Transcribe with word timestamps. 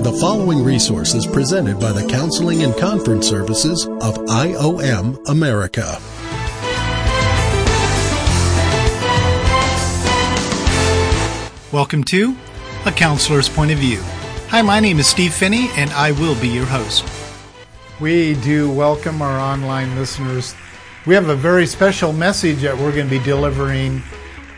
The 0.00 0.14
following 0.14 0.64
resource 0.64 1.12
is 1.12 1.26
presented 1.26 1.78
by 1.78 1.92
the 1.92 2.06
Counseling 2.08 2.62
and 2.62 2.74
Conference 2.74 3.28
Services 3.28 3.84
of 3.84 4.16
IOM 4.28 5.28
America. 5.28 5.98
Welcome 11.70 12.02
to 12.04 12.34
A 12.86 12.92
Counselor's 12.92 13.50
Point 13.50 13.72
of 13.72 13.78
View. 13.78 14.00
Hi, 14.48 14.62
my 14.62 14.80
name 14.80 14.98
is 14.98 15.06
Steve 15.06 15.34
Phinney, 15.34 15.68
and 15.76 15.90
I 15.90 16.12
will 16.12 16.40
be 16.40 16.48
your 16.48 16.64
host. 16.64 17.04
We 18.00 18.36
do 18.36 18.72
welcome 18.72 19.20
our 19.20 19.38
online 19.38 19.96
listeners. 19.96 20.54
We 21.04 21.14
have 21.14 21.28
a 21.28 21.36
very 21.36 21.66
special 21.66 22.14
message 22.14 22.62
that 22.62 22.74
we're 22.74 22.92
going 22.92 23.10
to 23.10 23.18
be 23.18 23.22
delivering 23.22 24.02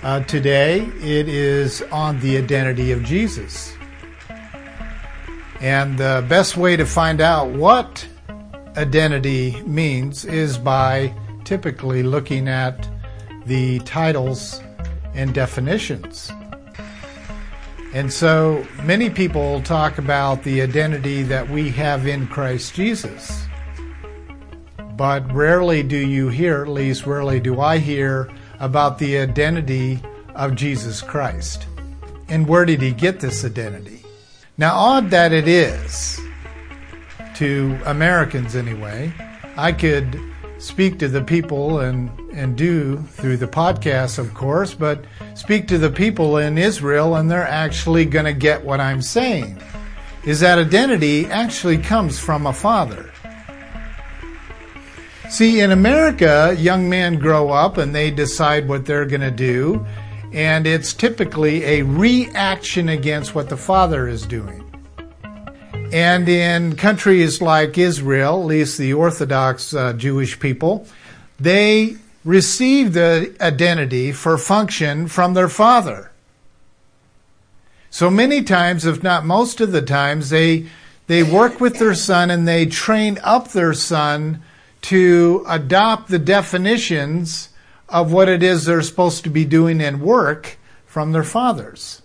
uh, 0.04 0.20
today. 0.20 0.82
It 1.00 1.28
is 1.28 1.82
on 1.90 2.20
the 2.20 2.36
identity 2.36 2.92
of 2.92 3.02
Jesus. 3.02 3.76
And 5.62 5.96
the 5.96 6.26
best 6.28 6.56
way 6.56 6.76
to 6.76 6.84
find 6.84 7.20
out 7.20 7.50
what 7.50 8.04
identity 8.76 9.62
means 9.62 10.24
is 10.24 10.58
by 10.58 11.14
typically 11.44 12.02
looking 12.02 12.48
at 12.48 12.88
the 13.46 13.78
titles 13.80 14.60
and 15.14 15.32
definitions. 15.32 16.32
And 17.94 18.12
so 18.12 18.66
many 18.82 19.08
people 19.08 19.62
talk 19.62 19.98
about 19.98 20.42
the 20.42 20.62
identity 20.62 21.22
that 21.24 21.48
we 21.48 21.70
have 21.70 22.08
in 22.08 22.26
Christ 22.26 22.74
Jesus. 22.74 23.46
But 24.96 25.32
rarely 25.32 25.84
do 25.84 25.96
you 25.96 26.28
hear, 26.28 26.62
at 26.62 26.68
least 26.68 27.06
rarely 27.06 27.38
do 27.38 27.60
I 27.60 27.78
hear, 27.78 28.28
about 28.58 28.98
the 28.98 29.18
identity 29.18 30.02
of 30.34 30.56
Jesus 30.56 31.02
Christ. 31.02 31.66
And 32.28 32.48
where 32.48 32.64
did 32.64 32.82
he 32.82 32.92
get 32.92 33.20
this 33.20 33.44
identity? 33.44 34.01
Now, 34.58 34.74
odd 34.74 35.10
that 35.10 35.32
it 35.32 35.48
is, 35.48 36.20
to 37.36 37.78
Americans 37.86 38.54
anyway, 38.54 39.12
I 39.56 39.72
could 39.72 40.20
speak 40.58 40.98
to 40.98 41.08
the 41.08 41.22
people 41.22 41.80
and, 41.80 42.10
and 42.32 42.56
do 42.56 42.98
through 42.98 43.38
the 43.38 43.48
podcast, 43.48 44.18
of 44.18 44.32
course, 44.34 44.74
but 44.74 45.04
speak 45.34 45.66
to 45.68 45.78
the 45.78 45.90
people 45.90 46.36
in 46.36 46.58
Israel 46.58 47.16
and 47.16 47.30
they're 47.30 47.48
actually 47.48 48.04
going 48.04 48.26
to 48.26 48.32
get 48.32 48.64
what 48.64 48.78
I'm 48.78 49.02
saying. 49.02 49.60
Is 50.24 50.40
that 50.40 50.58
identity 50.58 51.26
actually 51.26 51.78
comes 51.78 52.18
from 52.18 52.46
a 52.46 52.52
father. 52.52 53.10
See, 55.30 55.60
in 55.60 55.72
America, 55.72 56.54
young 56.58 56.90
men 56.90 57.18
grow 57.18 57.48
up 57.48 57.78
and 57.78 57.94
they 57.94 58.10
decide 58.10 58.68
what 58.68 58.84
they're 58.84 59.06
going 59.06 59.22
to 59.22 59.30
do, 59.30 59.84
and 60.32 60.66
it's 60.66 60.94
typically 60.94 61.64
a 61.64 61.82
reaction 61.82 62.88
against 62.88 63.34
what 63.34 63.48
the 63.48 63.56
father 63.56 64.08
is 64.08 64.26
doing. 64.26 64.68
And 65.92 66.26
in 66.26 66.76
countries 66.76 67.42
like 67.42 67.76
Israel, 67.76 68.40
at 68.40 68.46
least 68.46 68.78
the 68.78 68.94
Orthodox 68.94 69.74
uh, 69.74 69.92
Jewish 69.92 70.40
people, 70.40 70.86
they 71.38 71.96
receive 72.24 72.94
the 72.94 73.36
identity 73.40 74.12
for 74.12 74.38
function 74.38 75.06
from 75.06 75.34
their 75.34 75.50
father. 75.50 76.10
So 77.90 78.08
many 78.08 78.42
times, 78.42 78.86
if 78.86 79.02
not 79.02 79.26
most 79.26 79.60
of 79.60 79.72
the 79.72 79.82
times, 79.82 80.30
they, 80.30 80.66
they 81.08 81.22
work 81.22 81.60
with 81.60 81.78
their 81.78 81.94
son 81.94 82.30
and 82.30 82.48
they 82.48 82.64
train 82.64 83.18
up 83.22 83.48
their 83.48 83.74
son 83.74 84.42
to 84.82 85.44
adopt 85.46 86.08
the 86.08 86.18
definitions 86.18 87.50
of 87.92 88.10
what 88.12 88.28
it 88.28 88.42
is 88.42 88.64
they're 88.64 88.82
supposed 88.82 89.22
to 89.24 89.30
be 89.30 89.44
doing 89.44 89.80
in 89.80 90.00
work 90.00 90.58
from 90.86 91.12
their 91.12 91.22
fathers. 91.22 92.02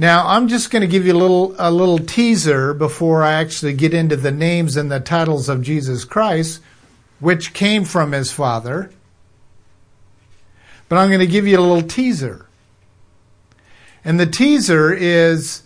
Now, 0.00 0.28
I'm 0.28 0.46
just 0.46 0.70
going 0.70 0.82
to 0.82 0.88
give 0.88 1.04
you 1.04 1.12
a 1.12 1.18
little, 1.18 1.56
a 1.58 1.72
little 1.72 1.98
teaser 1.98 2.72
before 2.72 3.24
I 3.24 3.32
actually 3.32 3.74
get 3.74 3.92
into 3.92 4.14
the 4.14 4.30
names 4.30 4.76
and 4.76 4.92
the 4.92 5.00
titles 5.00 5.48
of 5.48 5.60
Jesus 5.60 6.04
Christ, 6.04 6.60
which 7.18 7.52
came 7.52 7.84
from 7.84 8.12
his 8.12 8.30
father. 8.30 8.90
But 10.88 10.98
I'm 10.98 11.08
going 11.08 11.18
to 11.18 11.26
give 11.26 11.48
you 11.48 11.58
a 11.58 11.60
little 11.60 11.82
teaser. 11.82 12.46
And 14.04 14.20
the 14.20 14.26
teaser 14.26 14.92
is 14.92 15.64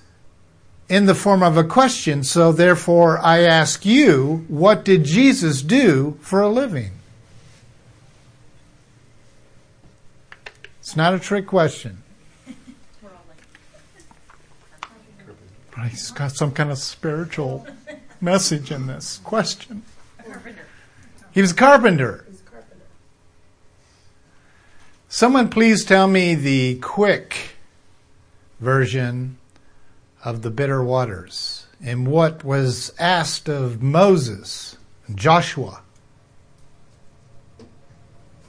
in 0.89 1.05
the 1.05 1.15
form 1.15 1.43
of 1.43 1.59
a 1.59 1.65
question. 1.65 2.25
So 2.25 2.53
therefore, 2.53 3.19
I 3.19 3.41
ask 3.41 3.85
you, 3.85 4.47
what 4.49 4.83
did 4.83 5.05
Jesus 5.05 5.61
do 5.61 6.17
for 6.23 6.41
a 6.41 6.49
living? 6.49 6.93
It's 10.93 10.97
not 10.99 11.15
a 11.15 11.19
trick 11.19 11.47
question. 11.47 12.03
But 15.75 15.89
he's 15.89 16.11
got 16.11 16.33
some 16.33 16.53
kind 16.53 16.71
of 16.71 16.77
spiritual 16.77 17.67
message 18.21 18.71
in 18.71 18.89
this 18.89 19.17
question. 19.25 19.85
He 21.33 21.41
was 21.41 21.53
a 21.53 21.55
carpenter. 21.55 22.27
Someone 25.09 25.49
please 25.49 25.87
tell 25.87 26.09
me 26.09 26.35
the 26.35 26.75
quick 26.81 27.57
version 28.61 29.39
of 30.23 30.43
the 30.43 30.51
bitter 30.51 30.85
waters 30.85 31.65
and 31.83 32.07
what 32.07 32.45
was 32.45 32.93
asked 32.99 33.49
of 33.49 33.81
Moses 33.81 34.77
and 35.07 35.17
Joshua. 35.17 35.82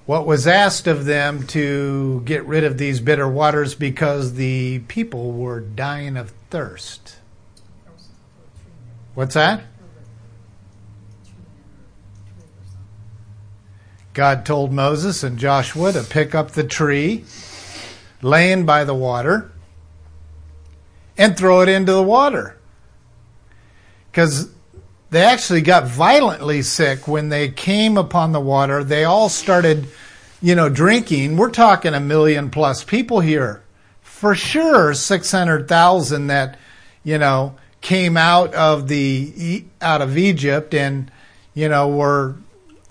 What 0.05 0.27
was 0.27 0.47
asked 0.47 0.87
of 0.87 1.05
them 1.05 1.47
to 1.47 2.21
get 2.25 2.45
rid 2.45 2.65
of 2.65 2.77
these 2.77 2.99
bitter 2.99 3.27
waters 3.27 3.73
because 3.73 4.33
the 4.33 4.79
people 4.87 5.31
were 5.31 5.61
dying 5.61 6.17
of 6.17 6.31
thirst. 6.49 7.17
What's 9.13 9.35
that? 9.35 9.63
God 14.13 14.45
told 14.45 14.71
Moses 14.71 15.23
and 15.23 15.39
Joshua 15.39 15.91
to 15.93 16.03
pick 16.03 16.35
up 16.35 16.51
the 16.51 16.63
tree 16.63 17.23
laying 18.21 18.65
by 18.65 18.83
the 18.83 18.93
water 18.93 19.51
and 21.17 21.37
throw 21.37 21.61
it 21.61 21.69
into 21.69 21.93
the 21.93 22.03
water. 22.03 22.57
Because 24.11 24.52
they 25.13 25.23
actually 25.23 25.61
got 25.61 25.87
violently 25.87 26.61
sick 26.61 27.07
when 27.07 27.29
they 27.29 27.49
came 27.49 27.97
upon 27.97 28.31
the 28.31 28.39
water. 28.39 28.83
They 28.83 29.03
all 29.03 29.29
started, 29.29 29.87
you 30.41 30.55
know, 30.55 30.69
drinking. 30.69 31.37
We're 31.37 31.51
talking 31.51 31.93
a 31.93 31.99
million 31.99 32.49
plus 32.49 32.83
people 32.83 33.19
here 33.19 33.63
for 34.01 34.35
sure 34.35 34.93
600,000 34.93 36.27
that, 36.27 36.57
you 37.03 37.17
know, 37.17 37.55
came 37.81 38.17
out 38.17 38.53
of 38.55 38.87
the 38.87 39.63
out 39.81 40.01
of 40.01 40.17
Egypt 40.17 40.73
and 40.73 41.11
you 41.53 41.67
know 41.67 41.89
were 41.89 42.35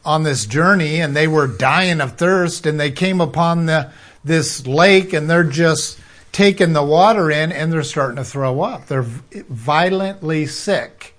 on 0.04 0.22
this 0.22 0.44
journey 0.44 1.00
and 1.00 1.16
they 1.16 1.26
were 1.26 1.46
dying 1.46 2.00
of 2.00 2.12
thirst 2.18 2.66
and 2.66 2.78
they 2.78 2.90
came 2.90 3.20
upon 3.20 3.66
the 3.66 3.90
this 4.22 4.66
lake 4.66 5.14
and 5.14 5.28
they're 5.28 5.42
just 5.42 5.98
taking 6.30 6.74
the 6.74 6.82
water 6.82 7.30
in 7.30 7.50
and 7.50 7.72
they're 7.72 7.82
starting 7.82 8.16
to 8.16 8.24
throw 8.24 8.60
up. 8.60 8.86
They're 8.86 9.02
violently 9.02 10.46
sick. 10.46 11.14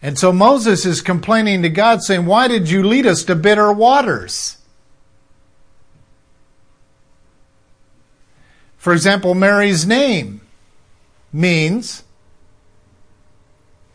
And 0.00 0.18
so 0.18 0.32
Moses 0.32 0.86
is 0.86 1.00
complaining 1.00 1.62
to 1.62 1.68
God 1.68 2.02
saying, 2.02 2.26
"Why 2.26 2.46
did 2.46 2.70
you 2.70 2.82
lead 2.82 3.06
us 3.06 3.24
to 3.24 3.34
bitter 3.34 3.72
waters?" 3.72 4.58
For 8.76 8.92
example, 8.92 9.34
Mary's 9.34 9.86
name 9.86 10.40
means 11.32 12.04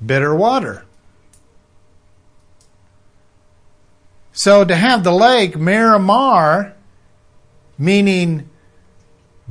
bitter 0.06 0.36
water. 0.36 0.86
So 4.34 4.66
to 4.66 4.76
have 4.76 5.04
the 5.04 5.14
lake 5.14 5.56
Miramar, 5.56 6.74
meaning 7.78 8.50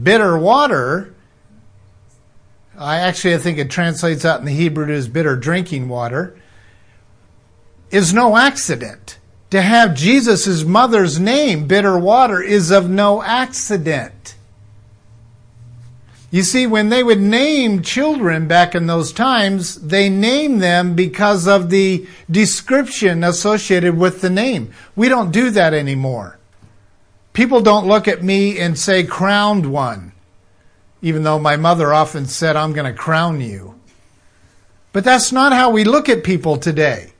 bitter 0.00 0.36
water, 0.36 1.14
I 2.76 2.98
actually 2.98 3.34
I 3.34 3.38
think 3.38 3.58
it 3.58 3.70
translates 3.70 4.24
out 4.24 4.40
in 4.40 4.44
the 4.44 4.52
Hebrew 4.52 4.92
as 4.92 5.08
bitter 5.08 5.36
drinking 5.36 5.88
water, 5.88 6.36
is 7.92 8.12
no 8.12 8.36
accident. 8.36 9.18
To 9.50 9.60
have 9.60 9.94
Jesus' 9.94 10.64
mother's 10.64 11.20
name, 11.20 11.66
bitter 11.66 11.98
water, 11.98 12.40
is 12.42 12.70
of 12.70 12.88
no 12.88 13.22
accident. 13.22 14.34
You 16.30 16.42
see, 16.42 16.66
when 16.66 16.88
they 16.88 17.04
would 17.04 17.20
name 17.20 17.82
children 17.82 18.48
back 18.48 18.74
in 18.74 18.86
those 18.86 19.12
times, 19.12 19.74
they 19.74 20.08
named 20.08 20.62
them 20.62 20.94
because 20.94 21.46
of 21.46 21.68
the 21.68 22.06
description 22.30 23.22
associated 23.22 23.98
with 23.98 24.22
the 24.22 24.30
name. 24.30 24.72
We 24.96 25.10
don't 25.10 25.30
do 25.30 25.50
that 25.50 25.74
anymore. 25.74 26.38
People 27.34 27.60
don't 27.60 27.86
look 27.86 28.08
at 28.08 28.22
me 28.22 28.58
and 28.58 28.78
say, 28.78 29.04
crowned 29.04 29.70
one, 29.70 30.12
even 31.02 31.22
though 31.22 31.38
my 31.38 31.56
mother 31.56 31.92
often 31.92 32.24
said, 32.24 32.56
I'm 32.56 32.72
going 32.72 32.90
to 32.90 32.98
crown 32.98 33.42
you. 33.42 33.78
But 34.94 35.04
that's 35.04 35.32
not 35.32 35.52
how 35.52 35.68
we 35.68 35.84
look 35.84 36.08
at 36.08 36.24
people 36.24 36.56
today. 36.56 37.11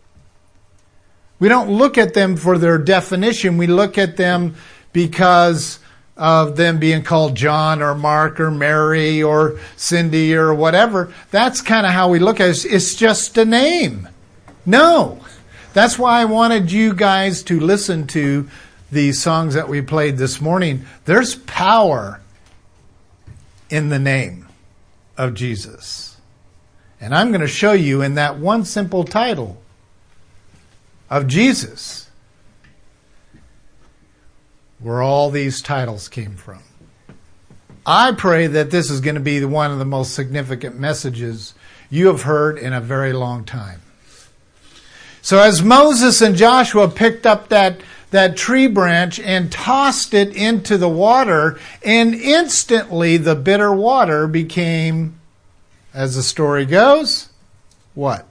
We 1.42 1.48
don't 1.48 1.70
look 1.70 1.98
at 1.98 2.14
them 2.14 2.36
for 2.36 2.56
their 2.56 2.78
definition. 2.78 3.58
We 3.58 3.66
look 3.66 3.98
at 3.98 4.16
them 4.16 4.54
because 4.92 5.80
of 6.16 6.56
them 6.56 6.78
being 6.78 7.02
called 7.02 7.34
John 7.34 7.82
or 7.82 7.96
Mark 7.96 8.38
or 8.38 8.52
Mary 8.52 9.24
or 9.24 9.58
Cindy 9.74 10.36
or 10.36 10.54
whatever. 10.54 11.12
That's 11.32 11.60
kind 11.60 11.84
of 11.84 11.90
how 11.90 12.10
we 12.10 12.20
look 12.20 12.38
at 12.38 12.50
it. 12.50 12.64
It's 12.66 12.94
just 12.94 13.36
a 13.38 13.44
name. 13.44 14.08
No. 14.64 15.20
That's 15.72 15.98
why 15.98 16.20
I 16.20 16.26
wanted 16.26 16.70
you 16.70 16.94
guys 16.94 17.42
to 17.42 17.58
listen 17.58 18.06
to 18.06 18.48
the 18.92 19.10
songs 19.10 19.54
that 19.54 19.68
we 19.68 19.82
played 19.82 20.18
this 20.18 20.40
morning. 20.40 20.86
There's 21.06 21.34
power 21.34 22.20
in 23.68 23.88
the 23.88 23.98
name 23.98 24.46
of 25.18 25.34
Jesus. 25.34 26.18
And 27.00 27.12
I'm 27.12 27.30
going 27.30 27.40
to 27.40 27.48
show 27.48 27.72
you 27.72 28.00
in 28.00 28.14
that 28.14 28.38
one 28.38 28.64
simple 28.64 29.02
title 29.02 29.60
of 31.12 31.26
Jesus 31.26 32.08
where 34.80 35.02
all 35.02 35.30
these 35.30 35.60
titles 35.60 36.08
came 36.08 36.36
from. 36.36 36.62
I 37.84 38.12
pray 38.12 38.46
that 38.46 38.70
this 38.70 38.90
is 38.90 39.02
going 39.02 39.16
to 39.16 39.20
be 39.20 39.44
one 39.44 39.70
of 39.70 39.78
the 39.78 39.84
most 39.84 40.14
significant 40.14 40.80
messages 40.80 41.52
you 41.90 42.06
have 42.06 42.22
heard 42.22 42.58
in 42.58 42.72
a 42.72 42.80
very 42.80 43.12
long 43.12 43.44
time. 43.44 43.82
So 45.20 45.38
as 45.38 45.62
Moses 45.62 46.22
and 46.22 46.34
Joshua 46.34 46.88
picked 46.88 47.26
up 47.26 47.50
that, 47.50 47.82
that 48.10 48.36
tree 48.36 48.66
branch 48.66 49.20
and 49.20 49.52
tossed 49.52 50.14
it 50.14 50.34
into 50.34 50.78
the 50.78 50.88
water, 50.88 51.60
and 51.84 52.14
instantly 52.14 53.18
the 53.18 53.36
bitter 53.36 53.72
water 53.72 54.26
became, 54.26 55.20
as 55.92 56.16
the 56.16 56.22
story 56.22 56.64
goes, 56.64 57.28
what? 57.94 58.26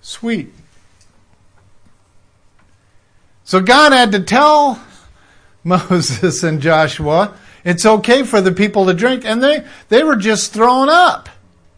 Sweet. 0.00 0.54
So 3.44 3.60
God 3.60 3.92
had 3.92 4.12
to 4.12 4.20
tell 4.20 4.82
Moses 5.64 6.42
and 6.42 6.60
Joshua 6.60 7.36
it's 7.64 7.86
okay 7.86 8.24
for 8.24 8.40
the 8.40 8.52
people 8.52 8.86
to 8.86 8.94
drink, 8.94 9.24
and 9.24 9.42
they, 9.42 9.64
they 9.88 10.02
were 10.02 10.16
just 10.16 10.52
thrown 10.52 10.88
up 10.88 11.28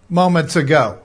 moments 0.08 0.56
ago. 0.56 1.00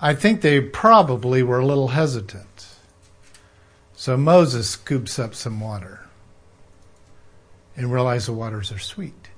I 0.00 0.14
think 0.14 0.40
they 0.40 0.60
probably 0.60 1.42
were 1.42 1.60
a 1.60 1.66
little 1.66 1.88
hesitant. 1.88 2.68
So 3.94 4.16
Moses 4.16 4.70
scoops 4.70 5.18
up 5.18 5.34
some 5.34 5.60
water 5.60 6.06
and 7.76 7.92
realizes 7.92 8.26
the 8.26 8.32
waters 8.32 8.70
are 8.70 8.78
sweet. 8.78 9.28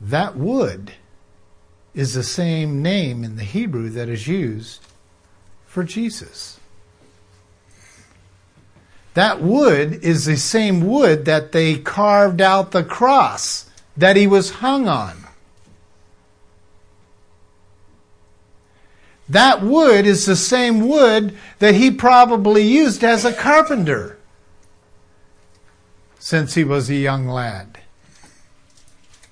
That 0.00 0.36
wood 0.36 0.92
is 1.94 2.14
the 2.14 2.22
same 2.22 2.82
name 2.82 3.22
in 3.22 3.36
the 3.36 3.44
Hebrew 3.44 3.88
that 3.90 4.08
is 4.08 4.26
used 4.26 4.84
for 5.66 5.84
Jesus. 5.84 6.58
That 9.20 9.42
wood 9.42 10.02
is 10.02 10.24
the 10.24 10.38
same 10.38 10.80
wood 10.80 11.26
that 11.26 11.52
they 11.52 11.76
carved 11.76 12.40
out 12.40 12.70
the 12.70 12.82
cross 12.82 13.68
that 13.94 14.16
he 14.16 14.26
was 14.26 14.48
hung 14.48 14.88
on. 14.88 15.26
That 19.28 19.62
wood 19.62 20.06
is 20.06 20.24
the 20.24 20.36
same 20.36 20.88
wood 20.88 21.36
that 21.58 21.74
he 21.74 21.90
probably 21.90 22.62
used 22.62 23.04
as 23.04 23.26
a 23.26 23.34
carpenter 23.34 24.16
since 26.18 26.54
he 26.54 26.64
was 26.64 26.88
a 26.88 26.94
young 26.94 27.28
lad. 27.28 27.78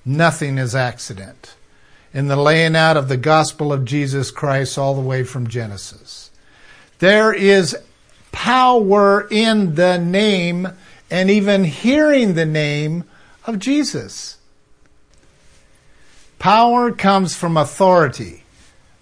Nothing 0.05 0.59
is 0.59 0.75
accident 0.75 1.55
in 2.13 2.27
the 2.27 2.35
laying 2.35 2.75
out 2.75 2.95
of 2.95 3.07
the 3.07 3.17
gospel 3.17 3.73
of 3.73 3.85
Jesus 3.85 4.29
Christ 4.29 4.77
all 4.77 4.93
the 4.93 5.01
way 5.01 5.23
from 5.23 5.47
Genesis. 5.47 6.29
There 6.99 7.33
is 7.33 7.75
power 8.31 9.27
in 9.29 9.75
the 9.75 9.97
name 9.97 10.67
and 11.09 11.29
even 11.29 11.63
hearing 11.63 12.33
the 12.33 12.45
name 12.45 13.03
of 13.45 13.59
Jesus. 13.59 14.37
Power 16.37 16.91
comes 16.91 17.35
from 17.35 17.57
authority. 17.57 18.43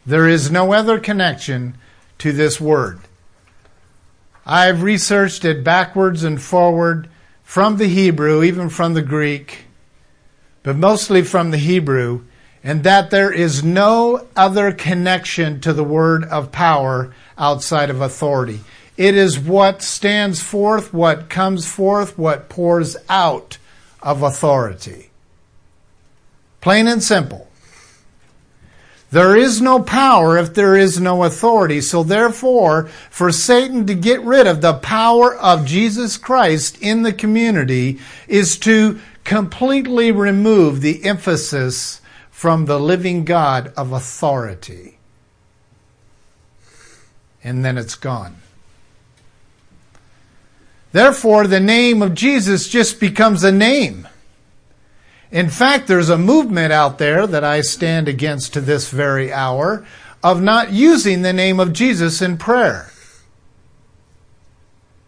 There 0.06 0.28
is 0.28 0.50
no 0.50 0.74
other 0.74 1.00
connection 1.00 1.78
to 2.20 2.32
this 2.32 2.60
word. 2.60 3.00
I've 4.46 4.82
researched 4.82 5.44
it 5.44 5.64
backwards 5.64 6.24
and 6.24 6.42
forward 6.42 7.10
from 7.44 7.78
the 7.78 7.88
Hebrew, 7.88 8.44
even 8.44 8.70
from 8.70 8.94
the 8.94 9.02
Greek, 9.02 9.66
but 10.64 10.78
mostly 10.78 11.22
from 11.22 11.52
the 11.52 11.58
Hebrew, 11.58 12.24
and 12.64 12.84
that 12.84 13.12
there 13.12 13.32
is 13.32 13.64
no 13.64 14.26
other 14.36 14.72
connection 14.72 15.60
to 15.62 15.74
the 15.74 15.84
word 15.84 16.24
of 16.24 16.52
power 16.52 17.14
outside 17.38 17.90
of 17.90 18.02
authority. 18.02 18.62
It 18.98 19.16
is 19.16 19.40
what 19.40 19.84
stands 19.84 20.42
forth, 20.42 20.94
what 20.94 21.30
comes 21.30 21.68
forth, 21.68 22.18
what 22.18 22.50
pours 22.50 22.98
out 23.08 23.60
of 24.02 24.24
authority. 24.24 25.12
Plain 26.62 26.88
and 26.88 27.04
simple. 27.04 27.48
There 29.10 29.38
is 29.38 29.62
no 29.62 29.80
power 29.80 30.38
if 30.38 30.54
there 30.54 30.76
is 30.76 31.00
no 31.00 31.24
authority. 31.24 31.80
So 31.80 32.04
therefore, 32.04 32.90
for 33.10 33.32
Satan 33.32 33.86
to 33.88 33.94
get 33.94 34.22
rid 34.22 34.48
of 34.48 34.62
the 34.62 34.74
power 34.74 35.34
of 35.34 35.66
Jesus 35.66 36.18
Christ 36.18 36.82
in 36.82 37.04
the 37.04 37.14
community 37.14 38.00
is 38.28 38.58
to 38.60 39.00
completely 39.24 40.12
remove 40.12 40.82
the 40.82 41.06
emphasis 41.06 42.02
from 42.32 42.66
the 42.66 42.80
living 42.80 43.24
God 43.24 43.72
of 43.78 43.94
authority. 43.94 44.98
And 47.44 47.64
then 47.64 47.78
it's 47.78 47.96
gone. 47.96 48.38
Therefore, 50.92 51.48
the 51.48 51.60
name 51.60 52.02
of 52.02 52.14
Jesus 52.14 52.68
just 52.68 53.00
becomes 53.00 53.44
a 53.44 53.52
name. 53.52 54.08
In 55.32 55.50
fact, 55.50 55.88
there's 55.88 56.10
a 56.10 56.18
movement 56.18 56.72
out 56.72 56.98
there 56.98 57.28
that 57.28 57.44
I 57.44 57.62
stand 57.62 58.08
against 58.08 58.54
to 58.54 58.62
this 58.62 58.90
very 58.90 59.32
hour 59.32 59.86
of 60.24 60.42
not 60.42 60.72
using 60.72 61.22
the 61.22 61.34
name 61.34 61.60
of 61.60 61.74
Jesus 61.74 62.22
in 62.22 62.38
prayer. 62.38 62.92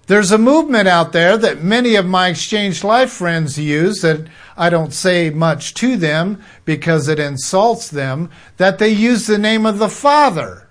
There's 0.08 0.32
a 0.32 0.40
movement 0.40 0.88
out 0.88 1.14
there 1.14 1.38
that 1.38 1.64
many 1.64 1.96
of 1.96 2.06
my 2.06 2.30
Exchange 2.30 2.84
Life 2.84 3.12
friends 3.12 3.60
use 3.60 4.02
that 4.02 4.28
I 4.58 4.70
don't 4.72 4.92
say 4.92 5.30
much 5.30 5.76
to 5.76 5.98
them 5.98 6.44
because 6.66 7.08
it 7.08 7.20
insults 7.20 7.90
them, 7.90 8.32
that 8.58 8.80
they 8.80 8.90
use 8.90 9.28
the 9.28 9.38
name 9.38 9.68
of 9.68 9.78
the 9.78 9.88
Father. 9.88 10.68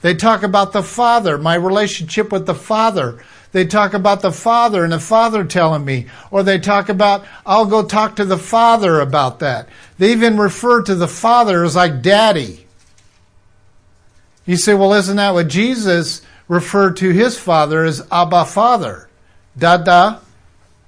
They 0.00 0.14
talk 0.14 0.42
about 0.42 0.72
the 0.72 0.82
Father, 0.82 1.38
my 1.38 1.54
relationship 1.54 2.32
with 2.32 2.46
the 2.46 2.56
Father. 2.56 3.22
They 3.52 3.64
talk 3.64 3.94
about 3.94 4.20
the 4.20 4.32
Father 4.32 4.84
and 4.84 4.92
the 4.92 5.00
Father 5.00 5.44
telling 5.44 5.84
me. 5.84 6.06
Or 6.30 6.42
they 6.42 6.58
talk 6.58 6.88
about, 6.88 7.24
I'll 7.46 7.66
go 7.66 7.82
talk 7.82 8.16
to 8.16 8.24
the 8.24 8.38
Father 8.38 9.00
about 9.00 9.38
that. 9.38 9.68
They 9.96 10.12
even 10.12 10.36
refer 10.36 10.82
to 10.82 10.94
the 10.94 11.08
Father 11.08 11.64
as 11.64 11.76
like 11.76 12.02
Daddy. 12.02 12.66
You 14.44 14.56
say, 14.56 14.74
well, 14.74 14.94
isn't 14.94 15.16
that 15.16 15.34
what 15.34 15.48
Jesus 15.48 16.22
referred 16.46 16.96
to 16.98 17.10
his 17.10 17.38
Father 17.38 17.84
as 17.84 18.06
Abba 18.10 18.44
Father? 18.44 19.08
Dada 19.56 20.20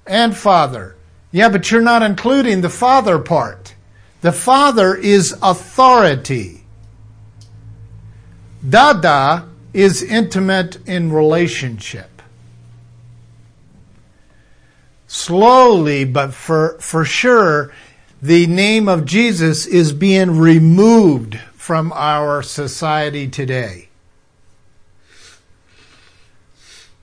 and 0.05 0.35
Father. 0.35 0.95
Yeah, 1.31 1.49
but 1.49 1.71
you're 1.71 1.81
not 1.81 2.03
including 2.03 2.61
the 2.61 2.69
Father 2.69 3.17
part. 3.19 3.75
The 4.21 4.31
Father 4.31 4.95
is 4.95 5.35
authority. 5.41 6.63
Dada 8.67 9.47
is 9.73 10.03
intimate 10.03 10.77
in 10.87 11.11
relationship 11.11 12.10
slowly, 15.11 16.05
but 16.05 16.33
for, 16.33 16.77
for 16.79 17.03
sure, 17.03 17.73
the 18.21 18.47
name 18.47 18.87
of 18.87 19.03
Jesus 19.03 19.65
is 19.65 19.91
being 19.91 20.39
removed 20.39 21.37
from 21.53 21.91
our 21.93 22.41
society 22.41 23.27
today. 23.27 23.89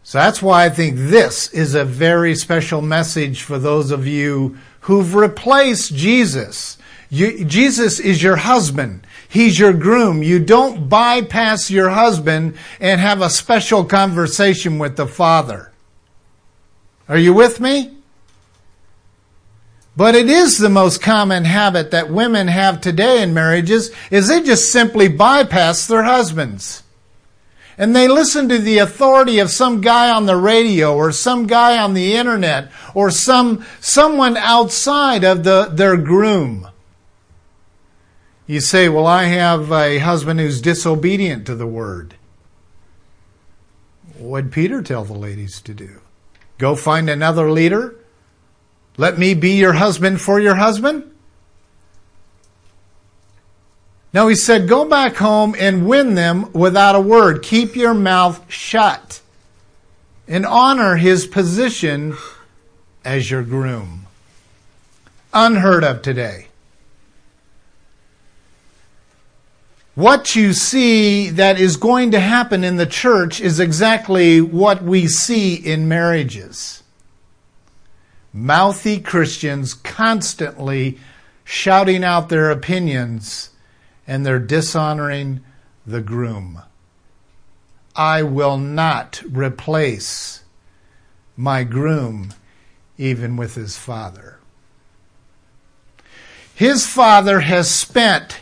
So 0.03 0.17
that's 0.17 0.41
why 0.41 0.65
I 0.65 0.71
think 0.71 0.97
this 0.97 1.53
is 1.53 1.75
a 1.75 1.85
very 1.85 2.35
special 2.35 2.81
message 2.81 3.43
for 3.43 3.59
those 3.59 3.91
of 3.91 4.07
you 4.07 4.57
who've 4.81 5.15
replaced 5.15 5.95
Jesus. 5.95 6.79
You, 7.11 7.45
Jesus 7.45 8.01
is 8.01 8.23
your 8.23 8.37
husband. 8.37 9.07
He's 9.29 9.59
your 9.59 9.75
groom. 9.75 10.23
You 10.23 10.39
don't 10.39 10.89
bypass 10.89 11.71
your 11.71 11.91
husband 11.91 12.57
and 12.81 13.03
have 13.03 13.21
a 13.21 13.29
special 13.29 13.85
conversation 13.85 14.79
with 14.79 14.97
the 14.97 15.07
Father. 15.07 15.73
Are 17.07 17.19
you 17.19 17.35
with 17.35 17.61
me? 17.61 17.98
But 19.99 20.15
it 20.15 20.31
is 20.31 20.59
the 20.59 20.69
most 20.69 21.03
common 21.03 21.45
habit 21.45 21.91
that 21.91 22.09
women 22.09 22.47
have 22.47 22.81
today 22.81 23.21
in 23.21 23.35
marriages 23.35 23.91
is 24.13 24.29
they 24.29 24.41
just 24.41 24.71
simply 24.71 25.09
bypass 25.09 25.89
their 25.89 26.05
husbands. 26.05 26.85
And 27.77 27.97
they 27.97 28.07
listen 28.07 28.49
to 28.49 28.59
the 28.59 28.79
authority 28.79 29.41
of 29.41 29.51
some 29.51 29.81
guy 29.81 30.09
on 30.09 30.27
the 30.27 30.37
radio 30.37 30.95
or 30.95 31.11
some 31.11 31.49
guy 31.49 31.77
on 31.77 31.95
the 31.95 32.15
internet 32.15 32.71
or 32.95 33.11
some 33.11 33.67
someone 33.81 34.37
outside 34.37 35.25
of 35.25 35.43
the 35.43 35.69
their 35.73 35.97
groom. 35.97 36.69
You 38.47 38.61
say, 38.61 38.89
"Well, 38.89 39.07
I 39.07 39.25
have 39.25 39.73
a 39.73 39.99
husband 39.99 40.39
who's 40.39 40.61
disobedient 40.61 41.45
to 41.47 41.57
the 41.57 41.67
word." 41.67 42.15
What 44.17 44.53
Peter 44.53 44.81
tell 44.81 45.05
the 45.05 45.19
ladies 45.19 45.61
to 45.63 45.75
do? 45.75 46.03
Go 46.57 46.77
find 46.77 47.11
another 47.11 47.51
leader? 47.51 47.98
Let 48.99 49.17
me 49.17 49.33
be 49.33 49.53
your 49.53 49.75
husband 49.75 50.21
for 50.21 50.41
your 50.41 50.57
husband? 50.57 51.05
No, 54.13 54.27
he 54.27 54.35
said, 54.35 54.69
go 54.69 54.85
back 54.85 55.17
home 55.17 55.55
and 55.59 55.87
win 55.87 56.15
them 56.15 56.53
without 56.53 56.97
a 56.97 57.01
word. 57.01 57.43
Keep 57.43 57.77
your 57.77 57.95
mouth 57.95 58.45
shut 58.51 59.21
and 60.27 60.45
honor 60.45 60.97
his 60.97 61.27
position 61.27 62.17
as 63.05 63.31
your 63.31 63.43
groom. 63.43 64.07
Unheard 65.33 65.85
of 65.85 66.03
today. 66.03 66.49
What 69.95 70.35
you 70.35 70.53
see 70.53 71.31
that 71.31 71.61
is 71.61 71.77
going 71.77 72.11
to 72.13 72.21
happen 72.21 72.65
in 72.65 72.77
the 72.77 72.87
church 72.87 73.41
is 73.41 73.61
exactly 73.61 74.41
what 74.41 74.83
we 74.83 75.07
see 75.07 75.55
in 75.55 75.87
marriages. 75.87 76.83
Mouthy 78.45 79.01
Christians 79.01 79.75
constantly 79.75 80.99
shouting 81.45 82.05
out 82.05 82.29
their 82.29 82.51
opinions 82.51 83.51
and 84.07 84.25
they're 84.25 84.39
dishonoring 84.39 85.41
the 85.87 86.01
groom. 86.01 86.63
I 87.97 88.23
will 88.23 88.57
not 88.57 89.23
replace 89.29 90.45
my 91.37 91.65
groom 91.65 92.33
even 92.97 93.37
with 93.37 93.55
his 93.55 93.77
father. 93.77 94.39
His 96.55 96.87
father 96.87 97.41
has 97.41 97.71
spent 97.71 98.41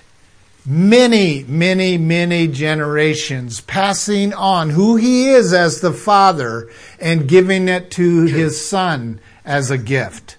many, 0.64 1.44
many, 1.44 1.96
many 1.96 2.48
generations 2.48 3.60
passing 3.60 4.32
on 4.34 4.70
who 4.70 4.96
he 4.96 5.28
is 5.28 5.52
as 5.52 5.80
the 5.80 5.92
father 5.92 6.68
and 6.98 7.28
giving 7.28 7.68
it 7.68 7.90
to 7.92 8.24
his 8.24 8.66
son 8.66 9.20
as 9.46 9.70
a 9.70 9.78
gift. 9.78 10.36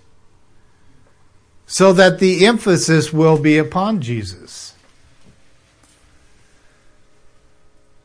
So 1.66 1.92
that 1.94 2.20
the 2.20 2.46
emphasis 2.46 3.12
will 3.12 3.40
be 3.40 3.58
upon 3.58 4.02
Jesus. 4.02 4.76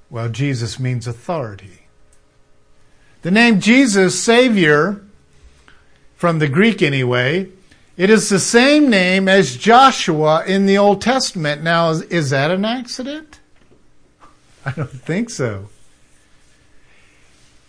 Well, 0.09 0.28
Jesus 0.28 0.78
means 0.78 1.06
authority. 1.06 1.82
The 3.23 3.30
name 3.30 3.61
Jesus, 3.61 4.21
Savior, 4.23 5.02
from 6.16 6.38
the 6.38 6.49
Greek 6.49 6.82
anyway, 6.82 7.49
it 7.97 8.11
is 8.11 8.28
the 8.28 8.40
same 8.40 8.90
name 8.90 9.28
as 9.28 9.56
Joshua 9.56 10.44
in 10.44 10.66
the 10.66 10.78
Old 10.78 11.00
Testament. 11.00 11.62
Now, 11.62 11.90
is, 11.90 12.30
that 12.30 12.50
an 12.50 12.64
accident? 12.64 13.40
I 14.66 14.73
don't 14.73 14.90
think 14.90 15.30
so. 15.30 15.68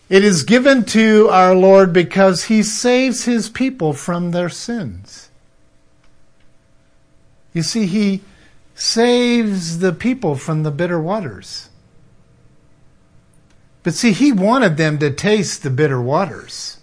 It 0.10 0.24
is 0.24 0.44
given 0.44 0.84
to 0.86 1.30
our 1.30 1.56
Lord 1.56 1.94
because 1.94 2.46
he 2.46 2.62
saves 2.62 3.26
his 3.26 3.50
people 3.50 3.94
from 3.94 4.32
their 4.32 4.50
sins. 4.50 5.30
You 7.54 7.64
see, 7.64 7.86
he 7.86 8.22
saves 8.76 9.80
the 9.80 9.94
people 9.94 10.36
from 10.36 10.64
the 10.64 10.72
bitter 10.72 11.00
waters. 11.00 11.70
But 13.84 13.94
see, 13.94 14.12
he 14.12 14.32
wanted 14.32 14.78
them 14.78 14.98
to 15.00 15.12
taste 15.12 15.64
the 15.64 15.70
bitter 15.70 16.02
waters. 16.02 16.78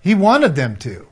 He 0.00 0.14
wanted 0.14 0.54
them 0.54 0.76
to. 0.76 1.06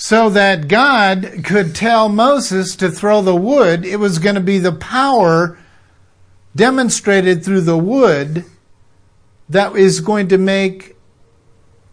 so 0.00 0.30
that 0.30 0.68
God 0.68 1.40
could 1.42 1.74
tell 1.74 2.08
Moses 2.08 2.76
to 2.76 2.88
throw 2.88 3.20
the 3.20 3.34
wood. 3.34 3.84
It 3.84 3.96
was 3.96 4.20
going 4.20 4.36
to 4.36 4.40
be 4.40 4.60
the 4.60 4.70
power 4.70 5.58
demonstrated 6.58 7.44
through 7.44 7.60
the 7.60 7.78
wood 7.78 8.44
that 9.48 9.74
is 9.76 10.00
going 10.00 10.28
to 10.28 10.36
make 10.36 10.96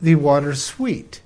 the 0.01 0.15
water 0.15 0.55
sweet. 0.55 1.21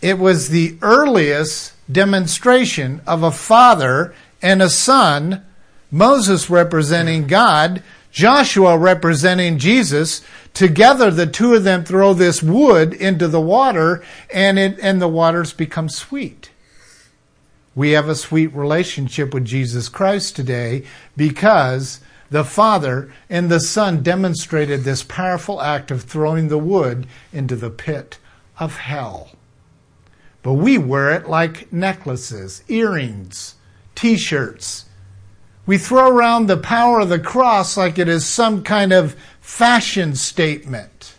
It 0.00 0.18
was 0.18 0.48
the 0.48 0.78
earliest 0.82 1.72
demonstration 1.90 3.02
of 3.06 3.24
a 3.24 3.32
father 3.32 4.14
and 4.40 4.62
a 4.62 4.70
son, 4.70 5.44
Moses 5.90 6.48
representing 6.48 7.26
God, 7.26 7.82
Joshua 8.12 8.78
representing 8.78 9.58
Jesus, 9.58 10.22
Together, 10.52 11.10
the 11.10 11.26
two 11.26 11.54
of 11.54 11.64
them 11.64 11.84
throw 11.84 12.14
this 12.14 12.40
wood 12.40 12.94
into 12.94 13.26
the 13.26 13.40
water, 13.40 14.04
and 14.32 14.56
it, 14.56 14.78
and 14.80 15.02
the 15.02 15.08
waters 15.08 15.52
become 15.52 15.88
sweet. 15.88 16.50
We 17.74 17.90
have 17.92 18.08
a 18.08 18.14
sweet 18.14 18.54
relationship 18.54 19.34
with 19.34 19.44
Jesus 19.44 19.88
Christ 19.88 20.36
today 20.36 20.84
because 21.16 22.00
the 22.30 22.44
Father 22.44 23.12
and 23.28 23.50
the 23.50 23.60
Son 23.60 24.02
demonstrated 24.02 24.84
this 24.84 25.02
powerful 25.02 25.60
act 25.60 25.90
of 25.90 26.02
throwing 26.02 26.48
the 26.48 26.58
wood 26.58 27.06
into 27.32 27.56
the 27.56 27.70
pit 27.70 28.18
of 28.58 28.76
hell. 28.76 29.30
But 30.42 30.54
we 30.54 30.78
wear 30.78 31.10
it 31.10 31.28
like 31.28 31.72
necklaces, 31.72 32.62
earrings, 32.68 33.56
t 33.94 34.16
shirts. 34.16 34.84
We 35.66 35.78
throw 35.78 36.08
around 36.10 36.46
the 36.46 36.58
power 36.58 37.00
of 37.00 37.08
the 37.08 37.18
cross 37.18 37.76
like 37.76 37.98
it 37.98 38.08
is 38.08 38.26
some 38.26 38.62
kind 38.62 38.92
of 38.92 39.16
fashion 39.40 40.14
statement 40.14 41.14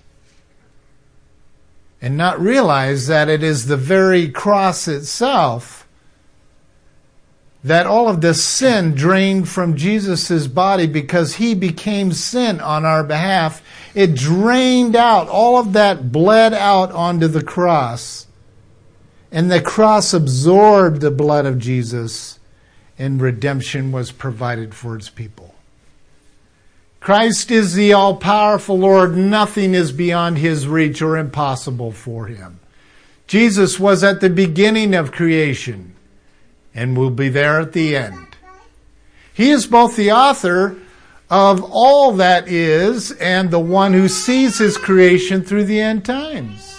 and 2.02 2.16
not 2.16 2.40
realize 2.40 3.08
that 3.08 3.28
it 3.28 3.42
is 3.42 3.66
the 3.66 3.78
very 3.78 4.30
cross 4.30 4.88
itself 4.88 5.85
that 7.66 7.88
all 7.88 8.08
of 8.08 8.22
this 8.22 8.44
sin 8.44 8.94
drained 8.94 9.50
from 9.50 9.76
Jesus' 9.76 10.46
body 10.46 10.86
because 10.86 11.38
he 11.38 11.56
became 11.56 12.14
sin 12.14 12.60
on 12.60 12.86
our 12.86 13.04
behalf. 13.04 13.64
It 13.96 14.14
drained 14.14 14.96
out, 14.96 15.28
all 15.30 15.58
of 15.58 15.74
that 15.74 16.12
bled 16.12 16.54
out 16.54 16.92
onto 16.92 17.28
the 17.28 17.44
cross. 17.44 18.28
And 19.32 19.50
the 19.50 19.62
cross 19.62 20.14
absorbed 20.14 21.02
the 21.02 21.10
blood 21.10 21.48
of 21.48 21.58
Jesus, 21.58 22.38
and 23.00 23.20
redemption 23.20 23.92
was 23.92 24.12
provided 24.12 24.76
for 24.76 24.96
its 24.96 25.10
people. 25.10 25.56
Christ 27.00 27.50
is 27.50 27.74
the 27.74 27.94
all 27.94 28.18
powerful 28.18 28.78
Lord. 28.78 29.18
Nothing 29.18 29.74
is 29.74 29.92
beyond 29.92 30.38
his 30.38 30.68
reach 30.68 31.02
or 31.02 31.18
impossible 31.18 31.92
for 31.92 32.28
him. 32.28 32.60
Jesus 33.26 33.80
was 33.80 34.04
at 34.04 34.22
the 34.22 34.30
beginning 34.30 34.94
of 34.94 35.12
creation 35.12 35.95
and 36.76 36.96
will 36.96 37.10
be 37.10 37.30
there 37.30 37.60
at 37.60 37.74
the 37.74 37.96
end. 37.96 38.36
He 39.34 39.50
is 39.50 39.66
both 39.66 39.96
the 39.96 40.12
author 40.12 40.78
of 41.30 41.64
all 41.64 42.12
that 42.14 42.48
is 42.48 43.12
and 43.14 43.50
the 43.50 43.60
one 43.60 43.94
who 43.94 44.08
sees 44.08 44.60
his 44.60 44.78
creation 44.78 45.42
through 45.42 45.64
the 45.66 45.80
end 45.80 46.06
times. 46.06 46.76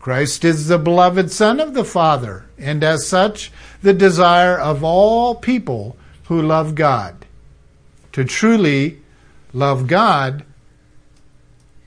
Christ 0.00 0.44
is 0.44 0.68
the 0.68 0.78
beloved 0.78 1.30
Son 1.30 1.60
of 1.60 1.74
the 1.74 1.84
Father, 1.84 2.46
and 2.58 2.82
as 2.82 3.06
such, 3.06 3.50
the 3.82 3.94
desire 3.94 4.58
of 4.58 4.84
all 4.84 5.34
people 5.34 5.96
who 6.24 6.40
love 6.40 6.74
God 6.74 7.24
to 8.12 8.24
truly 8.24 9.00
love 9.52 9.86
God, 9.86 10.44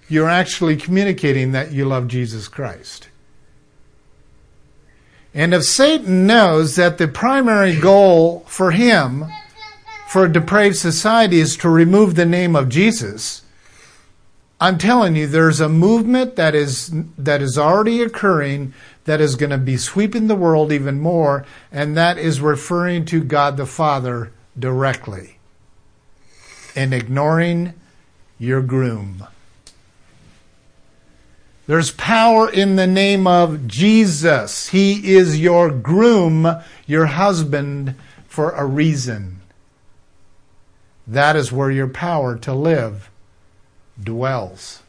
you're 0.10 0.30
actually 0.30 0.76
communicating 0.76 1.54
that 1.54 1.72
you 1.72 1.86
love 1.86 2.08
Jesus 2.08 2.48
Christ. 2.48 3.08
And 5.38 5.54
if 5.54 5.66
Satan 5.66 6.26
knows 6.26 6.78
that 6.78 6.98
the 6.98 7.08
primary 7.08 7.80
goal 7.80 8.44
for 8.48 8.72
him, 8.72 9.26
for 10.08 10.26
a 10.26 10.34
depraved 10.34 10.78
society, 10.78 11.40
is 11.40 11.56
to 11.58 11.70
remove 11.70 12.16
the 12.16 12.26
name 12.26 12.56
of 12.56 12.70
Jesus, 12.70 13.44
I'm 14.60 14.80
telling 14.80 15.16
you, 15.16 15.28
there's 15.28 15.60
a 15.60 15.70
movement 15.70 16.38
that 16.38 16.56
is 16.56 16.92
that 17.20 17.44
is 17.44 17.56
already 17.56 18.02
occurring 18.02 18.74
that 19.04 19.22
is 19.22 19.36
going 19.36 19.52
to 19.52 19.60
be 19.60 19.78
sweeping 19.78 20.26
the 20.26 20.36
world 20.36 20.72
even 20.72 21.00
more, 21.00 21.46
and 21.72 21.96
that 21.96 22.18
is 22.18 22.42
referring 22.42 23.06
to 23.06 23.24
God 23.24 23.58
the 23.58 23.68
Father 23.68 24.32
directly 24.58 25.38
and 26.76 26.96
ignoring 26.96 27.76
your 28.40 28.64
groom. 28.64 29.28
There's 31.68 31.92
power 31.92 32.50
in 32.50 32.78
the 32.78 32.88
name 32.88 33.28
of 33.28 33.68
Jesus. 33.68 34.70
He 34.70 35.14
is 35.14 35.40
your 35.40 35.70
groom, 35.70 36.48
your 36.86 37.06
husband, 37.08 37.96
for 38.28 38.52
a 38.52 38.66
reason. 38.66 39.42
That 41.06 41.36
is 41.36 41.52
where 41.52 41.72
your 41.72 41.88
power 41.88 42.38
to 42.40 42.54
live 42.54 43.10
dwells. 44.02 44.82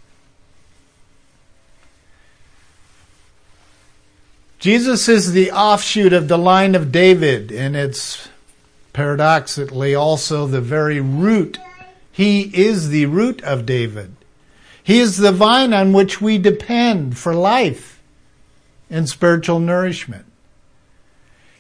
Jesus 4.59 5.09
is 5.09 5.33
the 5.33 5.53
offshoot 5.53 6.13
of 6.13 6.29
the 6.29 6.39
line 6.39 6.75
of 6.75 6.91
David, 6.91 7.53
and 7.53 7.77
it's 7.77 8.29
paradoxically 8.93 9.95
also 9.95 10.47
the 10.47 10.61
very 10.61 11.01
root 11.01 11.59
he 12.19 12.51
is 12.53 12.89
the 12.89 13.07
root 13.07 13.41
of 13.45 13.65
David. 13.65 14.17
He 14.89 15.01
is 15.01 15.19
the 15.19 15.33
vine 15.33 15.75
on 15.75 15.93
which 15.93 16.23
we 16.23 16.39
depend 16.39 17.19
for 17.19 17.35
life 17.35 18.01
and 18.89 19.07
spiritual 19.07 19.59
nourishment. 19.61 20.25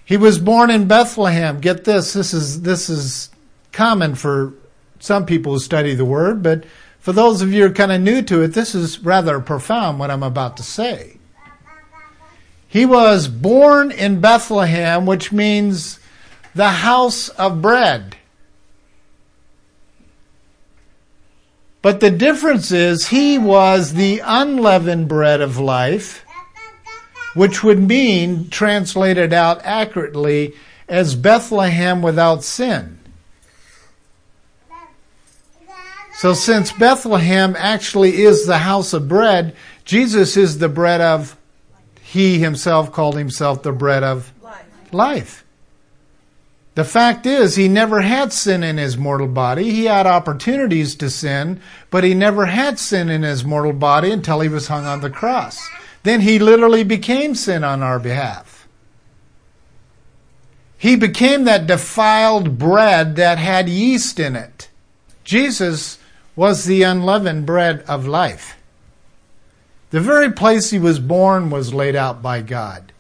He 0.02 0.16
was 0.16 0.38
born 0.38 0.70
in 0.70 0.88
Bethlehem. 0.88 1.60
Get 1.60 1.84
this, 1.84 2.14
this 2.14 2.32
is, 2.32 2.62
this 2.62 2.88
is 2.88 3.28
common 3.70 4.14
for 4.14 4.54
some 4.98 5.26
people 5.26 5.52
who 5.52 5.58
study 5.58 5.94
the 5.94 6.06
word, 6.06 6.42
but 6.42 6.64
for 7.00 7.12
those 7.12 7.42
of 7.42 7.52
you 7.52 7.64
who 7.64 7.70
are 7.70 7.74
kind 7.74 7.92
of 7.92 8.00
new 8.00 8.22
to 8.22 8.40
it, 8.40 8.54
this 8.54 8.74
is 8.74 9.00
rather 9.00 9.40
profound 9.40 9.98
what 9.98 10.10
I'm 10.10 10.22
about 10.22 10.56
to 10.56 10.62
say. 10.62 11.18
He 12.66 12.86
was 12.86 13.28
born 13.28 13.90
in 13.90 14.22
Bethlehem, 14.22 15.04
which 15.04 15.32
means 15.32 16.00
the 16.54 16.70
house 16.70 17.28
of 17.28 17.60
bread. 17.60 18.16
But 21.88 22.00
the 22.00 22.10
difference 22.10 22.70
is 22.70 23.08
he 23.08 23.38
was 23.38 23.94
the 23.94 24.20
unleavened 24.22 25.08
bread 25.08 25.40
of 25.40 25.56
life, 25.56 26.22
which 27.32 27.64
would 27.64 27.78
mean, 27.78 28.50
translated 28.50 29.32
out 29.32 29.64
accurately, 29.64 30.52
as 30.86 31.14
Bethlehem 31.14 32.02
without 32.02 32.44
sin. 32.44 32.98
So, 36.18 36.34
since 36.34 36.72
Bethlehem 36.72 37.56
actually 37.56 38.20
is 38.20 38.44
the 38.44 38.58
house 38.58 38.92
of 38.92 39.08
bread, 39.08 39.56
Jesus 39.86 40.36
is 40.36 40.58
the 40.58 40.68
bread 40.68 41.00
of, 41.00 41.38
he 42.02 42.38
himself 42.38 42.92
called 42.92 43.16
himself 43.16 43.62
the 43.62 43.72
bread 43.72 44.04
of 44.04 44.30
life. 44.42 44.92
life. 44.92 45.44
The 46.78 46.84
fact 46.84 47.26
is, 47.26 47.56
he 47.56 47.66
never 47.66 48.02
had 48.02 48.32
sin 48.32 48.62
in 48.62 48.76
his 48.76 48.96
mortal 48.96 49.26
body. 49.26 49.72
He 49.72 49.86
had 49.86 50.06
opportunities 50.06 50.94
to 50.94 51.10
sin, 51.10 51.60
but 51.90 52.04
he 52.04 52.14
never 52.14 52.46
had 52.46 52.78
sin 52.78 53.08
in 53.08 53.24
his 53.24 53.44
mortal 53.44 53.72
body 53.72 54.12
until 54.12 54.38
he 54.38 54.48
was 54.48 54.68
hung 54.68 54.86
on 54.86 55.00
the 55.00 55.10
cross. 55.10 55.68
Then 56.04 56.20
he 56.20 56.38
literally 56.38 56.84
became 56.84 57.34
sin 57.34 57.64
on 57.64 57.82
our 57.82 57.98
behalf. 57.98 58.68
He 60.78 60.94
became 60.94 61.42
that 61.46 61.66
defiled 61.66 62.58
bread 62.60 63.16
that 63.16 63.38
had 63.38 63.68
yeast 63.68 64.20
in 64.20 64.36
it. 64.36 64.68
Jesus 65.24 65.98
was 66.36 66.64
the 66.64 66.84
unleavened 66.84 67.44
bread 67.44 67.82
of 67.88 68.06
life. 68.06 68.56
The 69.90 70.00
very 70.00 70.30
place 70.30 70.70
he 70.70 70.78
was 70.78 71.00
born 71.00 71.50
was 71.50 71.74
laid 71.74 71.96
out 71.96 72.22
by 72.22 72.40
God. 72.40 72.92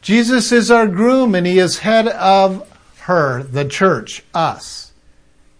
Jesus 0.00 0.50
is 0.50 0.72
our 0.72 0.88
groom 0.88 1.36
and 1.36 1.46
he 1.46 1.60
is 1.60 1.78
head 1.78 2.08
of 2.08 2.68
her, 3.02 3.42
the 3.42 3.64
church, 3.64 4.22
us. 4.34 4.92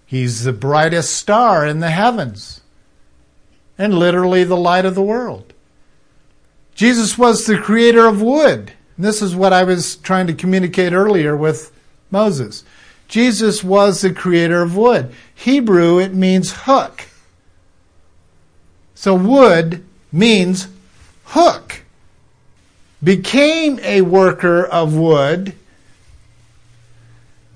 He's 0.06 0.44
the 0.44 0.52
brightest 0.52 1.14
star 1.14 1.66
in 1.66 1.80
the 1.80 1.90
heavens 1.90 2.60
and 3.78 3.94
literally 3.94 4.44
the 4.44 4.56
light 4.56 4.84
of 4.84 4.94
the 4.94 5.02
world. 5.02 5.52
Jesus 6.74 7.18
was 7.18 7.46
the 7.46 7.58
creator 7.58 8.06
of 8.06 8.22
wood. 8.22 8.72
This 8.98 9.22
is 9.22 9.34
what 9.34 9.52
I 9.52 9.64
was 9.64 9.96
trying 9.96 10.26
to 10.28 10.34
communicate 10.34 10.92
earlier 10.92 11.36
with 11.36 11.72
Moses. 12.10 12.64
Jesus 13.08 13.64
was 13.64 14.00
the 14.00 14.12
creator 14.12 14.62
of 14.62 14.76
wood. 14.76 15.12
Hebrew, 15.34 15.98
it 15.98 16.14
means 16.14 16.52
hook. 16.52 17.06
So 18.94 19.14
wood 19.14 19.84
means 20.12 20.68
hook. 21.24 21.82
Became 23.02 23.80
a 23.80 24.02
worker 24.02 24.64
of 24.64 24.94
wood, 24.94 25.54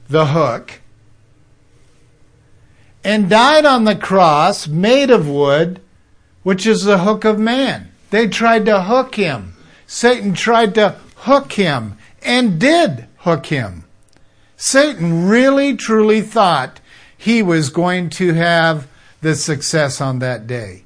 the 0.08 0.26
hook, 0.26 0.80
and 3.04 3.30
died 3.30 3.64
on 3.64 3.84
the 3.84 3.96
cross 3.96 4.66
made 4.66 5.10
of 5.10 5.28
wood, 5.28 5.80
which 6.42 6.66
is 6.66 6.84
the 6.84 6.98
hook 6.98 7.24
of 7.24 7.38
man. 7.38 7.90
They 8.10 8.28
tried 8.28 8.66
to 8.66 8.82
hook 8.82 9.14
him. 9.14 9.54
Satan 9.86 10.34
tried 10.34 10.74
to 10.74 10.96
hook 11.16 11.52
him 11.52 11.98
and 12.22 12.60
did 12.60 13.06
hook 13.18 13.46
him. 13.46 13.84
Satan 14.56 15.28
really 15.28 15.76
truly 15.76 16.20
thought 16.22 16.80
he 17.16 17.42
was 17.42 17.70
going 17.70 18.10
to 18.10 18.34
have 18.34 18.88
the 19.20 19.34
success 19.34 20.00
on 20.00 20.18
that 20.20 20.46
day. 20.46 20.84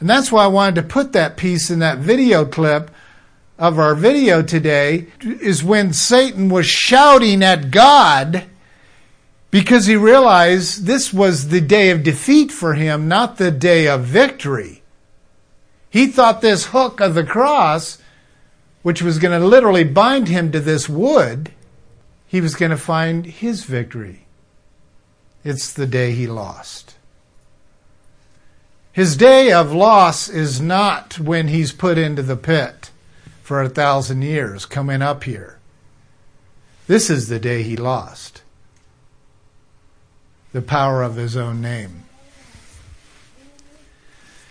And 0.00 0.08
that's 0.08 0.30
why 0.30 0.44
I 0.44 0.48
wanted 0.48 0.76
to 0.76 0.82
put 0.82 1.12
that 1.12 1.36
piece 1.36 1.70
in 1.70 1.80
that 1.80 1.98
video 1.98 2.44
clip 2.44 2.90
of 3.58 3.78
our 3.78 3.94
video 3.96 4.40
today 4.40 5.08
is 5.20 5.64
when 5.64 5.92
Satan 5.92 6.48
was 6.48 6.66
shouting 6.66 7.42
at 7.42 7.72
God 7.72 8.44
because 9.50 9.86
he 9.86 9.96
realized 9.96 10.84
this 10.84 11.12
was 11.12 11.48
the 11.48 11.60
day 11.60 11.90
of 11.90 12.04
defeat 12.04 12.52
for 12.52 12.74
him, 12.74 13.08
not 13.08 13.36
the 13.36 13.50
day 13.50 13.88
of 13.88 14.04
victory. 14.04 14.82
He 15.90 16.06
thought 16.06 16.40
this 16.40 16.66
hook 16.66 17.00
of 17.00 17.14
the 17.14 17.24
cross, 17.24 17.98
which 18.82 19.02
was 19.02 19.18
going 19.18 19.38
to 19.38 19.44
literally 19.44 19.84
bind 19.84 20.28
him 20.28 20.52
to 20.52 20.60
this 20.60 20.88
wood, 20.88 21.50
he 22.26 22.40
was 22.40 22.54
going 22.54 22.70
to 22.70 22.76
find 22.76 23.26
his 23.26 23.64
victory. 23.64 24.26
It's 25.42 25.72
the 25.72 25.86
day 25.86 26.12
he 26.12 26.26
lost. 26.26 26.94
His 28.92 29.16
day 29.16 29.50
of 29.50 29.72
loss 29.72 30.28
is 30.28 30.60
not 30.60 31.18
when 31.18 31.48
he's 31.48 31.72
put 31.72 31.98
into 31.98 32.22
the 32.22 32.36
pit 32.36 32.90
for 33.48 33.62
a 33.62 33.68
thousand 33.70 34.20
years 34.20 34.66
coming 34.66 35.00
up 35.00 35.24
here. 35.24 35.56
This 36.86 37.08
is 37.08 37.28
the 37.28 37.38
day 37.40 37.62
he 37.62 37.78
lost 37.78 38.42
the 40.52 40.60
power 40.60 41.02
of 41.02 41.16
his 41.16 41.34
own 41.34 41.62
name. 41.62 42.04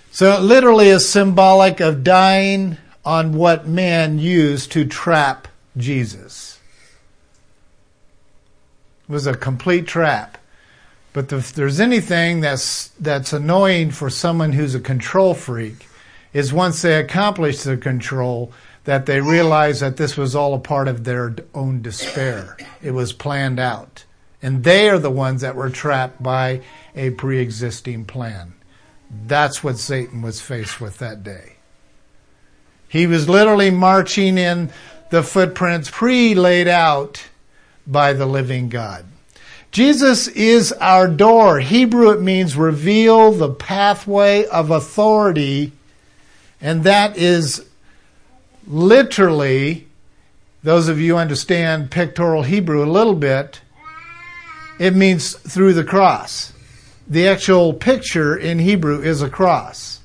So 0.09 0.31
it 0.31 0.41
literally 0.41 0.87
is 0.87 1.07
symbolic 1.07 1.79
of 1.79 2.03
dying 2.03 2.77
on 3.05 3.33
what 3.33 3.67
man 3.67 4.17
used 4.17 4.71
to 4.71 4.83
trap 4.83 5.47
Jesus. 5.77 6.59
It 9.07 9.11
was 9.11 9.27
a 9.27 9.37
complete 9.37 9.85
trap. 9.85 10.39
But 11.13 11.31
if 11.31 11.53
there's 11.53 11.79
anything 11.79 12.41
that's 12.41 12.87
that's 12.99 13.31
annoying 13.31 13.91
for 13.91 14.09
someone 14.09 14.53
who's 14.53 14.73
a 14.73 14.79
control 14.79 15.35
freak, 15.35 15.87
is 16.33 16.51
once 16.51 16.81
they 16.81 16.99
accomplish 16.99 17.61
the 17.61 17.77
control, 17.77 18.51
that 18.87 19.05
they 19.05 19.19
realized 19.19 19.81
that 19.81 19.97
this 19.97 20.15
was 20.15 20.33
all 20.33 20.53
a 20.53 20.59
part 20.59 20.87
of 20.87 21.03
their 21.03 21.35
own 21.53 21.81
despair. 21.81 22.55
It 22.81 22.91
was 22.91 23.11
planned 23.11 23.59
out. 23.59 24.05
And 24.41 24.63
they 24.63 24.89
are 24.89 24.97
the 24.97 25.11
ones 25.11 25.41
that 25.41 25.57
were 25.57 25.69
trapped 25.69 26.23
by 26.23 26.61
a 26.95 27.09
pre 27.09 27.39
existing 27.39 28.05
plan. 28.05 28.53
That's 29.11 29.61
what 29.61 29.77
Satan 29.77 30.21
was 30.21 30.39
faced 30.39 30.79
with 30.79 30.99
that 30.99 31.21
day. 31.21 31.57
He 32.87 33.07
was 33.07 33.27
literally 33.27 33.71
marching 33.71 34.37
in 34.37 34.71
the 35.09 35.21
footprints 35.21 35.89
pre 35.91 36.33
laid 36.33 36.69
out 36.69 37.27
by 37.85 38.13
the 38.13 38.25
living 38.25 38.69
God. 38.69 39.05
Jesus 39.69 40.29
is 40.29 40.71
our 40.71 41.09
door. 41.09 41.59
Hebrew, 41.59 42.11
it 42.11 42.21
means 42.21 42.55
reveal 42.55 43.33
the 43.33 43.51
pathway 43.51 44.45
of 44.45 44.71
authority. 44.71 45.73
And 46.61 46.85
that 46.85 47.17
is 47.17 47.66
literally, 48.67 49.87
those 50.63 50.87
of 50.87 50.99
you 50.99 51.17
understand 51.17 51.91
pictorial 51.91 52.43
Hebrew 52.43 52.83
a 52.83 52.89
little 52.89 53.15
bit, 53.15 53.61
it 54.79 54.95
means 54.95 55.35
through 55.35 55.73
the 55.73 55.83
cross. 55.83 56.53
The 57.07 57.27
actual 57.27 57.73
picture 57.73 58.35
in 58.35 58.59
Hebrew 58.59 59.01
is 59.01 59.21
a 59.21 59.29
cross. 59.29 60.01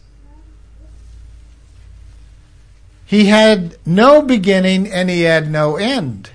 He 3.04 3.26
had 3.26 3.76
no 3.84 4.22
beginning 4.22 4.90
and 4.90 5.10
he 5.10 5.22
had 5.22 5.50
no 5.50 5.76
end. 5.76 6.30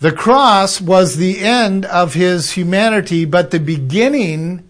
The 0.00 0.12
cross 0.12 0.80
was 0.80 1.16
the 1.16 1.40
end 1.40 1.84
of 1.84 2.14
his 2.14 2.52
humanity, 2.52 3.24
but 3.24 3.50
the 3.50 3.60
beginning, 3.60 4.68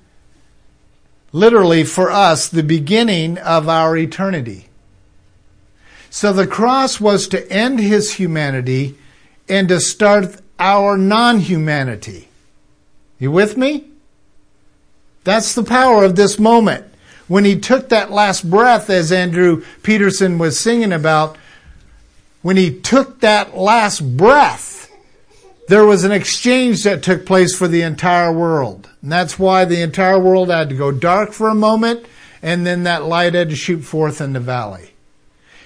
literally 1.32 1.84
for 1.84 2.10
us, 2.10 2.48
the 2.48 2.62
beginning 2.62 3.38
of 3.38 3.68
our 3.68 3.96
eternity. 3.96 4.68
So 6.14 6.32
the 6.32 6.46
cross 6.46 7.00
was 7.00 7.26
to 7.26 7.52
end 7.52 7.80
his 7.80 8.12
humanity 8.12 8.96
and 9.48 9.66
to 9.66 9.80
start 9.80 10.36
our 10.60 10.96
non 10.96 11.40
humanity. 11.40 12.28
You 13.18 13.32
with 13.32 13.56
me? 13.56 13.88
That's 15.24 15.56
the 15.56 15.64
power 15.64 16.04
of 16.04 16.14
this 16.14 16.38
moment. 16.38 16.86
When 17.26 17.44
he 17.44 17.58
took 17.58 17.88
that 17.88 18.12
last 18.12 18.48
breath, 18.48 18.90
as 18.90 19.10
Andrew 19.10 19.64
Peterson 19.82 20.38
was 20.38 20.56
singing 20.56 20.92
about, 20.92 21.36
when 22.42 22.56
he 22.56 22.78
took 22.78 23.18
that 23.18 23.56
last 23.56 24.16
breath, 24.16 24.92
there 25.66 25.84
was 25.84 26.04
an 26.04 26.12
exchange 26.12 26.84
that 26.84 27.02
took 27.02 27.26
place 27.26 27.56
for 27.56 27.66
the 27.66 27.82
entire 27.82 28.32
world. 28.32 28.88
And 29.02 29.10
that's 29.10 29.36
why 29.36 29.64
the 29.64 29.82
entire 29.82 30.20
world 30.20 30.48
had 30.48 30.68
to 30.68 30.76
go 30.76 30.92
dark 30.92 31.32
for 31.32 31.48
a 31.48 31.56
moment, 31.56 32.06
and 32.40 32.64
then 32.64 32.84
that 32.84 33.04
light 33.04 33.34
had 33.34 33.50
to 33.50 33.56
shoot 33.56 33.80
forth 33.80 34.20
in 34.20 34.32
the 34.32 34.38
valley. 34.38 34.93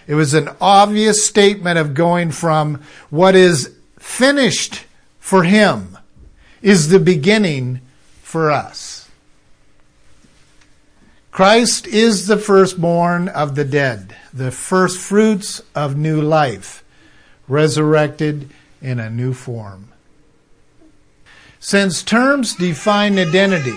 It 0.09 0.15
was 0.15 0.33
an 0.33 0.49
obvious 0.59 1.25
statement 1.27 1.79
of 1.79 1.93
going 1.93 2.31
from 2.31 2.83
what 3.11 3.37
is 3.37 3.77
finished 3.99 4.87
for 5.21 5.45
him 5.45 5.99
is 6.63 6.89
the 6.89 6.99
beginning 6.99 7.83
for 8.23 8.51
us. 8.51 9.11
Christ 11.31 11.87
is 11.87 12.27
the 12.27 12.39
firstborn 12.39 13.29
of 13.29 13.55
the 13.55 13.67
dead, 13.67 14.17
the 14.33 14.51
first 14.51 14.99
fruits 14.99 15.61
of 15.75 15.97
new 15.99 16.23
life, 16.23 16.83
resurrected 17.47 18.51
in 18.81 18.99
a 18.99 19.11
new 19.11 19.35
form. 19.35 19.93
Since 21.61 22.03
terms 22.03 22.55
define 22.55 23.19
identity, 23.19 23.77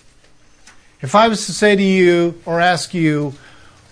if 1.02 1.14
I 1.14 1.28
was 1.28 1.46
to 1.48 1.52
say 1.52 1.76
to 1.76 1.84
you 1.84 2.42
or 2.46 2.62
ask 2.62 2.94
you, 2.94 3.34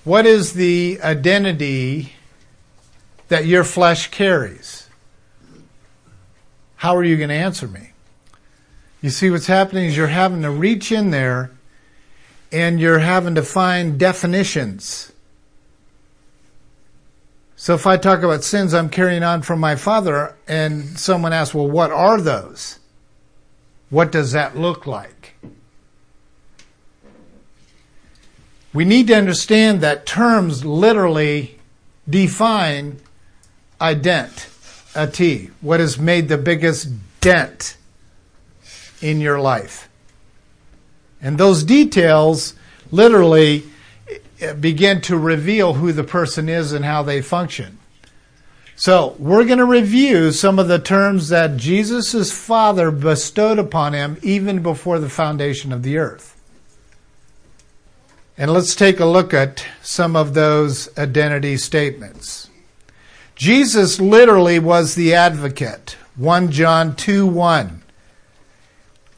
what 0.05 0.25
is 0.25 0.53
the 0.53 0.99
identity 1.03 2.13
that 3.29 3.45
your 3.45 3.63
flesh 3.63 4.11
carries? 4.11 4.87
How 6.75 6.95
are 6.95 7.03
you 7.03 7.17
going 7.17 7.29
to 7.29 7.35
answer 7.35 7.67
me? 7.67 7.91
You 9.01 9.09
see, 9.09 9.29
what's 9.29 9.47
happening 9.47 9.85
is 9.85 9.95
you're 9.95 10.07
having 10.07 10.41
to 10.41 10.51
reach 10.51 10.91
in 10.91 11.11
there 11.11 11.51
and 12.51 12.79
you're 12.79 12.99
having 12.99 13.35
to 13.35 13.43
find 13.43 13.97
definitions. 13.97 15.11
So 17.55 17.73
if 17.73 17.85
I 17.85 17.97
talk 17.97 18.19
about 18.19 18.43
sins 18.43 18.73
I'm 18.73 18.89
carrying 18.89 19.23
on 19.23 19.41
from 19.41 19.59
my 19.59 19.75
father 19.75 20.35
and 20.47 20.97
someone 20.97 21.33
asks, 21.33 21.53
well, 21.53 21.67
what 21.67 21.91
are 21.91 22.19
those? 22.19 22.79
What 23.89 24.11
does 24.11 24.31
that 24.31 24.57
look 24.57 24.87
like? 24.87 25.35
We 28.73 28.85
need 28.85 29.07
to 29.07 29.15
understand 29.15 29.81
that 29.81 30.05
terms 30.05 30.63
literally 30.63 31.59
define 32.09 33.01
identity, 33.81 35.51
what 35.61 35.79
has 35.79 35.97
made 35.97 36.27
the 36.27 36.37
biggest 36.37 36.89
dent 37.21 37.77
in 39.01 39.21
your 39.21 39.39
life. 39.39 39.89
And 41.21 41.37
those 41.37 41.63
details 41.63 42.53
literally 42.91 43.63
eh, 44.39 44.53
begin 44.53 45.01
to 45.01 45.17
reveal 45.17 45.73
who 45.73 45.91
the 45.91 46.03
person 46.03 46.49
is 46.49 46.71
and 46.71 46.85
how 46.85 47.03
they 47.03 47.21
function. 47.21 47.77
So, 48.75 49.17
we're 49.19 49.43
going 49.43 49.57
to 49.57 49.65
review 49.65 50.31
some 50.31 50.57
of 50.57 50.69
the 50.69 50.79
terms 50.79 51.27
that 51.29 51.57
Jesus' 51.57 52.31
Father 52.31 52.91
bestowed 52.91 53.59
upon 53.59 53.91
him 53.91 54.17
even 54.21 54.63
before 54.63 54.99
the 54.99 55.09
foundation 55.09 55.73
of 55.73 55.83
the 55.83 55.97
earth. 55.97 56.39
And 58.37 58.53
let's 58.53 58.75
take 58.75 59.01
a 59.01 59.05
look 59.05 59.33
at 59.33 59.65
some 59.81 60.15
of 60.15 60.33
those 60.33 60.97
identity 60.97 61.57
statements. 61.57 62.48
Jesus 63.39 64.01
literally 64.01 64.59
was 64.59 64.95
the 64.95 65.13
advocate. 65.13 65.95
1 66.17 66.51
John 66.51 66.93
2 66.93 67.25
1. 67.25 67.81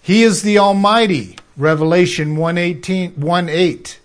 He 0.04 0.22
is 0.22 0.44
the 0.44 0.60
Almighty. 0.60 1.38
Revelation 1.58 2.36
118, 2.36 3.14
1 3.20 3.50
8. 3.50 4.00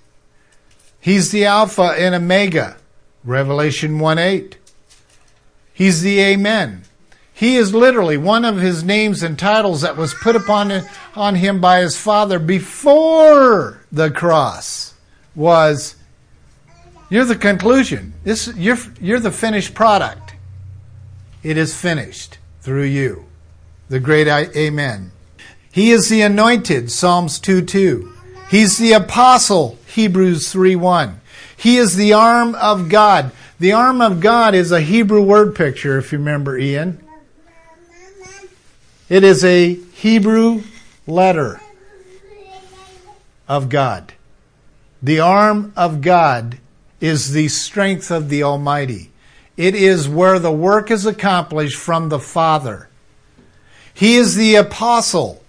He's 0.98 1.30
the 1.32 1.44
Alpha 1.44 1.94
and 1.98 2.14
Omega. 2.14 2.78
Revelation 3.24 3.98
1 3.98 4.18
8. 4.18 4.56
He's 5.74 6.00
the 6.00 6.18
Amen. 6.20 6.84
He 7.34 7.56
is 7.56 7.74
literally 7.74 8.16
one 8.16 8.46
of 8.46 8.56
his 8.56 8.82
names 8.82 9.22
and 9.22 9.38
titles 9.38 9.82
that 9.82 9.98
was 9.98 10.14
put 10.14 10.34
upon 10.34 10.72
on 11.14 11.34
him 11.34 11.60
by 11.60 11.80
his 11.80 11.98
Father 11.98 12.38
before 12.38 13.82
the 13.92 14.10
cross 14.10 14.94
was 15.34 15.96
you're 17.08 17.24
the 17.24 17.36
conclusion. 17.36 18.14
This 18.24 18.52
you're 18.56 18.78
you're 19.00 19.20
the 19.20 19.30
finished 19.30 19.74
product. 19.74 20.34
It 21.42 21.56
is 21.56 21.76
finished 21.76 22.38
through 22.60 22.84
you. 22.84 23.26
The 23.88 24.00
great 24.00 24.26
Amen. 24.26 25.12
He 25.70 25.90
is 25.90 26.08
the 26.08 26.22
anointed, 26.22 26.90
Psalms 26.90 27.38
2 27.38 27.62
2. 27.62 28.12
He's 28.50 28.78
the 28.78 28.92
apostle, 28.92 29.78
Hebrews 29.86 30.50
3 30.50 30.74
1. 30.74 31.20
He 31.56 31.76
is 31.76 31.96
the 31.96 32.12
arm 32.12 32.54
of 32.56 32.88
God. 32.88 33.30
The 33.58 33.72
arm 33.72 34.00
of 34.00 34.20
God 34.20 34.54
is 34.54 34.72
a 34.72 34.80
Hebrew 34.80 35.22
word 35.22 35.54
picture, 35.54 35.98
if 35.98 36.12
you 36.12 36.18
remember, 36.18 36.58
Ian. 36.58 37.02
It 39.08 39.22
is 39.22 39.44
a 39.44 39.74
Hebrew 39.74 40.62
letter 41.06 41.60
of 43.48 43.68
God. 43.68 44.14
The 45.02 45.20
arm 45.20 45.72
of 45.76 46.00
God 46.00 46.58
is 47.00 47.32
the 47.32 47.48
strength 47.48 48.10
of 48.10 48.28
the 48.28 48.42
Almighty. 48.42 49.10
It 49.56 49.74
is 49.74 50.08
where 50.08 50.38
the 50.38 50.52
work 50.52 50.90
is 50.90 51.06
accomplished 51.06 51.78
from 51.78 52.08
the 52.08 52.18
Father. 52.18 52.88
He 53.92 54.16
is 54.16 54.34
the 54.34 54.56
apostle. 54.56 55.42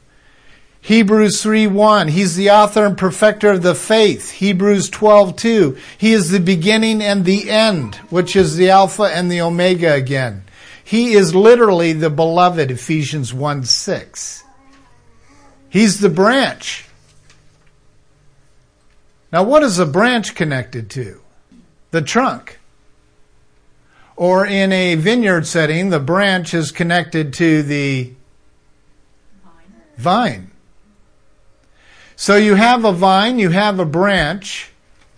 Hebrews 0.79 1.43
3:1 1.43 2.09
He's 2.09 2.37
the 2.37 2.49
author 2.49 2.85
and 2.85 2.97
perfecter 2.97 3.51
of 3.51 3.61
the 3.61 3.75
faith. 3.75 4.31
Hebrews 4.31 4.89
12:2 4.89 5.77
He 5.97 6.13
is 6.13 6.29
the 6.29 6.39
beginning 6.39 7.01
and 7.01 7.25
the 7.25 7.49
end, 7.49 7.95
which 8.09 8.37
is 8.37 8.55
the 8.55 8.69
alpha 8.69 9.03
and 9.03 9.29
the 9.29 9.41
omega 9.41 9.93
again. 9.93 10.43
He 10.81 11.13
is 11.13 11.35
literally 11.35 11.91
the 11.91 12.09
beloved 12.09 12.71
Ephesians 12.71 13.33
1:6. 13.33 14.43
He's 15.67 15.99
the 15.99 16.07
branch. 16.07 16.85
Now 19.33 19.43
what 19.43 19.63
is 19.63 19.79
a 19.79 19.85
branch 19.85 20.35
connected 20.35 20.89
to? 20.91 21.19
The 21.91 22.01
trunk. 22.01 22.59
Or 24.15 24.45
in 24.45 24.71
a 24.73 24.95
vineyard 24.95 25.45
setting, 25.45 25.89
the 25.89 25.99
branch 25.99 26.53
is 26.53 26.71
connected 26.71 27.33
to 27.33 27.61
the 27.63 28.13
vine. 29.97 30.51
So 32.15 32.35
you 32.35 32.55
have 32.55 32.83
a 32.83 32.91
vine, 32.91 33.37
you 33.37 33.51
have 33.51 33.79
a 33.79 33.85
branch. 33.85 34.71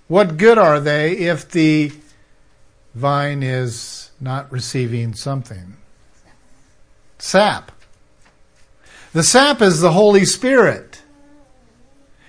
What 0.07 0.37
good 0.37 0.57
are 0.57 0.79
they 0.79 1.13
if 1.13 1.49
the 1.49 1.93
vine 2.93 3.41
is 3.41 4.11
not 4.19 4.51
receiving 4.51 5.13
something? 5.13 5.77
Sap. 7.17 7.71
The 9.13 9.23
sap 9.23 9.61
is 9.61 9.79
the 9.79 9.91
Holy 9.91 10.25
Spirit. 10.25 11.01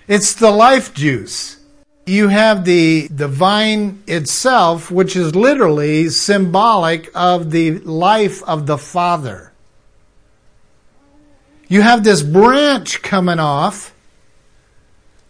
It's 0.06 0.34
the 0.34 0.50
life 0.50 0.94
juice. 0.94 1.59
You 2.10 2.26
have 2.26 2.64
the, 2.64 3.06
the 3.06 3.28
vine 3.28 4.02
itself, 4.08 4.90
which 4.90 5.14
is 5.14 5.36
literally 5.36 6.08
symbolic 6.08 7.08
of 7.14 7.52
the 7.52 7.78
life 7.78 8.42
of 8.42 8.66
the 8.66 8.78
Father. 8.78 9.52
You 11.68 11.82
have 11.82 12.02
this 12.02 12.22
branch 12.22 13.00
coming 13.02 13.38
off 13.38 13.94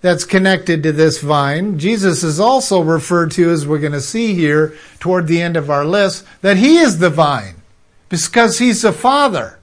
that's 0.01 0.25
connected 0.25 0.83
to 0.85 0.93
this 0.93 1.21
vine. 1.21 1.79
Jesus 1.79 2.23
is 2.23 2.40
also 2.40 2.81
referred 2.81 3.33
to, 3.33 3.51
as 3.51 3.66
we're 3.66 3.79
going 3.79 3.93
to 3.93 4.01
see 4.01 4.33
here 4.33 4.75
toward 5.01 5.27
the 5.27 5.43
end 5.43 5.59
of 5.59 5.69
our 5.69 5.85
list, 5.85 6.25
that 6.40 6.57
he 6.57 6.79
is 6.79 6.97
the 6.97 7.11
vine 7.11 7.57
because 8.09 8.59
he's 8.59 8.81
the 8.81 8.93
father. 8.93 9.59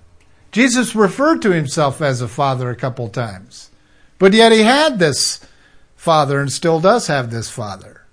Jesus 0.51 0.93
referred 0.93 1.41
to 1.41 1.49
himself 1.49 1.99
as 1.99 2.21
a 2.21 2.27
father 2.27 2.69
a 2.69 2.75
couple 2.75 3.09
times, 3.09 3.71
but 4.19 4.33
yet 4.33 4.51
he 4.51 4.61
had 4.61 4.99
this 4.99 5.39
father 5.97 6.39
and 6.39 6.51
still 6.51 6.79
does 6.79 7.07
have 7.07 7.29
this 7.29 7.49
father. 7.49 8.03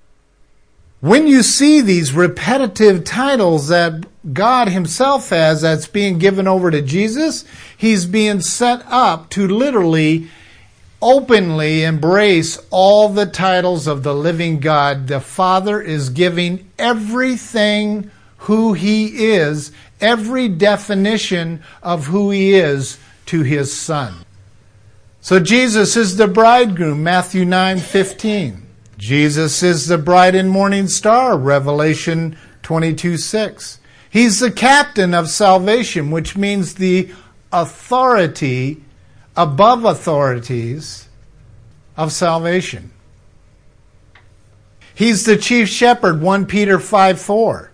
When 1.01 1.27
you 1.27 1.43
see 1.43 1.83
these 1.83 2.15
repetitive 2.15 3.05
titles 3.05 3.69
that 3.69 4.07
God 4.33 4.69
Himself 4.69 5.29
has 5.29 5.61
that's 5.61 5.87
being 5.87 6.19
given 6.19 6.49
over 6.49 6.71
to 6.71 6.81
Jesus, 6.81 7.45
He's 7.77 8.07
being 8.07 8.41
set 8.41 8.83
up 8.87 9.29
to 9.31 9.47
literally 9.47 10.29
openly 11.03 11.85
embrace 11.85 12.59
all 12.71 13.11
the 13.11 13.27
titles 13.27 13.87
of 13.87 14.03
the 14.03 14.15
living 14.15 14.61
God. 14.61 15.07
The 15.09 15.21
Father 15.21 15.79
is 15.79 16.09
giving 16.09 16.71
everything 16.79 18.11
who 18.39 18.73
He 18.73 19.27
is, 19.27 19.73
every 20.01 20.49
definition 20.49 21.63
of 21.83 22.07
who 22.07 22.31
He 22.31 22.55
is 22.55 22.99
to 23.27 23.43
His 23.43 23.79
Son. 23.79 24.24
So 25.25 25.41
Jesus 25.41 25.97
is 25.97 26.19
the 26.19 26.29
bridegroom, 26.29 27.03
Matthew 27.03 27.47
9 27.47 27.79
15. 27.79 28.67
Jesus 28.99 29.63
is 29.63 29.87
the 29.87 29.97
bright 29.97 30.35
and 30.35 30.51
morning 30.51 30.87
star, 30.87 31.39
Revelation 31.39 32.37
22 32.63 33.17
6. 33.17 33.81
He's 34.11 34.41
the 34.41 34.51
captain 34.51 35.15
of 35.15 35.31
salvation, 35.31 36.11
which 36.11 36.37
means 36.37 36.75
the 36.75 37.09
authority 37.51 38.83
above 39.35 39.87
authorities 39.87 41.09
of 41.97 42.13
salvation. 42.13 42.91
He's 44.95 45.25
the 45.25 45.39
chief 45.39 45.71
shepherd, 45.71 46.21
1 46.21 46.45
Peter 46.45 46.79
5 46.79 47.19
4. 47.19 47.71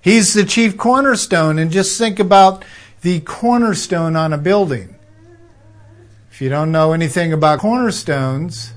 He's 0.00 0.32
the 0.32 0.44
chief 0.44 0.76
cornerstone, 0.76 1.58
and 1.58 1.72
just 1.72 1.98
think 1.98 2.20
about 2.20 2.64
the 3.00 3.18
cornerstone 3.18 4.14
on 4.14 4.32
a 4.32 4.38
building. 4.38 4.94
If 6.38 6.42
you 6.42 6.50
don't 6.50 6.70
know 6.70 6.92
anything 6.92 7.32
about 7.32 7.58
cornerstones, 7.58 8.72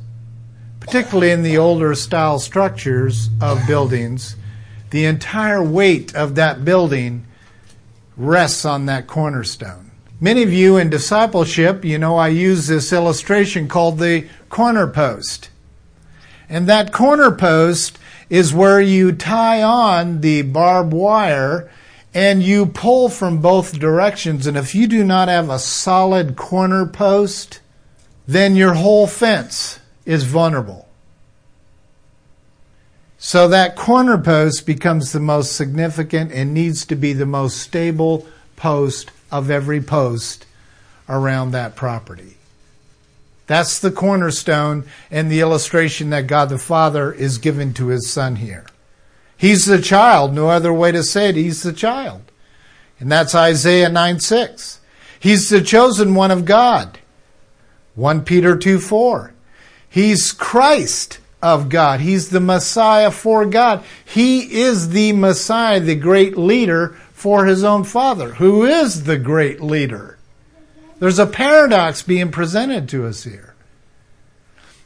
particularly 0.79 1.29
in 1.29 1.43
the 1.43 1.59
older 1.59 1.93
style 1.93 2.39
structures 2.39 3.29
of 3.39 3.67
buildings, 3.67 4.35
the 4.89 5.05
entire 5.05 5.61
weight 5.61 6.15
of 6.15 6.33
that 6.33 6.65
building 6.65 7.27
rests 8.17 8.65
on 8.65 8.87
that 8.87 9.05
cornerstone. 9.05 9.91
Many 10.19 10.41
of 10.41 10.51
you 10.51 10.77
in 10.77 10.89
discipleship, 10.89 11.85
you 11.85 11.99
know, 11.99 12.17
I 12.17 12.29
use 12.29 12.65
this 12.65 12.91
illustration 12.91 13.67
called 13.67 13.99
the 13.99 14.27
corner 14.49 14.87
post. 14.87 15.51
And 16.49 16.65
that 16.65 16.91
corner 16.91 17.29
post 17.29 17.99
is 18.27 18.55
where 18.55 18.81
you 18.81 19.11
tie 19.11 19.61
on 19.61 20.21
the 20.21 20.41
barbed 20.41 20.93
wire 20.93 21.69
and 22.13 22.43
you 22.43 22.65
pull 22.65 23.09
from 23.09 23.41
both 23.41 23.79
directions, 23.79 24.45
and 24.45 24.57
if 24.57 24.75
you 24.75 24.87
do 24.87 25.03
not 25.03 25.27
have 25.27 25.49
a 25.49 25.59
solid 25.59 26.35
corner 26.35 26.85
post, 26.85 27.61
then 28.27 28.55
your 28.55 28.73
whole 28.73 29.07
fence 29.07 29.79
is 30.05 30.23
vulnerable. 30.23 30.87
So 33.17 33.47
that 33.49 33.75
corner 33.75 34.17
post 34.17 34.65
becomes 34.65 35.11
the 35.11 35.19
most 35.19 35.55
significant 35.55 36.31
and 36.31 36.53
needs 36.53 36.85
to 36.87 36.95
be 36.95 37.13
the 37.13 37.25
most 37.25 37.57
stable 37.57 38.27
post 38.55 39.11
of 39.31 39.51
every 39.51 39.79
post 39.79 40.45
around 41.07 41.51
that 41.51 41.75
property. 41.75 42.37
That's 43.47 43.79
the 43.79 43.91
cornerstone 43.91 44.85
and 45.11 45.29
the 45.29 45.41
illustration 45.41 46.09
that 46.09 46.27
God 46.27 46.49
the 46.49 46.57
Father 46.57 47.11
is 47.11 47.37
giving 47.37 47.73
to 47.75 47.87
his 47.87 48.09
son 48.09 48.37
here. 48.37 48.65
He's 49.41 49.65
the 49.65 49.81
child, 49.81 50.35
no 50.35 50.49
other 50.49 50.71
way 50.71 50.91
to 50.91 51.01
say 51.01 51.29
it, 51.29 51.35
he's 51.35 51.63
the 51.63 51.73
child. 51.73 52.21
And 52.99 53.11
that's 53.11 53.33
Isaiah 53.33 53.89
9 53.89 54.19
6. 54.19 54.79
He's 55.19 55.49
the 55.49 55.61
chosen 55.61 56.13
one 56.13 56.29
of 56.29 56.45
God. 56.45 56.99
1 57.95 58.23
Peter 58.23 58.55
2 58.55 58.77
4. 58.77 59.33
He's 59.89 60.31
Christ 60.31 61.17
of 61.41 61.69
God. 61.69 62.01
He's 62.01 62.29
the 62.29 62.39
Messiah 62.39 63.09
for 63.09 63.47
God. 63.47 63.83
He 64.05 64.61
is 64.61 64.89
the 64.89 65.11
Messiah, 65.13 65.79
the 65.79 65.95
great 65.95 66.37
leader 66.37 66.89
for 67.11 67.45
his 67.47 67.63
own 67.63 67.83
Father, 67.83 68.35
who 68.35 68.63
is 68.63 69.05
the 69.05 69.17
great 69.17 69.59
leader. 69.59 70.19
There's 70.99 71.17
a 71.17 71.25
paradox 71.25 72.03
being 72.03 72.29
presented 72.29 72.87
to 72.89 73.07
us 73.07 73.23
here. 73.23 73.50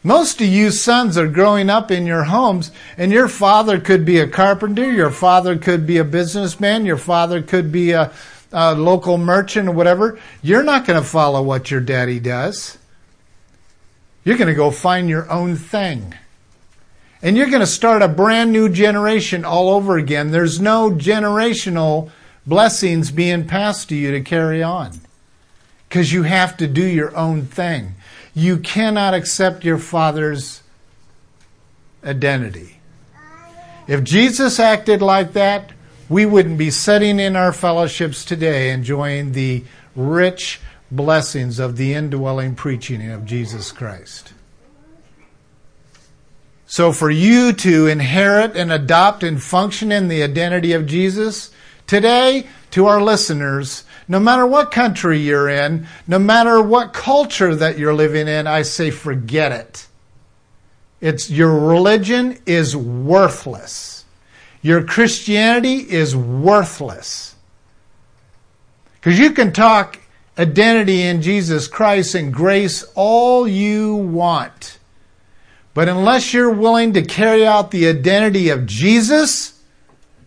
Most 0.06 0.40
of 0.40 0.46
you 0.46 0.70
sons 0.70 1.18
are 1.18 1.28
growing 1.28 1.68
up 1.68 1.90
in 1.90 2.06
your 2.06 2.26
homes, 2.26 2.70
and 2.96 3.12
your 3.12 3.28
father 3.28 3.80
could 3.80 4.06
be 4.06 4.20
a 4.20 4.28
carpenter, 4.28 4.94
your 4.94 5.10
father 5.10 5.58
could 5.58 5.88
be 5.88 5.98
a 5.98 6.04
businessman, 6.04 6.86
your 6.86 7.00
father 7.00 7.42
could 7.42 7.72
be 7.72 7.90
a, 7.90 8.12
a 8.52 8.76
local 8.76 9.18
merchant 9.18 9.68
or 9.68 9.72
whatever. 9.72 10.20
You're 10.44 10.62
not 10.62 10.86
going 10.86 11.02
to 11.02 11.08
follow 11.08 11.42
what 11.42 11.72
your 11.72 11.82
daddy 11.82 12.20
does. 12.20 12.78
You're 14.24 14.38
going 14.38 14.48
to 14.48 14.54
go 14.54 14.70
find 14.70 15.10
your 15.10 15.28
own 15.28 15.56
thing. 15.56 16.14
And 17.24 17.36
you're 17.36 17.50
going 17.50 17.62
to 17.62 17.66
start 17.66 18.04
a 18.04 18.08
brand 18.08 18.52
new 18.52 18.70
generation 18.70 19.44
all 19.44 19.70
over 19.70 19.98
again. 19.98 20.30
There's 20.30 20.62
no 20.62 20.92
generational 20.92 22.12
blessings 22.46 23.10
being 23.10 23.48
passed 23.48 23.90
to 23.90 23.96
you 23.96 24.12
to 24.12 24.22
carry 24.22 24.62
on. 24.62 25.00
Because 25.90 26.14
you 26.14 26.24
have 26.24 26.58
to 26.58 26.68
do 26.68 26.86
your 26.86 27.16
own 27.18 27.48
thing. 27.48 27.96
You 28.36 28.60
cannot 28.60 29.14
accept 29.14 29.64
your 29.64 29.78
father's 29.78 30.62
identity. 32.04 32.80
If 33.88 34.04
Jesus 34.04 34.60
acted 34.60 35.02
like 35.02 35.34
that, 35.34 35.72
we 36.10 36.26
wouldn't 36.26 36.58
be 36.58 36.70
sitting 36.70 37.20
in 37.20 37.36
our 37.36 37.54
fellowships 37.54 38.26
today 38.26 38.72
enjoying 38.72 39.32
the 39.32 39.64
rich 39.96 40.60
blessings 40.92 41.60
of 41.60 41.78
the 41.78 41.94
indwelling 41.94 42.56
preaching 42.56 43.10
of 43.10 43.26
Jesus 43.26 43.72
Christ. 43.72 44.34
So 46.68 46.92
for 46.92 47.10
you 47.10 47.54
to 47.54 47.88
inherit 47.88 48.58
and 48.58 48.72
adopt 48.72 49.24
and 49.24 49.42
function 49.42 49.92
in 49.92 50.10
the 50.10 50.24
identity 50.24 50.74
of 50.74 50.86
Jesus, 50.86 51.52
today, 51.88 52.48
to 52.72 52.88
our 52.88 53.02
listeners, 53.02 53.85
no 54.08 54.20
matter 54.20 54.46
what 54.46 54.72
country 54.72 55.20
you're 55.20 55.50
in, 55.50 55.88
no 56.08 56.20
matter 56.20 56.62
what 56.62 56.94
culture 56.94 57.56
that 57.56 57.78
you're 57.78 57.94
living 57.94 58.28
in, 58.28 58.48
I 58.48 58.62
say 58.62 58.92
forget 58.92 59.52
it. 59.52 59.88
It's 61.02 61.30
your 61.30 61.54
religion 61.54 62.38
is 62.46 62.76
worthless. 62.76 64.06
Your 64.62 64.84
Christianity 64.84 65.78
is 65.78 66.16
worthless. 66.16 67.36
Because 68.96 69.20
you 69.20 69.32
can 69.32 69.54
talk 69.54 70.00
identity 70.38 71.04
in 71.04 71.22
Jesus 71.22 71.68
Christ 71.68 72.16
and 72.16 72.34
grace 72.34 72.84
all 72.96 73.48
you 73.48 73.96
want. 73.96 74.80
But 75.74 75.90
unless 75.90 76.34
you're 76.34 76.52
willing 76.52 76.94
to 76.94 77.02
carry 77.02 77.46
out 77.46 77.72
the 77.72 77.88
identity 77.88 78.50
of 78.50 78.66
Jesus, 78.66 79.62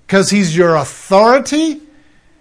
because 0.07 0.31
he's 0.31 0.57
your 0.57 0.77
authority, 0.77 1.81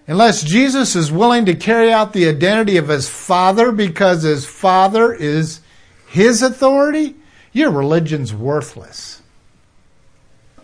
unless 0.08 0.42
Jesus 0.42 0.96
is 0.96 1.12
willing 1.12 1.46
to 1.46 1.54
carry 1.54 1.92
out 1.92 2.14
the 2.14 2.28
identity 2.28 2.78
of 2.78 2.88
his 2.88 3.10
Father 3.10 3.72
because 3.72 4.24
his 4.24 4.46
Father 4.46 5.14
is 5.14 5.60
his 6.08 6.42
authority, 6.42 7.16
your 7.52 7.70
religion's 7.72 8.34
worthless. 8.34 9.22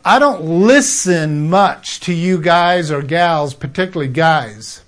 I 0.05 0.19
don't 0.19 0.43
listen 0.43 1.49
much 1.49 1.99
to 2.01 2.13
you 2.13 2.41
guys 2.41 2.91
or 2.91 3.01
gals, 3.01 3.53
particularly 3.53 4.11
guys, 4.11 4.81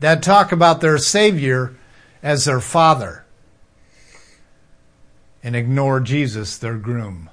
that 0.00 0.22
talk 0.22 0.52
about 0.52 0.80
their 0.80 0.98
Savior 0.98 1.74
as 2.22 2.44
their 2.44 2.60
Father 2.60 3.24
and 5.42 5.56
ignore 5.56 6.00
Jesus, 6.00 6.56
their 6.56 6.76
groom. 6.76 7.28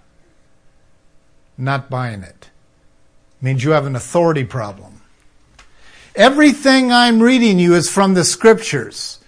Not 1.57 1.89
buying 1.89 2.23
it. 2.23 2.49
Means 3.41 3.63
you 3.63 3.71
have 3.71 3.85
an 3.85 3.95
authority 3.95 4.43
problem. 4.43 4.98
Everything 6.19 6.91
I'm 6.91 7.21
reading 7.21 7.59
you 7.59 7.75
is 7.75 7.89
from 7.89 8.13
the 8.13 8.25
scriptures. 8.25 9.19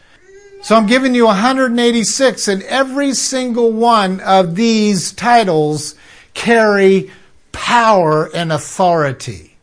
So 0.61 0.75
I'm 0.75 0.87
giving 0.87 1.15
you 1.15 1.23
186 1.23 2.49
and 2.49 2.61
every 2.63 3.13
single 3.13 3.71
one 3.71 4.19
of 4.19 4.55
these 4.55 5.13
titles 5.13 5.95
carry 6.33 7.09
power 7.53 8.29
and 8.35 8.51
authority. 8.51 9.55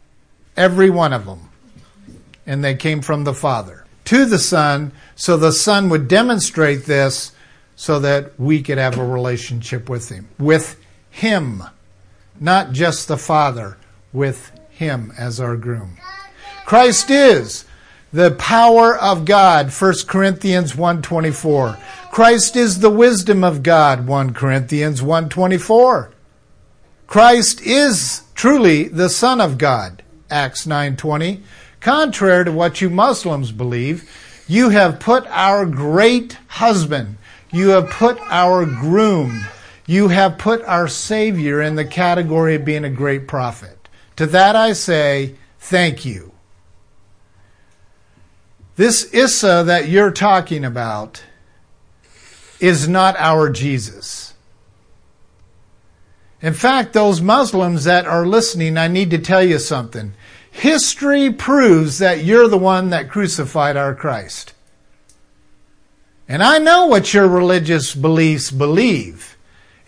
Every 0.57 0.89
one 0.89 1.13
of 1.13 1.27
them. 1.27 1.51
And 2.47 2.65
they 2.65 2.75
came 2.75 3.03
from 3.03 3.25
the 3.25 3.35
Father 3.35 3.85
to 4.07 4.25
the 4.25 4.39
Son, 4.39 4.93
so 5.15 5.37
the 5.37 5.53
Son 5.53 5.91
would 5.91 6.09
demonstrate 6.09 6.87
this 6.87 7.33
so 7.77 8.01
that 8.01 8.41
we 8.41 8.63
could 8.63 8.79
have 8.79 8.97
a 8.97 9.05
relationship 9.05 9.91
with 9.91 10.09
Him. 10.09 10.29
With 10.39 10.83
Him. 11.11 11.63
Not 12.41 12.73
just 12.73 13.07
the 13.07 13.19
Father, 13.19 13.77
with 14.15 14.51
Him 14.71 15.13
as 15.19 15.41
our 15.41 15.59
groom. 15.59 15.99
Christ 16.69 17.09
is 17.09 17.65
the 18.13 18.33
power 18.33 18.95
of 18.95 19.25
God, 19.25 19.73
1 19.73 19.95
Corinthians 20.07 20.75
1.24. 20.75 21.81
Christ 22.11 22.57
is 22.57 22.81
the 22.81 22.91
wisdom 22.91 23.43
of 23.43 23.63
God, 23.63 24.07
1 24.07 24.35
Corinthians 24.35 25.01
1.24. 25.01 26.11
Christ 27.07 27.63
is 27.63 28.21
truly 28.35 28.87
the 28.87 29.09
Son 29.09 29.41
of 29.41 29.57
God, 29.57 30.03
Acts 30.29 30.67
9.20. 30.67 31.41
Contrary 31.81 32.45
to 32.45 32.53
what 32.53 32.83
you 32.83 32.91
Muslims 32.91 33.51
believe, 33.51 34.07
you 34.47 34.69
have 34.69 35.01
put 35.01 35.27
our 35.29 35.65
great 35.65 36.37
husband, 36.49 37.17
you 37.51 37.71
have 37.71 37.89
put 37.89 38.21
our 38.29 38.67
groom, 38.67 39.47
you 39.87 40.09
have 40.09 40.37
put 40.37 40.61
our 40.65 40.87
Savior 40.87 41.63
in 41.63 41.77
the 41.77 41.87
category 41.87 42.57
of 42.57 42.67
being 42.67 42.85
a 42.85 42.91
great 42.91 43.27
prophet. 43.27 43.89
To 44.17 44.27
that 44.27 44.55
I 44.55 44.75
say, 44.75 45.37
thank 45.61 46.05
you. 46.05 46.35
This 48.79 49.13
Issa 49.13 49.65
that 49.67 49.89
you're 49.89 50.13
talking 50.13 50.65
about 50.65 51.25
is 52.61 52.87
not 52.87 53.17
our 53.19 53.51
Jesus. 53.51 54.35
In 56.41 56.55
fact, 56.55 56.93
those 56.93 57.21
Muslims 57.21 57.83
that 57.83 58.07
are 58.07 58.25
listening, 58.25 58.79
I 58.79 58.87
need 58.87 59.11
to 59.11 59.19
tell 59.19 59.43
you 59.43 59.59
something. 59.59 60.15
History 60.49 61.33
proves 61.33 61.99
that 61.99 62.23
you're 62.23 62.47
the 62.47 62.57
one 62.57 62.91
that 62.91 63.11
crucified 63.11 63.77
our 63.77 63.97
Christ. 63.97 64.55
And 66.29 66.41
I 66.41 66.59
know 66.59 66.87
what 66.87 67.13
your 67.13 67.27
religious 67.27 67.97
beliefs 67.97 68.53
believe, 68.53 69.37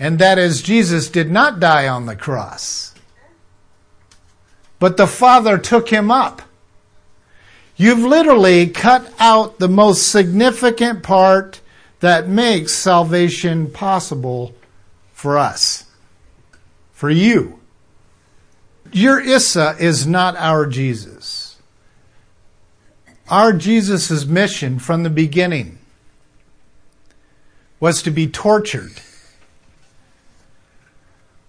and 0.01 0.19
that 0.19 0.37
is 0.37 0.63
Jesus 0.63 1.09
did 1.09 1.31
not 1.31 1.61
die 1.61 1.87
on 1.87 2.07
the 2.07 2.17
cross. 2.17 2.93
But 4.81 4.97
the 4.97 5.07
Father 5.07 5.59
took 5.59 5.91
him 5.91 6.11
up. 6.11 6.43
You've 7.81 8.01
literally 8.01 8.67
cut 8.67 9.11
out 9.19 9.59
the 9.59 9.67
most 9.67 10.09
significant 10.09 11.03
part 11.03 11.63
that 12.01 12.29
makes 12.29 12.75
salvation 12.75 13.71
possible 13.71 14.55
for 15.15 15.39
us, 15.39 15.87
for 16.93 17.09
you. 17.09 17.59
Your 18.93 19.19
Issa 19.19 19.77
is 19.81 20.07
not 20.07 20.37
our 20.37 20.67
Jesus. 20.67 21.57
Our 23.31 23.55
Jesus' 23.55 24.27
mission 24.27 24.79
from 24.79 25.03
the 25.03 25.09
beginning 25.09 25.79
was 27.81 28.03
to 28.03 28.11
be 28.11 28.27
tortured, 28.27 29.01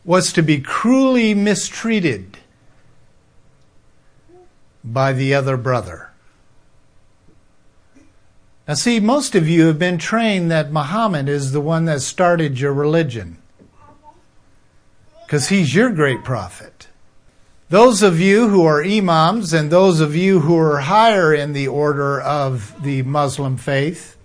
was 0.06 0.32
to 0.32 0.41
be 0.41 0.62
cruelly 0.62 1.34
mistreated 1.34 2.38
by 4.82 5.12
the 5.12 5.34
other 5.34 5.58
brother. 5.58 6.11
Now, 8.67 8.76
see, 8.76 9.00
most 9.00 9.36
of 9.36 9.50
you 9.50 9.65
have 9.65 9.80
been 9.80 9.97
trained 9.97 10.52
that 10.52 10.71
Muhammad 10.71 11.28
is 11.28 11.52
the 11.52 11.62
one 11.62 11.86
that 11.86 12.02
started 12.02 12.60
your 12.60 12.74
religion 12.74 13.38
because 15.26 15.50
he's 15.50 15.74
your 15.74 15.89
great 15.89 16.24
prophet. 16.24 16.88
Those 17.69 18.04
of 18.04 18.19
you 18.19 18.50
who 18.50 18.65
are 18.65 18.84
imams 18.84 19.54
and 19.54 19.71
those 19.71 20.02
of 20.02 20.15
you 20.15 20.41
who 20.41 20.58
are 20.58 20.80
higher 20.80 21.34
in 21.34 21.54
the 21.54 21.69
order 21.69 22.19
of 22.19 22.84
the 22.84 23.02
Muslim 23.04 23.56
faith, 23.56 24.17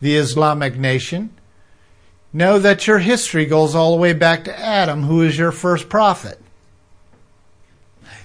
the 0.00 0.16
Islamic 0.16 0.76
nation, 0.76 1.30
know 2.32 2.58
that 2.58 2.86
your 2.86 2.98
history 2.98 3.46
goes 3.46 3.74
all 3.74 3.92
the 3.92 4.00
way 4.00 4.12
back 4.12 4.44
to 4.44 4.58
Adam, 4.58 5.04
who 5.04 5.22
is 5.22 5.38
your 5.38 5.52
first 5.52 5.88
prophet. 5.88 6.40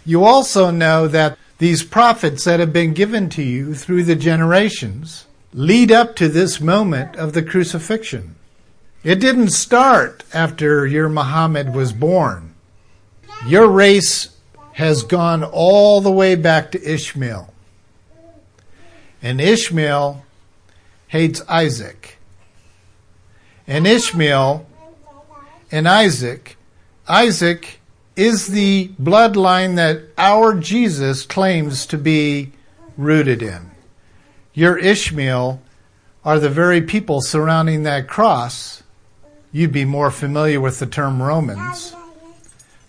You 0.04 0.26
also 0.26 0.72
know 0.72 1.08
that 1.08 1.38
these 1.60 1.84
prophets 1.84 2.44
that 2.46 2.60
have 2.60 2.74
been 2.74 2.94
given 2.94 3.30
to 3.30 3.44
you 3.44 3.76
through 3.76 4.04
the 4.04 4.16
generations 4.16 5.28
lead 5.54 5.92
up 5.92 6.16
to 6.16 6.28
this 6.28 6.62
moment 6.62 7.16
of 7.16 7.34
the 7.34 7.44
crucifixion. 7.44 8.36
It 9.04 9.20
didn't 9.20 9.50
start 9.50 10.24
after 10.34 10.86
your 10.86 11.10
Muhammad 11.10 11.74
was 11.74 11.94
born. 11.94 12.54
Your 13.48 13.68
race 13.68 14.36
has 14.74 15.04
gone 15.04 15.44
all 15.44 16.02
the 16.02 16.12
way 16.12 16.36
back 16.36 16.72
to 16.72 16.94
Ishmael. 16.94 17.54
And 19.22 19.42
Ishmael 19.42 20.24
hates 21.08 21.42
Isaac. 21.50 22.18
And 23.68 23.86
Ishmael 23.88 24.66
and 25.72 25.88
Isaac, 25.88 26.58
Isaac 27.08 27.80
is 28.16 28.48
the 28.48 28.90
bloodline 29.02 29.76
that 29.76 30.02
our 30.18 30.54
Jesus 30.56 31.26
claims 31.26 31.86
to 31.88 31.98
be 31.98 32.52
rooted 32.98 33.42
in. 33.42 33.72
Your 34.54 34.78
Ishmael 34.78 35.62
are 36.26 36.40
the 36.40 36.50
very 36.50 36.82
people 36.82 37.22
surrounding 37.22 37.84
that 37.84 38.08
cross. 38.08 38.84
You'd 39.52 39.72
be 39.72 39.86
more 39.86 40.12
familiar 40.12 40.60
with 40.60 40.80
the 40.80 40.86
term 40.86 41.22
Romans 41.22 41.96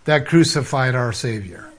that 0.04 0.26
crucified 0.26 0.94
our 0.94 1.12
Savior. 1.12 1.70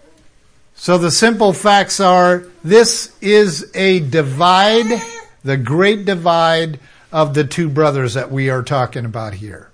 So 0.76 0.98
the 0.98 1.12
simple 1.12 1.54
facts 1.54 2.00
are 2.00 2.46
this 2.64 3.16
is 3.22 3.70
a 3.76 4.00
divide, 4.00 5.02
the 5.44 5.58
great 5.58 6.06
divide 6.06 6.80
of 7.12 7.34
the 7.34 7.44
two 7.44 7.70
brothers 7.70 8.14
that 8.14 8.32
we 8.32 8.50
are 8.50 8.64
talking 8.64 9.06
about 9.06 9.36
here. 9.36 9.70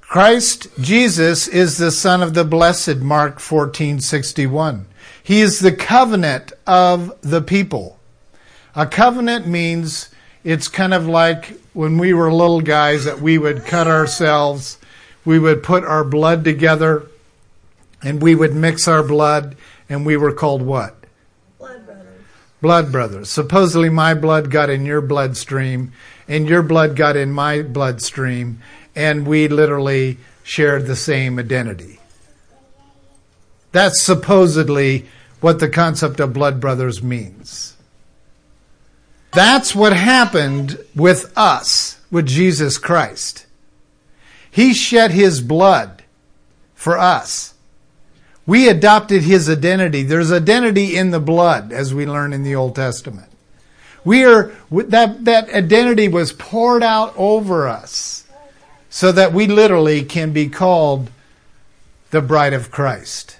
Christ 0.00 0.68
Jesus 0.80 1.46
is 1.46 1.78
the 1.78 1.90
son 1.90 2.22
of 2.22 2.34
the 2.34 2.44
blessed 2.44 2.96
Mark 2.96 3.38
14:61. 3.38 4.86
He 5.22 5.40
is 5.40 5.60
the 5.60 5.72
covenant 5.72 6.52
of 6.66 7.18
the 7.20 7.42
people. 7.42 7.98
A 8.74 8.86
covenant 8.86 9.46
means 9.46 10.10
it's 10.44 10.68
kind 10.68 10.94
of 10.94 11.06
like 11.06 11.60
when 11.72 11.98
we 11.98 12.12
were 12.12 12.32
little 12.32 12.60
guys 12.60 13.04
that 13.04 13.20
we 13.20 13.38
would 13.38 13.64
cut 13.64 13.86
ourselves, 13.86 14.78
we 15.24 15.38
would 15.38 15.62
put 15.62 15.84
our 15.84 16.04
blood 16.04 16.44
together 16.44 17.06
and 18.02 18.22
we 18.22 18.34
would 18.34 18.54
mix 18.54 18.88
our 18.88 19.02
blood 19.02 19.56
and 19.88 20.06
we 20.06 20.16
were 20.16 20.32
called 20.32 20.62
what? 20.62 20.96
Blood 21.58 21.86
brothers. 21.86 22.24
Blood 22.62 22.92
brothers. 22.92 23.30
Supposedly 23.30 23.90
my 23.90 24.14
blood 24.14 24.50
got 24.50 24.70
in 24.70 24.86
your 24.86 25.00
bloodstream 25.00 25.92
and 26.26 26.48
your 26.48 26.62
blood 26.62 26.96
got 26.96 27.16
in 27.16 27.32
my 27.32 27.62
bloodstream 27.62 28.62
and 28.96 29.26
we 29.26 29.48
literally 29.48 30.18
shared 30.42 30.86
the 30.86 30.96
same 30.96 31.38
identity. 31.38 31.99
That's 33.72 34.02
supposedly 34.02 35.06
what 35.40 35.60
the 35.60 35.68
concept 35.68 36.20
of 36.20 36.32
blood 36.32 36.60
brothers 36.60 37.02
means. 37.02 37.76
That's 39.32 39.74
what 39.74 39.92
happened 39.92 40.78
with 40.94 41.32
us, 41.36 42.00
with 42.10 42.26
Jesus 42.26 42.78
Christ. 42.78 43.46
He 44.50 44.74
shed 44.74 45.12
his 45.12 45.40
blood 45.40 46.02
for 46.74 46.98
us. 46.98 47.54
We 48.46 48.68
adopted 48.68 49.22
his 49.22 49.48
identity. 49.48 50.02
There's 50.02 50.32
identity 50.32 50.96
in 50.96 51.12
the 51.12 51.20
blood, 51.20 51.72
as 51.72 51.94
we 51.94 52.06
learn 52.06 52.32
in 52.32 52.42
the 52.42 52.56
Old 52.56 52.74
Testament. 52.74 53.28
We 54.04 54.24
are, 54.24 54.50
that, 54.70 55.24
that 55.24 55.50
identity 55.50 56.08
was 56.08 56.32
poured 56.32 56.82
out 56.82 57.14
over 57.16 57.68
us 57.68 58.24
so 58.88 59.12
that 59.12 59.32
we 59.32 59.46
literally 59.46 60.02
can 60.02 60.32
be 60.32 60.48
called 60.48 61.10
the 62.10 62.20
bride 62.20 62.54
of 62.54 62.72
Christ. 62.72 63.36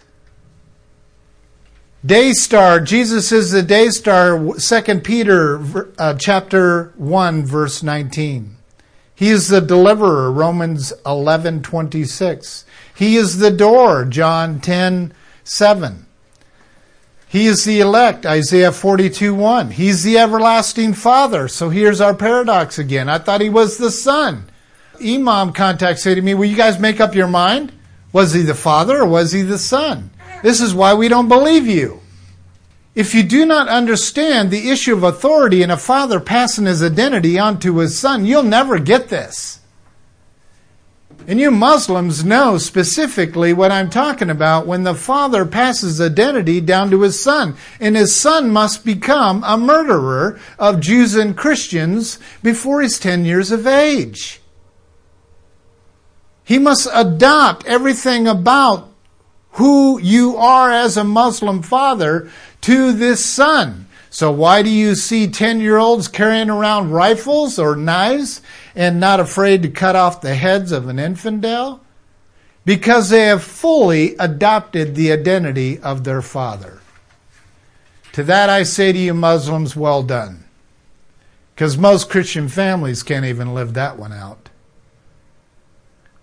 Day 2.04 2.32
star, 2.32 2.80
Jesus 2.80 3.30
is 3.30 3.50
the 3.50 3.62
day 3.62 3.90
star, 3.90 4.38
2 4.54 5.00
Peter 5.00 5.92
uh, 5.98 6.14
chapter 6.14 6.92
1 6.96 7.44
verse 7.44 7.82
19. 7.82 8.56
He 9.14 9.28
is 9.28 9.48
the 9.48 9.60
deliverer, 9.60 10.32
Romans 10.32 10.94
11:26. 11.04 12.64
He 12.94 13.16
is 13.16 13.38
the 13.38 13.50
door, 13.50 14.06
John 14.06 14.60
10:7. 14.60 16.06
He 17.28 17.46
is 17.46 17.64
the 17.64 17.80
elect, 17.80 18.24
Isaiah 18.24 18.72
42 18.72 19.34
1. 19.34 19.72
He's 19.72 20.02
the 20.02 20.18
everlasting 20.18 20.94
Father. 20.94 21.48
So 21.48 21.68
here's 21.68 22.00
our 22.00 22.14
paradox 22.14 22.78
again. 22.78 23.08
I 23.08 23.18
thought 23.18 23.42
he 23.42 23.50
was 23.50 23.76
the 23.76 23.90
Son 23.90 24.50
imam 25.02 25.52
contact 25.52 25.98
say 25.98 26.14
to 26.14 26.22
me, 26.22 26.34
Will 26.34 26.46
you 26.46 26.56
guys 26.56 26.78
make 26.78 27.00
up 27.00 27.14
your 27.14 27.28
mind? 27.28 27.72
Was 28.12 28.32
he 28.32 28.42
the 28.42 28.54
father 28.54 29.00
or 29.00 29.06
was 29.06 29.32
he 29.32 29.42
the 29.42 29.58
son? 29.58 30.10
This 30.42 30.60
is 30.60 30.74
why 30.74 30.94
we 30.94 31.08
don't 31.08 31.28
believe 31.28 31.66
you. 31.66 32.00
If 32.94 33.14
you 33.14 33.22
do 33.22 33.46
not 33.46 33.68
understand 33.68 34.50
the 34.50 34.70
issue 34.70 34.94
of 34.94 35.04
authority 35.04 35.62
and 35.62 35.70
a 35.70 35.76
father 35.76 36.18
passing 36.18 36.66
his 36.66 36.82
identity 36.82 37.38
onto 37.38 37.76
his 37.76 37.98
son, 37.98 38.24
you'll 38.24 38.42
never 38.42 38.78
get 38.78 39.08
this. 39.08 39.60
And 41.26 41.38
you 41.38 41.50
Muslims 41.50 42.24
know 42.24 42.58
specifically 42.58 43.52
what 43.52 43.70
I'm 43.70 43.90
talking 43.90 44.30
about 44.30 44.66
when 44.66 44.82
the 44.82 44.94
father 44.94 45.44
passes 45.44 46.00
identity 46.00 46.60
down 46.60 46.90
to 46.90 47.02
his 47.02 47.22
son. 47.22 47.56
And 47.78 47.94
his 47.94 48.16
son 48.16 48.50
must 48.50 48.84
become 48.84 49.44
a 49.44 49.56
murderer 49.56 50.40
of 50.58 50.80
Jews 50.80 51.14
and 51.14 51.36
Christians 51.36 52.18
before 52.42 52.82
he's 52.82 52.98
10 52.98 53.24
years 53.24 53.52
of 53.52 53.66
age. 53.66 54.40
He 56.42 56.58
must 56.58 56.88
adopt 56.92 57.64
everything 57.66 58.26
about 58.26 58.89
who 59.52 60.00
you 60.00 60.36
are 60.36 60.70
as 60.70 60.96
a 60.96 61.04
Muslim 61.04 61.62
father 61.62 62.30
to 62.62 62.92
this 62.92 63.24
son. 63.24 63.86
So 64.10 64.32
why 64.32 64.62
do 64.62 64.70
you 64.70 64.96
see 64.96 65.28
10 65.28 65.60
year 65.60 65.78
olds 65.78 66.08
carrying 66.08 66.50
around 66.50 66.90
rifles 66.90 67.58
or 67.58 67.76
knives 67.76 68.42
and 68.74 68.98
not 68.98 69.20
afraid 69.20 69.62
to 69.62 69.70
cut 69.70 69.96
off 69.96 70.20
the 70.20 70.34
heads 70.34 70.72
of 70.72 70.88
an 70.88 70.98
infidel? 70.98 71.80
Because 72.64 73.08
they 73.08 73.26
have 73.26 73.42
fully 73.42 74.16
adopted 74.16 74.94
the 74.94 75.12
identity 75.12 75.78
of 75.78 76.04
their 76.04 76.22
father. 76.22 76.80
To 78.12 78.24
that 78.24 78.50
I 78.50 78.64
say 78.64 78.92
to 78.92 78.98
you 78.98 79.14
Muslims, 79.14 79.76
well 79.76 80.02
done. 80.02 80.44
Because 81.54 81.78
most 81.78 82.10
Christian 82.10 82.48
families 82.48 83.02
can't 83.02 83.24
even 83.24 83.54
live 83.54 83.74
that 83.74 83.98
one 83.98 84.12
out. 84.12 84.48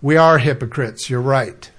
We 0.02 0.16
are 0.16 0.38
hypocrites, 0.38 1.08
you're 1.08 1.20
right. 1.20 1.70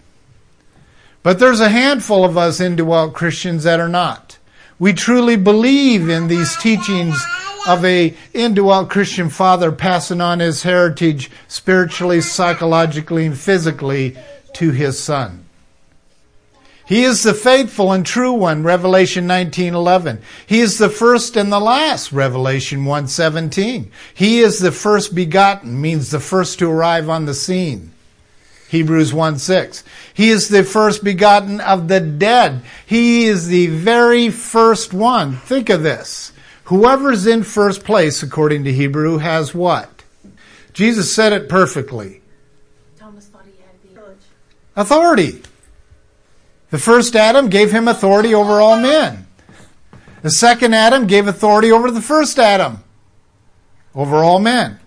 But 1.21 1.39
there's 1.39 1.59
a 1.59 1.69
handful 1.69 2.23
of 2.23 2.37
us 2.37 2.59
indwelt 2.59 3.13
Christians 3.13 3.63
that 3.63 3.79
are 3.79 3.89
not. 3.89 4.37
We 4.77 4.93
truly 4.93 5.35
believe 5.35 6.07
in 6.07 6.27
these 6.27 6.55
teachings 6.57 7.21
of 7.67 7.83
a 7.83 8.15
indwelt 8.33 8.89
Christian 8.89 9.29
father 9.29 9.71
passing 9.71 10.21
on 10.21 10.39
his 10.39 10.63
heritage 10.63 11.29
spiritually, 11.47 12.21
psychologically, 12.21 13.25
and 13.25 13.37
physically 13.37 14.17
to 14.53 14.71
his 14.71 14.97
son. 14.97 15.43
He 16.85 17.03
is 17.03 17.21
the 17.21 17.35
faithful 17.35 17.91
and 17.91 18.03
true 18.03 18.31
one, 18.31 18.63
Revelation 18.63 19.27
19:11. 19.27 20.19
He 20.47 20.61
is 20.61 20.79
the 20.79 20.89
first 20.89 21.35
and 21.35 21.51
the 21.51 21.59
last, 21.59 22.11
Revelation 22.11 22.85
1:17. 22.85 23.91
He 24.13 24.39
is 24.39 24.57
the 24.59 24.71
first 24.71 25.13
begotten, 25.13 25.79
means 25.79 26.09
the 26.09 26.19
first 26.19 26.57
to 26.59 26.71
arrive 26.71 27.07
on 27.09 27.25
the 27.25 27.35
scene. 27.35 27.91
Hebrews 28.69 29.11
1 29.15 29.39
6. 29.39 29.83
He 30.13 30.29
is 30.29 30.47
the 30.47 30.63
first 30.63 31.03
begotten 31.03 31.59
of 31.59 31.87
the 31.87 31.99
dead. 31.99 32.61
He 32.85 33.25
is 33.25 33.47
the 33.47 33.65
very 33.65 34.29
first 34.29 34.93
one. 34.93 35.37
Think 35.37 35.69
of 35.69 35.81
this. 35.81 36.31
Whoever's 36.65 37.25
in 37.25 37.41
first 37.41 37.83
place, 37.83 38.21
according 38.21 38.65
to 38.65 38.71
Hebrew, 38.71 39.17
has 39.17 39.55
what? 39.55 40.03
Jesus 40.71 41.11
said 41.11 41.33
it 41.33 41.49
perfectly. 41.49 42.21
Thomas 42.99 43.25
thought 43.25 43.45
he 43.45 43.59
had 43.63 44.05
the 44.05 44.79
Authority. 44.79 45.41
The 46.69 46.77
first 46.77 47.15
Adam 47.15 47.49
gave 47.49 47.71
him 47.71 47.87
authority 47.87 48.35
over 48.35 48.61
all 48.61 48.79
men. 48.79 49.25
The 50.21 50.29
second 50.29 50.75
Adam 50.75 51.07
gave 51.07 51.27
authority 51.27 51.71
over 51.71 51.89
the 51.89 52.01
first 52.01 52.37
Adam, 52.37 52.83
over 53.95 54.17
all 54.17 54.37
men. 54.37 54.79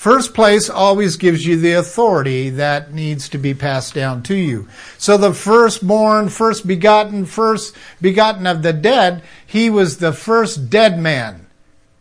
First 0.00 0.32
place 0.32 0.70
always 0.70 1.16
gives 1.16 1.44
you 1.44 1.60
the 1.60 1.74
authority 1.74 2.48
that 2.48 2.94
needs 2.94 3.28
to 3.28 3.36
be 3.36 3.52
passed 3.52 3.92
down 3.92 4.22
to 4.22 4.34
you. 4.34 4.66
So 4.96 5.18
the 5.18 5.34
firstborn, 5.34 6.30
first 6.30 6.66
begotten, 6.66 7.26
first 7.26 7.76
begotten 8.00 8.46
of 8.46 8.62
the 8.62 8.72
dead, 8.72 9.22
he 9.46 9.68
was 9.68 9.98
the 9.98 10.14
first 10.14 10.70
dead 10.70 10.98
man 10.98 11.48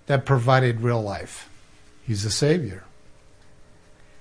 that 0.05 0.25
provided 0.25 0.79
real 0.79 1.01
life. 1.01 1.49
He's 2.07 2.23
the 2.23 2.29
Savior. 2.29 2.85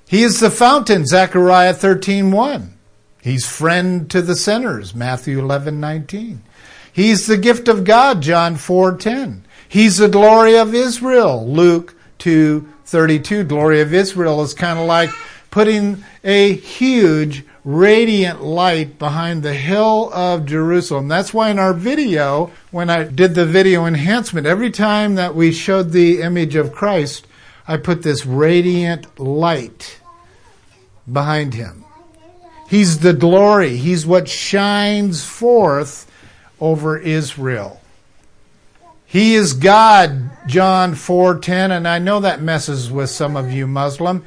He 0.09 0.25
is 0.25 0.41
the 0.41 0.51
fountain, 0.51 1.07
Zechariah 1.07 1.73
13.1. 1.73 2.71
He's 3.23 3.47
friend 3.47 4.11
to 4.11 4.21
the 4.21 4.35
sinners, 4.35 4.93
Matthew 4.93 5.39
11, 5.39 5.79
19. 5.79 6.43
He's 6.93 7.29
the 7.29 7.39
gift 7.39 7.69
of 7.69 7.85
God, 7.85 8.23
John 8.23 8.57
4, 8.57 8.97
10. 8.97 9.45
He's 9.69 9.99
the 9.99 10.09
glory 10.09 10.59
of 10.59 10.75
Israel, 10.75 11.49
Luke 11.49 11.95
2, 12.19 12.73
32. 12.89 13.45
Glory 13.45 13.83
of 13.83 13.93
Israel 13.93 14.41
is 14.43 14.55
kind 14.55 14.79
of 14.79 14.87
like 14.87 15.11
putting 15.51 16.03
a 16.25 16.55
huge 16.55 17.45
radiant 17.63 18.43
light 18.43 18.99
behind 18.99 19.43
the 19.43 19.53
hill 19.53 20.11
of 20.15 20.47
Jerusalem. 20.47 21.07
That's 21.07 21.35
why 21.35 21.51
in 21.51 21.59
our 21.59 21.75
video, 21.75 22.51
when 22.71 22.89
I 22.89 23.05
did 23.05 23.35
the 23.35 23.45
video 23.45 23.85
enhancement, 23.85 24.47
every 24.47 24.71
time 24.71 25.17
that 25.17 25.35
we 25.35 25.53
showed 25.53 25.93
the 25.93 26.23
image 26.23 26.57
of 26.57 26.73
Christ, 26.73 27.27
I 27.67 27.77
put 27.77 28.03
this 28.03 28.25
radiant 28.25 29.21
light 29.21 30.01
behind 31.11 31.53
him. 31.53 31.85
He's 32.71 33.01
the 33.01 33.13
glory. 33.13 33.77
He's 33.77 34.07
what 34.07 34.31
shines 34.31 35.27
forth 35.27 36.11
over 36.59 36.97
Israel. 36.97 37.83
He 39.11 39.35
is 39.35 39.55
God, 39.55 40.31
John 40.47 40.95
4:10, 40.95 41.71
and 41.71 41.89
I 41.89 41.99
know 41.99 42.21
that 42.21 42.43
messes 42.43 42.91
with 42.91 43.09
some 43.09 43.37
of 43.37 43.51
you 43.51 43.67
Muslim. 43.67 44.23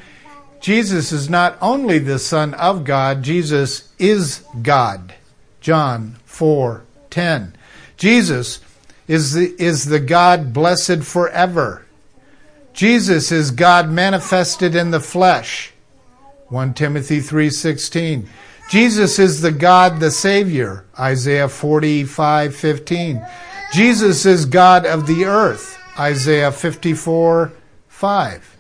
Jesus 0.60 1.12
is 1.12 1.30
not 1.30 1.56
only 1.62 2.00
the 2.00 2.18
son 2.18 2.56
of 2.56 2.84
God, 2.84 3.22
Jesus 3.22 3.90
is 4.00 4.42
God. 4.64 5.14
John 5.62 6.18
4:10. 6.28 7.54
Jesus 7.96 8.60
is 9.08 9.34
the, 9.34 9.54
is 9.60 9.86
the 9.86 10.00
God 10.00 10.52
blessed 10.52 11.04
forever. 11.04 11.86
Jesus 12.74 13.32
is 13.32 13.52
God 13.52 13.88
manifested 13.88 14.74
in 14.74 14.90
the 14.90 15.00
flesh. 15.00 15.74
1 16.50 16.74
Timothy 16.74 17.20
3:16. 17.22 18.28
Jesus 18.72 19.20
is 19.20 19.42
the 19.42 19.52
God 19.52 20.00
the 20.00 20.10
Savior. 20.10 20.86
Isaiah 20.98 21.50
45:15. 21.50 23.24
Jesus 23.72 24.26
is 24.26 24.46
God 24.46 24.86
of 24.86 25.08
the 25.08 25.24
earth. 25.24 25.78
Isaiah 25.98 26.52
54 26.52 27.54
5. 27.88 28.58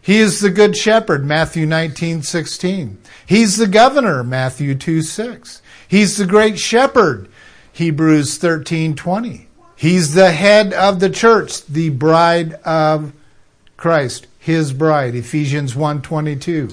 He 0.00 0.18
is 0.18 0.40
the 0.40 0.50
good 0.50 0.76
shepherd, 0.76 1.24
Matthew 1.24 1.66
19:16. 1.66 2.96
He's 3.24 3.58
the 3.58 3.68
governor, 3.68 4.24
Matthew 4.24 4.74
2 4.74 5.02
6. 5.02 5.62
He's 5.86 6.16
the 6.16 6.26
great 6.26 6.58
shepherd, 6.58 7.28
Hebrews 7.72 8.38
13:20. 8.38 9.46
He's 9.76 10.14
the 10.14 10.32
head 10.32 10.72
of 10.72 10.98
the 10.98 11.10
church, 11.10 11.64
the 11.66 11.90
bride 11.90 12.54
of 12.64 13.12
Christ, 13.76 14.26
his 14.38 14.72
bride, 14.72 15.14
Ephesians 15.14 15.76
1:22. 15.76 16.72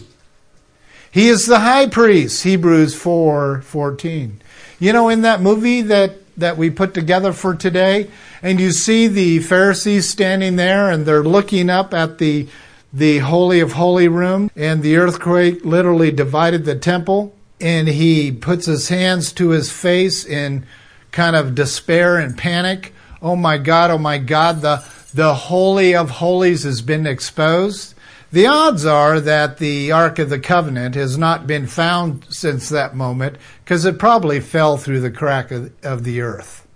He 1.12 1.28
is 1.28 1.46
the 1.46 1.60
high 1.60 1.88
priest, 1.88 2.44
Hebrews 2.44 2.96
4:14. 2.96 4.42
You 4.80 4.94
know 4.94 5.10
in 5.10 5.22
that 5.22 5.42
movie 5.42 5.84
that 5.84 6.18
that 6.38 6.58
we 6.58 6.70
put 6.70 6.94
together 6.94 7.34
for 7.34 7.56
today 7.56 8.10
and 8.42 8.60
you 8.60 8.72
see 8.72 9.08
the 9.08 9.40
Pharisees 9.40 10.08
standing 10.08 10.56
there 10.56 10.90
and 10.90 11.06
they're 11.06 11.24
looking 11.24 11.70
up 11.70 11.94
at 11.94 12.18
the 12.18 12.48
the 12.94 13.20
Holy 13.20 13.60
of 13.60 13.74
Holy 13.74 14.08
room, 14.08 14.50
and 14.56 14.82
the 14.82 14.96
earthquake 14.98 15.64
literally 15.66 16.12
divided 16.12 16.66
the 16.66 16.76
temple. 16.76 17.34
And 17.60 17.88
he 17.88 18.32
puts 18.32 18.66
his 18.66 18.90
hands 18.90 19.32
to 19.34 19.50
his 19.50 19.72
face 19.72 20.26
in 20.26 20.66
kind 21.12 21.36
of 21.36 21.56
despair 21.56 22.18
and 22.18 22.38
panic. 22.38 22.94
Oh 23.22 23.36
my 23.36 23.58
God, 23.58 23.90
oh 23.92 23.98
my 23.98 24.20
God, 24.20 24.62
the, 24.62 24.84
the 25.14 25.34
Holy 25.34 25.96
of 25.96 26.12
Holies 26.12 26.64
has 26.64 26.82
been 26.82 27.08
exposed. 27.08 27.96
The 28.32 28.46
odds 28.46 28.86
are 28.86 29.22
that 29.22 29.58
the 29.58 29.92
Ark 29.92 30.20
of 30.20 30.30
the 30.30 30.40
Covenant 30.40 30.96
has 30.96 31.18
not 31.18 31.48
been 31.48 31.66
found 31.66 32.26
since 32.30 32.68
that 32.70 32.96
moment 32.96 33.38
because 33.64 33.86
it 33.86 34.00
probably 34.00 34.42
fell 34.42 34.78
through 34.78 35.00
the 35.00 35.12
crack 35.12 35.50
of, 35.52 35.72
of 35.84 36.04
the 36.04 36.22
earth. 36.22 36.68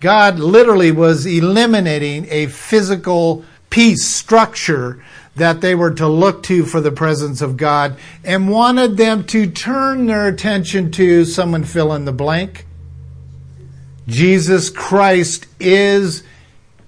God 0.00 0.38
literally 0.38 0.90
was 0.90 1.26
eliminating 1.26 2.26
a 2.30 2.46
physical 2.46 3.44
piece, 3.68 4.06
structure 4.06 5.04
that 5.36 5.60
they 5.60 5.74
were 5.74 5.90
to 5.90 6.08
look 6.08 6.42
to 6.44 6.64
for 6.64 6.80
the 6.80 6.92
presence 6.92 7.42
of 7.42 7.56
God 7.56 7.96
and 8.22 8.48
wanted 8.48 8.96
them 8.96 9.24
to 9.24 9.50
turn 9.50 10.06
their 10.06 10.28
attention 10.28 10.90
to 10.92 11.24
someone 11.24 11.64
fill 11.64 11.92
in 11.92 12.04
the 12.04 12.12
blank. 12.12 12.66
Jesus 14.06 14.70
Christ 14.70 15.46
is 15.58 16.22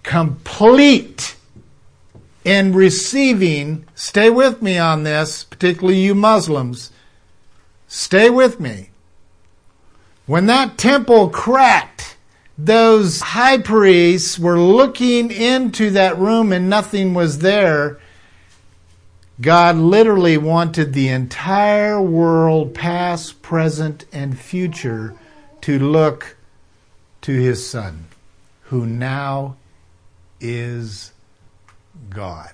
complete 0.02 1.36
in 2.46 2.72
receiving, 2.72 3.84
stay 3.96 4.30
with 4.30 4.62
me 4.62 4.78
on 4.78 5.02
this, 5.02 5.42
particularly 5.42 5.98
you 5.98 6.14
Muslims, 6.14 6.92
stay 7.88 8.30
with 8.30 8.60
me. 8.60 8.90
When 10.26 10.46
that 10.46 10.78
temple 10.78 11.28
cracked, 11.30 12.16
those 12.56 13.20
high 13.20 13.58
priests 13.58 14.38
were 14.38 14.60
looking 14.60 15.32
into 15.32 15.90
that 15.90 16.16
room 16.18 16.52
and 16.52 16.70
nothing 16.70 17.14
was 17.14 17.40
there. 17.40 17.98
God 19.40 19.74
literally 19.74 20.38
wanted 20.38 20.92
the 20.92 21.08
entire 21.08 22.00
world, 22.00 22.74
past, 22.74 23.42
present, 23.42 24.04
and 24.12 24.38
future, 24.38 25.16
to 25.62 25.80
look 25.80 26.36
to 27.22 27.32
his 27.32 27.68
Son, 27.68 28.06
who 28.66 28.86
now 28.86 29.56
is 30.40 31.10
God, 32.10 32.52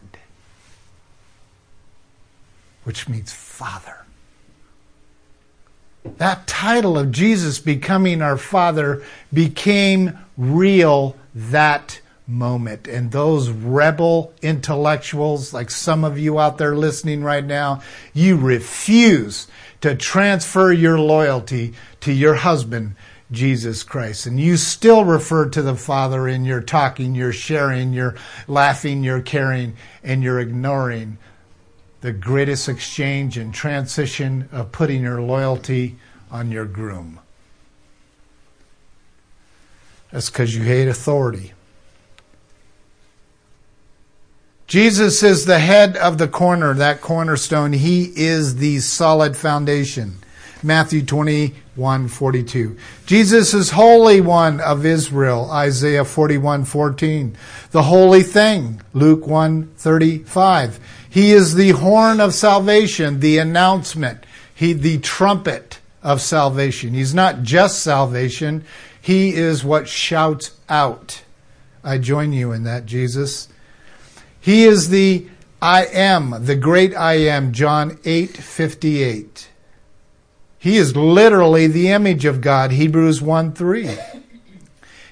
which 2.84 3.08
means 3.08 3.32
Father. 3.32 3.98
That 6.04 6.46
title 6.46 6.98
of 6.98 7.12
Jesus 7.12 7.58
becoming 7.58 8.22
our 8.22 8.36
Father 8.36 9.04
became 9.32 10.18
real 10.36 11.16
that 11.34 12.00
moment. 12.26 12.88
And 12.88 13.10
those 13.10 13.50
rebel 13.50 14.32
intellectuals, 14.42 15.52
like 15.52 15.70
some 15.70 16.04
of 16.04 16.18
you 16.18 16.38
out 16.38 16.58
there 16.58 16.74
listening 16.74 17.22
right 17.22 17.44
now, 17.44 17.82
you 18.12 18.36
refuse 18.36 19.46
to 19.80 19.94
transfer 19.94 20.72
your 20.72 20.98
loyalty 20.98 21.74
to 22.00 22.12
your 22.12 22.34
husband, 22.34 22.94
Jesus 23.32 23.82
Christ. 23.82 24.26
And 24.26 24.38
you 24.38 24.56
still 24.56 25.04
refer 25.04 25.48
to 25.48 25.62
the 25.62 25.74
Father 25.74 26.28
in 26.28 26.44
your 26.44 26.60
talking, 26.60 27.14
your 27.14 27.32
sharing, 27.32 27.92
your 27.92 28.14
laughing, 28.46 29.02
your 29.02 29.20
caring, 29.20 29.74
and 30.04 30.22
you're 30.22 30.38
ignoring 30.38 31.18
the 32.02 32.12
greatest 32.12 32.68
exchange 32.68 33.38
and 33.38 33.54
transition 33.54 34.48
of 34.52 34.72
putting 34.72 35.02
your 35.02 35.22
loyalty 35.22 35.96
on 36.30 36.50
your 36.50 36.66
groom. 36.66 37.20
That's 40.10 40.28
because 40.28 40.54
you 40.54 40.62
hate 40.62 40.88
authority. 40.88 41.52
Jesus 44.66 45.22
is 45.22 45.44
the 45.44 45.58
head 45.58 45.96
of 45.96 46.18
the 46.18 46.28
corner, 46.28 46.74
that 46.74 47.00
cornerstone. 47.00 47.72
He 47.72 48.04
is 48.16 48.56
the 48.56 48.80
solid 48.80 49.36
foundation. 49.36 50.18
Matthew 50.62 51.04
21, 51.04 51.61
42. 51.76 52.76
Jesus 53.06 53.54
is 53.54 53.70
Holy 53.70 54.20
One 54.20 54.60
of 54.60 54.84
Israel, 54.84 55.50
Isaiah 55.50 56.04
41, 56.04 56.64
14. 56.64 57.36
The 57.70 57.82
Holy 57.82 58.22
Thing, 58.22 58.82
Luke 58.92 59.26
1, 59.26 59.72
35. 59.76 60.78
He 61.08 61.32
is 61.32 61.54
the 61.54 61.70
horn 61.70 62.20
of 62.20 62.34
salvation, 62.34 63.20
the 63.20 63.38
announcement, 63.38 64.24
he, 64.54 64.72
the 64.72 64.98
trumpet 64.98 65.78
of 66.02 66.20
salvation. 66.20 66.94
He's 66.94 67.14
not 67.14 67.42
just 67.42 67.82
salvation, 67.82 68.64
He 69.00 69.34
is 69.34 69.64
what 69.64 69.88
shouts 69.88 70.52
out. 70.68 71.22
I 71.84 71.98
join 71.98 72.32
you 72.32 72.52
in 72.52 72.64
that, 72.64 72.86
Jesus. 72.86 73.48
He 74.40 74.64
is 74.64 74.88
the 74.88 75.26
I 75.60 75.86
am, 75.86 76.44
the 76.44 76.56
great 76.56 76.94
I 76.94 77.14
am, 77.14 77.52
John 77.52 77.98
8, 78.04 78.36
58. 78.36 79.48
He 80.62 80.76
is 80.76 80.94
literally 80.94 81.66
the 81.66 81.88
image 81.88 82.24
of 82.24 82.40
God, 82.40 82.70
Hebrews 82.70 83.20
1 83.20 83.52
3. 83.52 83.98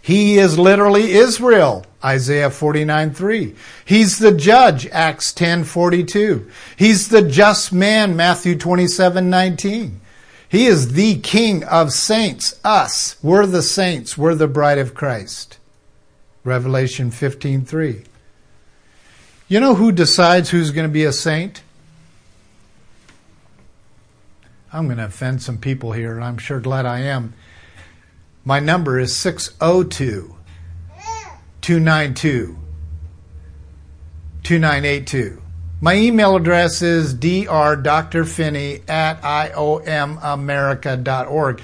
He 0.00 0.38
is 0.38 0.56
literally 0.56 1.10
Israel, 1.10 1.84
Isaiah 2.04 2.50
49 2.50 3.12
3. 3.12 3.56
He's 3.84 4.20
the 4.20 4.30
judge, 4.30 4.86
Acts 4.92 5.32
10 5.32 5.64
42. 5.64 6.48
He's 6.76 7.08
the 7.08 7.22
just 7.22 7.72
man, 7.72 8.14
Matthew 8.14 8.56
27 8.56 9.28
19. 9.28 10.00
He 10.48 10.66
is 10.66 10.92
the 10.92 11.18
King 11.18 11.64
of 11.64 11.92
saints, 11.92 12.60
us. 12.62 13.16
We're 13.20 13.46
the 13.46 13.62
saints, 13.62 14.16
we're 14.16 14.36
the 14.36 14.46
bride 14.46 14.78
of 14.78 14.94
Christ. 14.94 15.58
Revelation 16.44 17.10
15 17.10 17.64
3. 17.64 18.04
You 19.48 19.58
know 19.58 19.74
who 19.74 19.90
decides 19.90 20.50
who's 20.50 20.70
going 20.70 20.86
to 20.86 20.92
be 20.92 21.04
a 21.04 21.12
saint? 21.12 21.64
I'm 24.72 24.86
going 24.86 24.98
to 24.98 25.06
offend 25.06 25.42
some 25.42 25.58
people 25.58 25.90
here, 25.92 26.14
and 26.14 26.24
I'm 26.24 26.38
sure 26.38 26.60
glad 26.60 26.86
I 26.86 27.00
am. 27.00 27.34
My 28.44 28.60
number 28.60 29.00
is 29.00 29.16
602 29.16 30.36
292 31.60 32.56
2982. 34.42 35.42
My 35.82 35.94
email 35.94 36.36
address 36.36 36.82
is 36.82 37.14
drdrfinney 37.14 38.86
at 38.88 39.22
iomamerica.org. 39.22 41.62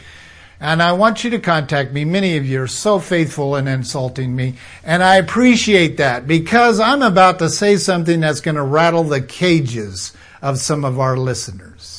And 0.59 0.83
I 0.83 0.93
want 0.93 1.23
you 1.23 1.29
to 1.31 1.39
contact 1.39 1.93
me. 1.93 2.07
Many 2.07 2.39
of 2.39 2.47
you 2.47 2.63
are 2.63 2.67
so 2.67 2.99
faithful 2.99 3.57
in 3.57 3.69
insulting 3.69 4.35
me. 4.35 4.55
And 4.83 5.03
I 5.03 5.17
appreciate 5.17 5.99
that 5.99 6.27
because 6.27 6.81
I'm 6.81 7.03
about 7.03 7.39
to 7.41 7.51
say 7.51 7.77
something 7.77 8.21
that's 8.21 8.41
going 8.41 8.55
to 8.55 8.63
rattle 8.63 9.05
the 9.05 9.21
cages 9.21 10.15
of 10.41 10.59
some 10.59 10.83
of 10.85 10.99
our 10.99 11.15
listeners. 11.17 11.96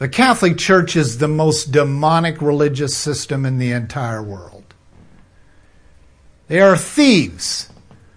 The 0.00 0.08
Catholic 0.08 0.58
Church 0.58 0.96
is 0.96 1.18
the 1.18 1.28
most 1.28 1.70
demonic 1.70 2.42
religious 2.42 2.96
system 2.96 3.46
in 3.46 3.58
the 3.58 3.70
entire 3.70 4.22
world. 4.22 4.74
They 6.48 6.60
are 6.60 6.76
thieves 6.76 7.70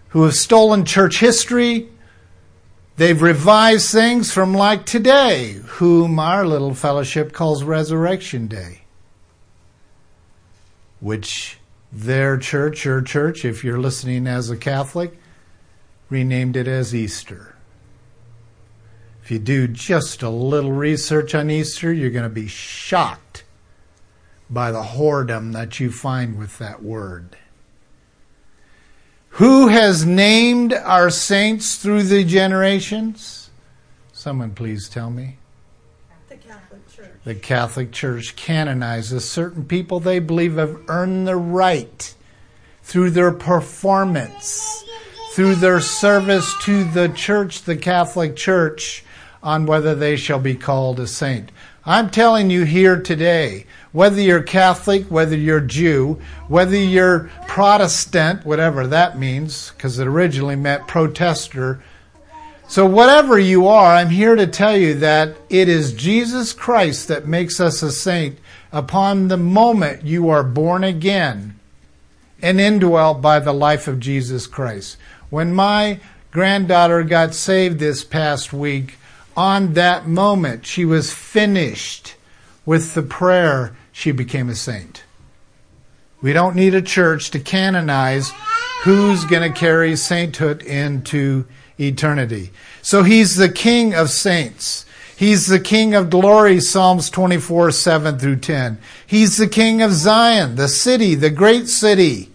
who 0.10 0.24
have 0.24 0.34
stolen 0.34 0.86
church 0.86 1.20
history, 1.20 1.90
They've 2.96 3.22
revised 3.22 3.92
things 3.92 4.32
from 4.32 4.54
like 4.54 4.86
today, 4.86 5.54
whom 5.66 6.20
our 6.20 6.46
little 6.46 6.76
fellowship 6.76 7.34
calls 7.34 7.64
Resurrection 7.64 8.46
Day, 8.46 8.82
which 11.00 11.58
their 11.92 12.38
church, 12.38 12.86
your 12.86 13.02
church, 13.02 13.46
if 13.46 13.64
you're 13.64 13.80
listening 13.80 14.28
as 14.28 14.52
a 14.52 14.58
Catholic, 14.58 15.18
renamed 16.10 16.56
it 16.56 16.68
as 16.68 16.94
Easter. 16.94 17.53
If 19.24 19.32
you 19.32 19.40
do 19.40 19.70
just 19.70 20.22
a 20.22 20.30
little 20.30 20.74
research 20.74 21.34
on 21.34 21.50
Easter, 21.50 21.94
you're 21.94 22.10
going 22.10 22.24
to 22.24 22.30
be 22.30 22.50
shocked 22.50 23.46
by 24.50 24.70
the 24.70 24.84
whoredom 24.84 25.54
that 25.54 25.80
you 25.80 25.94
find 25.94 26.38
with 26.38 26.58
that 26.58 26.84
word. 26.84 27.38
Who 29.30 29.70
has 29.70 30.06
named 30.06 30.74
our 30.74 31.10
saints 31.10 31.78
through 31.78 32.04
the 32.04 32.26
generations? 32.26 33.50
Someone 34.12 34.52
please 34.52 34.90
tell 34.90 35.10
me. 35.10 35.38
The 36.28 36.36
Catholic 36.36 36.90
Church. 36.90 37.12
The 37.24 37.36
Catholic 37.36 37.92
Church 37.94 38.36
canonizes 38.36 39.30
certain 39.30 39.64
people 39.64 40.02
they 40.02 40.20
believe 40.20 40.58
have 40.58 40.78
earned 40.90 41.30
the 41.30 41.38
right 41.38 42.14
through 42.82 43.12
their 43.12 43.32
performance, 43.32 44.84
through 45.32 45.56
their 45.56 45.80
service 45.80 46.54
to 46.64 46.84
the 46.84 47.08
church, 47.08 47.62
the 47.62 47.78
Catholic 47.78 48.36
Church, 48.36 49.06
on 49.44 49.66
whether 49.66 49.94
they 49.94 50.16
shall 50.16 50.40
be 50.40 50.56
called 50.56 51.00
a 51.00 51.06
saint. 51.06 51.52
I'm 51.86 52.10
telling 52.10 52.50
you 52.50 52.64
here 52.64 53.00
today, 53.00 53.66
whether 53.92 54.22
you're 54.22 54.42
Catholic, 54.42 55.06
whether 55.08 55.36
you're 55.36 55.60
Jew, 55.60 56.20
whether 56.48 56.78
you're 56.78 57.30
Protestant, 57.48 58.46
whatever 58.46 58.88
that 58.88 59.20
means, 59.20 59.72
because 59.76 60.00
it 60.00 60.08
originally 60.08 60.56
meant 60.56 60.88
protester. 60.88 61.84
So, 62.70 62.86
whatever 62.86 63.38
you 63.38 63.68
are, 63.68 63.94
I'm 63.94 64.10
here 64.10 64.36
to 64.36 64.48
tell 64.48 64.78
you 64.78 64.94
that 64.96 65.36
it 65.50 65.68
is 65.68 65.92
Jesus 65.92 66.54
Christ 66.54 67.10
that 67.10 67.28
makes 67.28 67.60
us 67.60 67.84
a 67.84 67.92
saint 67.92 68.40
upon 68.72 69.28
the 69.28 69.38
moment 69.38 70.06
you 70.06 70.30
are 70.30 70.44
born 70.44 70.86
again 70.86 71.60
and 72.42 72.60
indwelt 72.60 73.22
by 73.22 73.40
the 73.40 73.54
life 73.54 73.88
of 73.88 74.00
Jesus 74.00 74.48
Christ. 74.48 74.98
When 75.30 75.54
my 75.54 76.00
granddaughter 76.32 77.04
got 77.04 77.36
saved 77.36 77.80
this 77.80 78.04
past 78.04 78.54
week, 78.54 78.96
on 79.36 79.74
that 79.74 80.08
moment 80.08 80.66
she 80.66 80.86
was 80.86 81.14
finished 81.14 82.16
with 82.66 82.94
the 82.94 83.02
prayer 83.02 83.76
she 83.92 84.12
became 84.12 84.50
a 84.50 84.56
saint. 84.56 85.04
We 86.22 86.34
don't 86.34 86.56
need 86.56 86.74
a 86.74 86.82
church 86.82 87.32
to 87.32 87.40
canonize 87.40 88.32
who's 88.84 89.26
going 89.26 89.52
to 89.52 89.60
carry 89.60 89.96
sainthood 89.96 90.64
into 90.64 91.46
eternity. 91.80 92.52
So 92.82 93.04
he's 93.04 93.36
the 93.36 93.50
king 93.50 93.94
of 93.94 94.10
saints. 94.10 94.86
He's 95.16 95.48
the 95.48 95.60
king 95.60 95.94
of 95.94 96.10
glory, 96.10 96.60
Psalms 96.60 97.10
24, 97.10 97.72
7 97.72 98.20
through 98.20 98.38
10. 98.38 98.78
He's 99.06 99.38
the 99.38 99.48
king 99.48 99.82
of 99.82 99.92
Zion, 99.92 100.56
the 100.56 100.68
city, 100.68 101.16
the 101.16 101.30
great 101.30 101.68
city, 101.68 102.30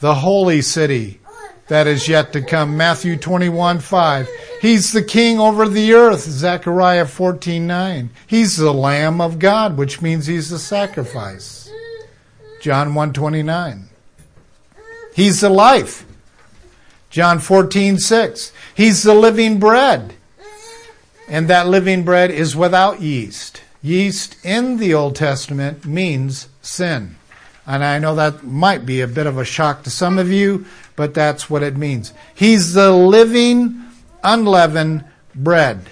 the 0.00 0.14
holy 0.16 0.62
city 0.62 1.20
that 1.68 1.86
is 1.86 2.08
yet 2.08 2.32
to 2.32 2.40
come, 2.40 2.76
Matthew 2.76 3.16
21, 3.16 3.80
5. 3.80 4.28
He's 4.60 4.92
the 4.92 5.02
king 5.02 5.38
over 5.40 5.68
the 5.68 5.92
earth, 5.94 6.20
Zechariah 6.20 7.06
14:9. 7.06 8.10
He's 8.26 8.56
the 8.56 8.72
lamb 8.72 9.20
of 9.20 9.38
God, 9.38 9.76
which 9.76 10.00
means 10.00 10.26
he's 10.26 10.50
the 10.50 10.58
sacrifice. 10.58 11.68
John 12.60 12.94
1:29. 12.94 13.88
He's 15.14 15.40
the 15.40 15.50
life. 15.50 16.04
John 17.10 17.40
14:6. 17.40 18.52
He's 18.74 19.02
the 19.02 19.14
living 19.14 19.58
bread. 19.58 20.14
And 21.28 21.48
that 21.48 21.66
living 21.66 22.04
bread 22.04 22.30
is 22.30 22.54
without 22.54 23.00
yeast. 23.00 23.62
Yeast 23.82 24.36
in 24.44 24.78
the 24.78 24.94
Old 24.94 25.16
Testament 25.16 25.84
means 25.84 26.48
sin. 26.62 27.16
And 27.66 27.84
I 27.84 27.98
know 27.98 28.14
that 28.14 28.44
might 28.44 28.86
be 28.86 29.00
a 29.00 29.08
bit 29.08 29.26
of 29.26 29.38
a 29.38 29.44
shock 29.44 29.82
to 29.82 29.90
some 29.90 30.18
of 30.18 30.30
you, 30.30 30.66
but 30.96 31.14
that's 31.14 31.48
what 31.48 31.62
it 31.62 31.76
means. 31.76 32.12
He's 32.34 32.72
the 32.72 32.90
living 32.90 33.84
unleavened 34.24 35.04
bread. 35.34 35.90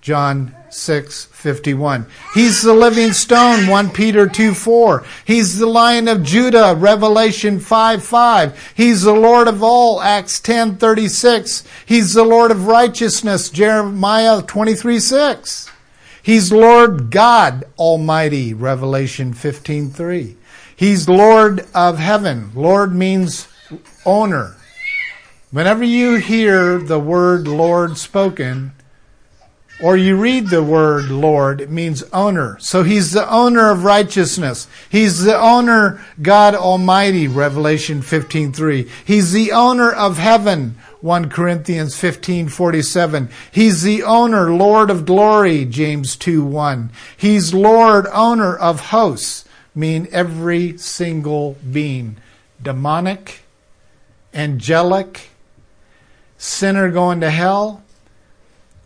John 0.00 0.54
6:51. 0.70 2.06
He's 2.34 2.62
the 2.62 2.72
living 2.72 3.12
stone, 3.12 3.66
1 3.66 3.90
Peter 3.90 4.26
2 4.26 4.54
4. 4.54 5.04
He's 5.24 5.58
the 5.58 5.66
lion 5.66 6.08
of 6.08 6.22
Judah, 6.22 6.74
Revelation 6.74 7.60
5 7.60 8.02
5. 8.02 8.72
He's 8.74 9.02
the 9.02 9.12
Lord 9.12 9.48
of 9.48 9.62
all, 9.62 10.00
Acts 10.00 10.40
10:36. 10.40 11.64
He's 11.84 12.14
the 12.14 12.24
Lord 12.24 12.50
of 12.50 12.66
righteousness, 12.66 13.50
Jeremiah 13.50 14.42
23 14.42 15.00
6. 15.00 15.68
He's 16.22 16.52
Lord 16.52 17.10
God 17.10 17.64
Almighty, 17.78 18.54
Revelation 18.54 19.34
15:3. 19.34 20.36
He's 20.74 21.08
Lord 21.08 21.66
of 21.74 21.98
heaven. 21.98 22.52
Lord 22.54 22.94
means 22.94 23.48
owner. 24.04 24.56
Whenever 25.50 25.84
you 25.84 26.16
hear 26.16 26.78
the 26.78 26.98
word 26.98 27.48
Lord 27.48 27.98
spoken, 27.98 28.72
or 29.82 29.96
you 29.96 30.16
read 30.16 30.48
the 30.48 30.62
word 30.62 31.10
Lord, 31.10 31.60
it 31.60 31.70
means 31.70 32.02
owner. 32.12 32.58
So 32.60 32.82
he's 32.82 33.12
the 33.12 33.28
owner 33.30 33.70
of 33.70 33.84
righteousness. 33.84 34.68
He's 34.90 35.22
the 35.22 35.38
owner, 35.38 36.04
God 36.20 36.54
Almighty, 36.54 37.26
Revelation 37.26 38.02
15.3. 38.02 38.88
He's 39.04 39.32
the 39.32 39.52
owner 39.52 39.90
of 39.90 40.18
heaven, 40.18 40.76
1 41.00 41.30
Corinthians 41.30 41.94
15.47. 41.94 43.30
He's 43.50 43.82
the 43.82 44.02
owner, 44.02 44.52
Lord 44.52 44.90
of 44.90 45.06
glory, 45.06 45.64
James 45.64 46.16
2.1. 46.16 46.90
He's 47.16 47.54
Lord, 47.54 48.06
owner 48.12 48.54
of 48.54 48.80
hosts, 48.80 49.46
mean 49.74 50.08
every 50.12 50.76
single 50.76 51.56
being. 51.72 52.16
Demonic, 52.62 53.40
angelic, 54.34 55.30
sinner 56.38 56.90
going 56.90 57.20
to 57.20 57.30
hell 57.30 57.82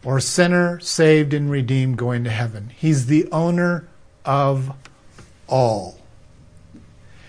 or 0.04 0.20
sinner 0.20 0.78
saved 0.80 1.32
and 1.32 1.50
redeemed 1.50 1.96
going 1.96 2.24
to 2.24 2.30
heaven. 2.30 2.70
He's 2.76 3.06
the 3.06 3.30
owner 3.32 3.88
of 4.24 4.74
all. 5.48 5.98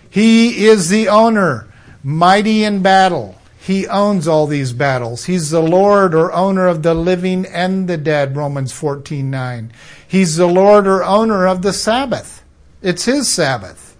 He 0.08 0.66
is 0.66 0.88
the 0.88 1.08
owner, 1.08 1.68
mighty 2.02 2.64
in 2.64 2.82
battle. 2.82 3.36
He 3.58 3.86
owns 3.88 4.28
all 4.28 4.46
these 4.46 4.72
battles. 4.72 5.24
He's 5.24 5.50
the 5.50 5.60
Lord 5.60 6.14
or 6.14 6.32
owner 6.32 6.68
of 6.68 6.82
the 6.82 6.94
living 6.94 7.44
and 7.46 7.88
the 7.88 7.96
dead, 7.96 8.36
Romans 8.36 8.72
14:9. 8.72 9.72
He's 10.06 10.36
the 10.36 10.46
Lord 10.46 10.86
or 10.86 11.02
owner 11.02 11.46
of 11.46 11.62
the 11.62 11.72
Sabbath. 11.72 12.44
It's 12.80 13.06
his 13.06 13.28
Sabbath. 13.28 13.96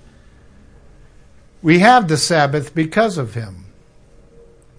We 1.63 1.81
have 1.81 2.07
the 2.07 2.17
Sabbath 2.17 2.75
because 2.75 3.19
of 3.19 3.35
him. 3.35 3.66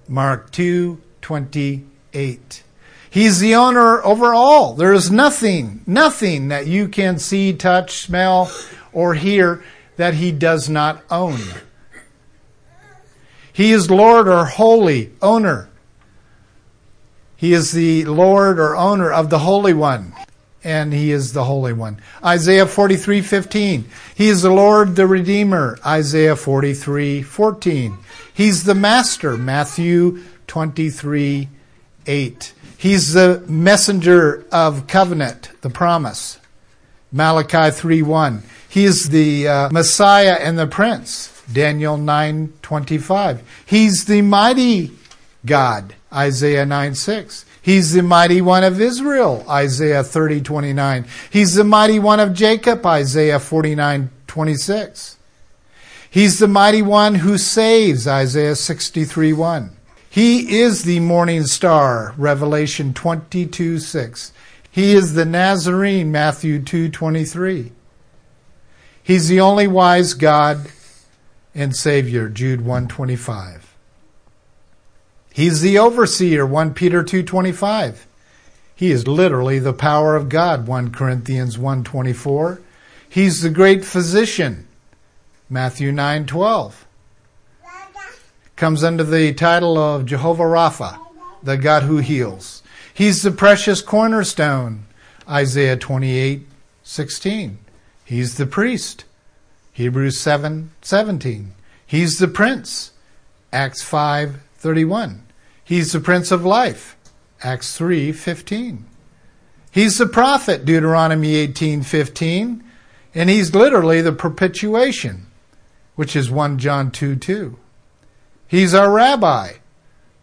Mark 0.08 0.52
2 0.52 1.02
28. 1.22 2.64
He's 3.10 3.40
the 3.40 3.56
owner 3.56 4.04
over 4.04 4.34
all. 4.34 4.74
There 4.74 4.94
is 4.94 5.10
nothing, 5.10 5.82
nothing 5.86 6.50
that 6.50 6.68
you 6.68 6.88
can 6.88 7.20
see, 7.20 7.54
touch, 7.54 7.98
smell, 7.98 8.52
or 8.94 9.16
hear 9.16 9.64
that 9.96 10.16
he 10.16 10.32
does 10.32 10.70
not 10.70 11.04
own. 11.10 11.40
He 13.52 13.72
is 13.72 13.90
Lord 13.90 14.28
or 14.28 14.46
holy 14.46 15.12
owner. 15.22 15.70
He 17.36 17.54
is 17.54 17.72
the 17.72 18.06
Lord 18.06 18.60
or 18.60 18.76
owner 18.76 19.12
of 19.12 19.30
the 19.30 19.40
Holy 19.40 19.74
One, 19.74 20.14
and 20.64 20.94
he 20.94 21.12
is 21.12 21.34
the 21.34 21.44
Holy 21.44 21.74
One. 21.74 22.00
Isaiah 22.24 22.68
43:15. 22.68 23.86
He 24.14 24.28
is 24.28 24.44
the 24.44 24.52
Lord 24.52 24.96
the 24.96 25.08
Redeemer. 25.08 25.80
Isaiah 25.86 26.36
43:14. 26.36 27.98
He's 28.38 28.66
the 28.66 28.76
Master. 28.76 29.36
Matthew 29.36 30.22
23 30.46 31.50
8. 32.06 32.54
He's 32.78 33.14
the 33.14 33.44
messenger 33.48 34.46
of 34.52 34.86
covenant, 34.86 35.50
the 35.62 35.72
promise. 35.72 36.38
Malachi 37.12 37.72
3 37.72 38.04
1. 38.04 38.44
He 38.70 38.86
is 38.86 39.10
the 39.10 39.48
uh, 39.48 39.70
Messiah 39.72 40.38
and 40.40 40.60
the 40.60 40.68
Prince. 40.68 41.34
Daniel 41.52 41.98
9 41.98 42.54
25. 42.62 43.42
He's 43.66 44.06
the 44.06 44.22
mighty 44.22 44.92
God. 45.44 45.96
Isaiah 46.14 46.68
9 46.68 46.94
6. 46.94 47.44
He's 47.60 47.94
the 47.94 48.04
mighty 48.04 48.42
one 48.42 48.64
of 48.64 48.80
Israel, 48.80 49.44
Isaiah 49.50 50.04
30 50.04 50.42
29. 50.42 51.06
He's 51.32 51.56
the 51.56 51.64
mighty 51.64 51.98
one 51.98 52.20
of 52.20 52.34
Jacob, 52.34 52.86
Isaiah 52.86 53.40
49 53.40 54.12
26. 54.28 55.17
He's 56.10 56.40
the 56.40 56.48
mighty 56.48 56.82
one 56.82 57.16
who 57.16 57.38
saves, 57.38 58.08
Isaiah 58.08 58.56
63 58.56 59.34
1. 59.34 59.78
He 60.10 60.60
is 60.60 60.84
the 60.84 61.00
morning 61.00 61.46
star, 61.46 62.14
Revelation 62.18 62.94
22 62.94 63.80
6. 63.80 64.32
He 64.72 64.94
is 64.94 65.14
the 65.14 65.26
Nazarene, 65.26 66.12
Matthew 66.12 66.62
2 66.62 66.90
23. 66.90 67.72
He's 69.04 69.28
the 69.28 69.40
only 69.40 69.68
wise 69.68 70.14
God 70.14 70.70
and 71.56 71.76
Savior, 71.76 72.30
Jude 72.30 72.62
125. 72.62 73.68
He's 75.38 75.62
the 75.62 75.78
overseer, 75.78 76.46
1 76.46 76.74
Peter 76.74 77.04
2.25. 77.04 78.06
He 78.76 78.92
is 78.92 79.08
literally 79.08 79.60
the 79.60 79.72
power 79.72 80.16
of 80.16 80.30
God, 80.30 80.68
1 80.68 80.92
Corinthians 80.92 81.58
1.24. 81.58 82.60
He's 83.08 83.42
the 83.42 83.50
great 83.50 83.86
physician, 83.86 84.67
Matthew 85.50 85.92
9.12. 85.92 86.74
Comes 88.58 88.84
under 88.84 89.04
the 89.04 89.34
title 89.34 89.78
of 89.78 90.06
Jehovah 90.06 90.44
Rapha, 90.44 91.00
the 91.42 91.56
God 91.58 91.84
who 91.84 91.98
heals. 91.98 92.64
He's 92.94 93.22
the 93.22 93.32
precious 93.32 93.82
cornerstone, 93.82 94.88
Isaiah 95.30 95.78
28.16. 95.78 97.56
He's 98.04 98.36
the 98.36 98.46
priest, 98.46 99.06
Hebrews 99.72 100.20
7 100.20 100.72
He's 101.86 102.18
the 102.18 102.28
prince, 102.28 102.92
Acts 103.54 103.84
5:31. 103.84 105.20
He's 105.64 105.94
the 105.94 106.02
prince 106.02 106.32
of 106.32 106.44
life, 106.44 106.98
Acts 107.42 107.78
3:15. 107.78 108.86
He's 109.72 109.98
the 109.98 110.08
prophet, 110.08 110.66
Deuteronomy 110.66 111.36
18:15, 111.36 112.64
And 113.14 113.30
he's 113.30 113.54
literally 113.54 114.02
the 114.02 114.12
propitiation, 114.12 115.27
which 115.98 116.16
is 116.16 116.32
1 116.32 116.58
John 116.58 116.90
2 116.90 117.18
2. 117.18 117.58
He's 118.48 118.74
our 118.74 118.90
rabbi, 118.90 119.56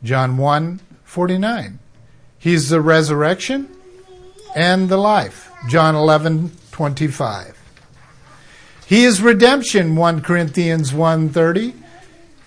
John 0.02 0.38
1 0.38 0.80
49. 1.04 1.78
He's 2.38 2.70
the 2.70 2.80
resurrection 2.80 3.68
and 4.54 4.88
the 4.88 4.96
life, 4.96 5.50
John 5.68 5.94
11 5.94 6.52
25. 6.70 7.58
He 8.86 9.04
is 9.04 9.22
redemption, 9.22 9.96
1 9.96 10.20
Corinthians 10.20 10.92
1:30. 10.92 11.74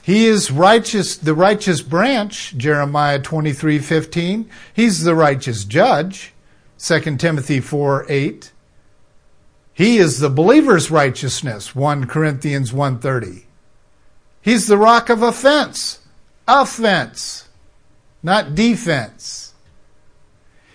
He 0.01 0.25
is 0.25 0.51
righteous, 0.51 1.17
the 1.17 1.33
righteous 1.33 1.81
branch, 1.81 2.53
Jeremiah 2.55 3.19
23:15. 3.19 4.45
He's 4.73 5.03
the 5.03 5.15
righteous 5.15 5.63
judge, 5.65 6.33
2 6.77 7.17
Timothy 7.17 7.59
4:8. 7.59 8.51
He 9.77 9.99
is 9.99 10.19
the 10.19 10.31
believer's 10.31 10.89
righteousness, 10.89 11.75
1 11.75 12.07
Corinthians 12.07 12.73
1:30. 12.73 13.43
He's 14.41 14.65
the 14.65 14.75
rock 14.75 15.07
of 15.07 15.21
offense, 15.21 15.99
offense, 16.47 17.43
not 18.23 18.55
defense. 18.55 19.53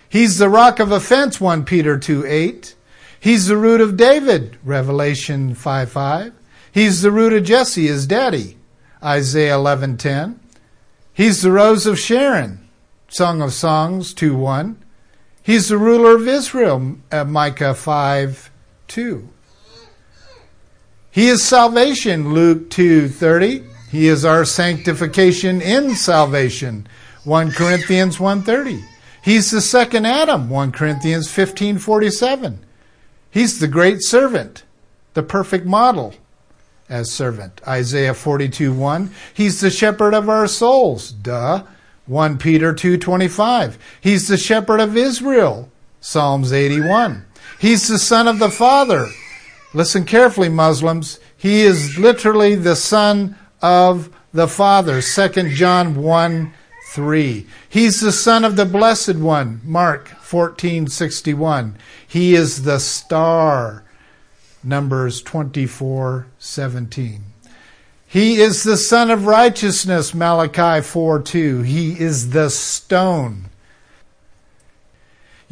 He's 0.07 0.37
the 0.37 0.47
rock 0.47 0.79
of 0.79 0.93
offense, 0.93 1.41
1 1.41 1.65
Peter 1.65 1.97
2:8. 1.97 2.75
He's 3.19 3.47
the 3.47 3.57
root 3.57 3.81
of 3.81 3.97
David, 3.97 4.55
Revelation 4.63 5.53
5 5.53 5.91
5. 5.91 6.31
He's 6.71 7.01
the 7.01 7.11
root 7.11 7.33
of 7.33 7.43
Jesse, 7.43 7.87
his 7.87 8.07
daddy, 8.07 8.55
Isaiah 9.03 9.57
11:10. 9.57 10.39
He's 11.13 11.41
the 11.41 11.51
rose 11.51 11.85
of 11.85 11.99
Sharon, 11.99 12.69
Song 13.09 13.41
of 13.41 13.53
Songs 13.53 14.13
2 14.13 14.33
1. 14.33 14.77
He's 15.41 15.67
the 15.67 15.77
ruler 15.77 16.15
of 16.15 16.25
Israel, 16.25 16.95
Micah 17.11 17.73
5 17.73 18.49
2. 18.93 19.27
He 21.09 21.27
is 21.27 21.43
salvation, 21.43 22.31
Luke 22.31 22.69
2:30. 22.69 23.63
He 23.89 24.07
is 24.07 24.23
our 24.23 24.45
sanctification 24.45 25.61
in 25.61 25.95
salvation, 25.95 26.87
1 27.23 27.51
Corinthians 27.51 28.19
1:30. 28.19 28.83
He's 29.23 29.49
the 29.49 29.61
second 29.61 30.05
Adam, 30.05 30.47
1 30.47 30.71
Corinthians 30.71 31.27
15:47. 31.27 32.59
He's 33.31 33.57
the 33.57 33.67
great 33.67 34.03
servant, 34.03 34.61
the 35.15 35.23
perfect 35.23 35.65
model 35.65 36.13
as 36.87 37.09
servant. 37.09 37.61
Isaiah 37.67 38.13
42 38.13 38.73
1. 38.73 39.09
He's 39.33 39.59
the 39.59 39.71
shepherd 39.71 40.13
of 40.13 40.29
our 40.29 40.47
souls. 40.47 41.11
Duh. 41.11 41.63
1 42.05 42.37
Peter 42.37 42.73
2:25. 42.73 43.79
He's 43.99 44.27
the 44.27 44.37
shepherd 44.37 44.79
of 44.79 44.95
Israel. 44.95 45.69
Psalms 45.99 46.53
81. 46.53 47.25
He's 47.63 47.87
the 47.87 47.97
son 47.97 48.27
of 48.27 48.39
the 48.39 48.51
Father. 48.51 49.07
Listen 49.73 50.03
carefully 50.03 50.49
Muslims. 50.49 51.21
He 51.37 51.61
is 51.61 51.97
literally 51.97 52.55
the 52.55 52.75
son 52.75 53.37
of 53.61 54.09
the 54.33 54.49
Father. 54.49 55.01
2 55.01 55.47
John 55.47 55.95
1 55.95 56.53
3. 56.89 57.47
He's 57.69 58.01
the 58.01 58.11
son 58.11 58.43
of 58.43 58.57
the 58.57 58.65
blessed 58.65 59.15
one. 59.15 59.61
Mark 59.63 60.09
1461. 60.09 61.77
He 62.05 62.35
is 62.35 62.63
the 62.63 62.81
star. 62.81 63.85
Numbers 64.61 65.21
24:17. 65.23 67.21
He 68.05 68.41
is 68.41 68.63
the 68.63 68.75
sun 68.75 69.09
of 69.09 69.25
righteousness. 69.25 70.13
Malachi 70.13 70.81
4 70.81 71.21
2. 71.21 71.61
He 71.61 71.97
is 71.97 72.31
the 72.31 72.49
stone. 72.49 73.45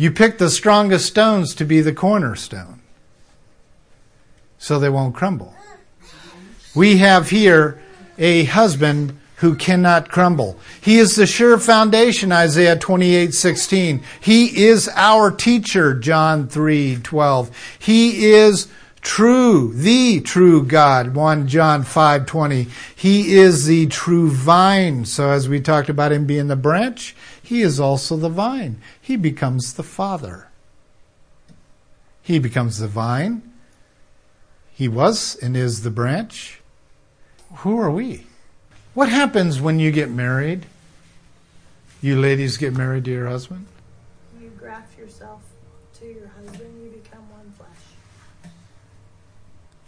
You 0.01 0.09
pick 0.09 0.39
the 0.39 0.49
strongest 0.49 1.05
stones 1.05 1.53
to 1.53 1.63
be 1.63 1.79
the 1.79 1.93
cornerstone. 1.93 2.81
So 4.57 4.79
they 4.79 4.89
won't 4.89 5.13
crumble. 5.13 5.53
We 6.73 6.97
have 6.97 7.29
here 7.29 7.79
a 8.17 8.45
husband 8.45 9.15
who 9.35 9.53
cannot 9.53 10.09
crumble. 10.09 10.57
He 10.81 10.97
is 10.97 11.15
the 11.15 11.27
sure 11.27 11.59
foundation, 11.59 12.31
Isaiah 12.31 12.77
28:16. 12.77 14.01
He 14.19 14.63
is 14.65 14.89
our 14.95 15.29
teacher, 15.29 15.93
John 15.93 16.47
3:12. 16.47 17.51
He 17.77 18.31
is 18.31 18.69
true, 19.01 19.71
the 19.71 20.19
true 20.21 20.63
God, 20.63 21.13
1 21.13 21.47
John 21.47 21.83
5:20. 21.83 22.69
He 22.95 23.35
is 23.35 23.67
the 23.67 23.85
true 23.85 24.31
vine. 24.31 25.05
So 25.05 25.29
as 25.29 25.47
we 25.47 25.59
talked 25.59 25.89
about 25.89 26.11
him 26.11 26.25
being 26.25 26.47
the 26.47 26.55
branch, 26.55 27.15
he 27.51 27.63
is 27.63 27.81
also 27.81 28.15
the 28.15 28.29
vine. 28.29 28.77
He 29.01 29.17
becomes 29.17 29.73
the 29.73 29.83
father. 29.83 30.47
He 32.21 32.39
becomes 32.39 32.77
the 32.77 32.87
vine. 32.87 33.41
He 34.71 34.87
was 34.87 35.35
and 35.35 35.57
is 35.57 35.83
the 35.83 35.89
branch. 35.89 36.61
Who 37.55 37.77
are 37.77 37.91
we? 37.91 38.25
What 38.93 39.09
happens 39.09 39.59
when 39.59 39.79
you 39.79 39.91
get 39.91 40.09
married? 40.09 40.65
You 42.01 42.17
ladies 42.21 42.55
get 42.55 42.73
married 42.73 43.03
to 43.03 43.11
your 43.11 43.27
husband? 43.27 43.65
You 44.39 44.49
graft 44.57 44.97
yourself 44.97 45.41
to 45.99 46.05
your 46.05 46.29
husband, 46.29 46.71
you 46.81 47.01
become 47.03 47.29
one 47.31 47.51
flesh. 47.57 48.51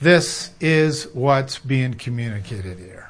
This 0.01 0.51
is 0.59 1.07
what's 1.14 1.59
being 1.59 1.93
communicated 1.93 2.78
here. 2.78 3.03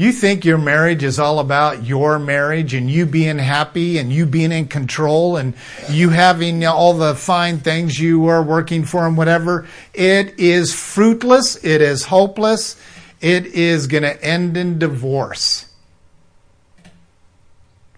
You 0.00 0.12
think 0.12 0.46
your 0.46 0.56
marriage 0.56 1.04
is 1.04 1.18
all 1.18 1.40
about 1.40 1.84
your 1.84 2.18
marriage 2.18 2.72
and 2.72 2.90
you 2.90 3.04
being 3.04 3.38
happy 3.38 3.98
and 3.98 4.10
you 4.10 4.24
being 4.24 4.50
in 4.50 4.66
control 4.66 5.36
and 5.36 5.54
you 5.90 6.08
having 6.08 6.64
all 6.64 6.94
the 6.94 7.14
fine 7.14 7.58
things 7.58 8.00
you 8.00 8.26
are 8.28 8.42
working 8.42 8.84
for 8.84 9.06
and 9.06 9.14
whatever. 9.14 9.68
It 9.92 10.38
is 10.38 10.72
fruitless. 10.72 11.62
It 11.62 11.82
is 11.82 12.04
hopeless 12.04 12.76
it 13.20 13.46
is 13.46 13.86
going 13.86 14.02
to 14.02 14.24
end 14.24 14.56
in 14.56 14.78
divorce. 14.78 15.66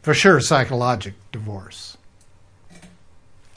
For 0.03 0.14
sure, 0.14 0.40
psychological 0.40 1.18
divorce. 1.30 1.96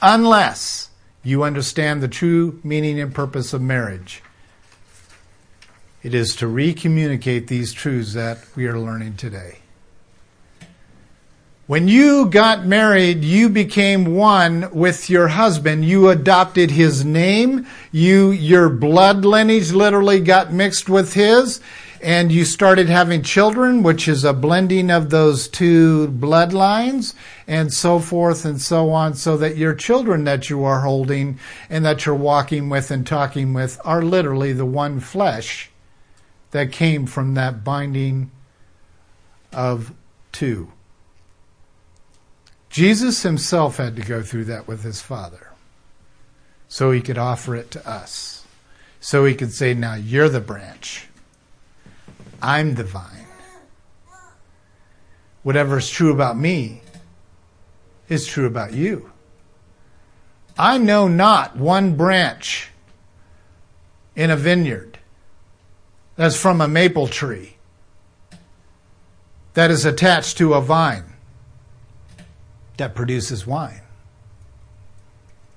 Unless 0.00 0.90
you 1.24 1.42
understand 1.42 2.00
the 2.00 2.08
true 2.08 2.60
meaning 2.62 3.00
and 3.00 3.12
purpose 3.12 3.52
of 3.52 3.60
marriage. 3.60 4.22
It 6.06 6.14
is 6.14 6.36
to 6.36 6.46
recommunicate 6.46 7.48
these 7.48 7.72
truths 7.72 8.12
that 8.12 8.38
we 8.54 8.68
are 8.68 8.78
learning 8.78 9.16
today. 9.16 9.58
When 11.66 11.88
you 11.88 12.26
got 12.26 12.64
married, 12.64 13.24
you 13.24 13.48
became 13.48 14.14
one 14.14 14.70
with 14.72 15.10
your 15.10 15.26
husband. 15.26 15.84
You 15.84 16.10
adopted 16.10 16.70
his 16.70 17.04
name. 17.04 17.66
You, 17.90 18.30
your 18.30 18.68
blood 18.68 19.24
lineage 19.24 19.72
literally 19.72 20.20
got 20.20 20.52
mixed 20.52 20.88
with 20.88 21.14
his 21.14 21.60
and 22.00 22.30
you 22.30 22.44
started 22.44 22.88
having 22.88 23.22
children, 23.22 23.82
which 23.82 24.06
is 24.06 24.22
a 24.22 24.32
blending 24.32 24.92
of 24.92 25.10
those 25.10 25.48
two 25.48 26.06
bloodlines 26.06 27.14
and 27.48 27.72
so 27.72 27.98
forth 27.98 28.44
and 28.44 28.60
so 28.60 28.90
on, 28.90 29.14
so 29.14 29.36
that 29.38 29.56
your 29.56 29.74
children 29.74 30.22
that 30.22 30.48
you 30.48 30.62
are 30.62 30.82
holding 30.82 31.40
and 31.68 31.84
that 31.84 32.06
you're 32.06 32.14
walking 32.14 32.68
with 32.68 32.92
and 32.92 33.08
talking 33.08 33.52
with 33.52 33.80
are 33.84 34.02
literally 34.02 34.52
the 34.52 34.64
one 34.64 35.00
flesh 35.00 35.68
that 36.56 36.72
came 36.72 37.04
from 37.04 37.34
that 37.34 37.62
binding 37.62 38.30
of 39.52 39.92
two. 40.32 40.72
Jesus 42.70 43.22
himself 43.22 43.76
had 43.76 43.94
to 43.96 44.00
go 44.00 44.22
through 44.22 44.46
that 44.46 44.66
with 44.66 44.82
his 44.82 45.02
Father 45.02 45.52
so 46.66 46.92
he 46.92 47.02
could 47.02 47.18
offer 47.18 47.54
it 47.54 47.70
to 47.72 47.86
us. 47.86 48.46
So 49.00 49.26
he 49.26 49.34
could 49.34 49.52
say, 49.52 49.74
Now 49.74 49.96
you're 49.96 50.30
the 50.30 50.40
branch, 50.40 51.08
I'm 52.40 52.76
the 52.76 52.84
vine. 52.84 53.26
Whatever 55.42 55.76
is 55.76 55.90
true 55.90 56.10
about 56.10 56.38
me 56.38 56.80
is 58.08 58.26
true 58.26 58.46
about 58.46 58.72
you. 58.72 59.12
I 60.56 60.78
know 60.78 61.06
not 61.06 61.54
one 61.54 61.96
branch 61.96 62.70
in 64.14 64.30
a 64.30 64.36
vineyard 64.36 64.95
that's 66.16 66.40
from 66.40 66.60
a 66.60 66.68
maple 66.68 67.06
tree 67.06 67.56
that 69.54 69.70
is 69.70 69.84
attached 69.84 70.36
to 70.38 70.54
a 70.54 70.60
vine 70.60 71.14
that 72.76 72.94
produces 72.94 73.46
wine 73.46 73.82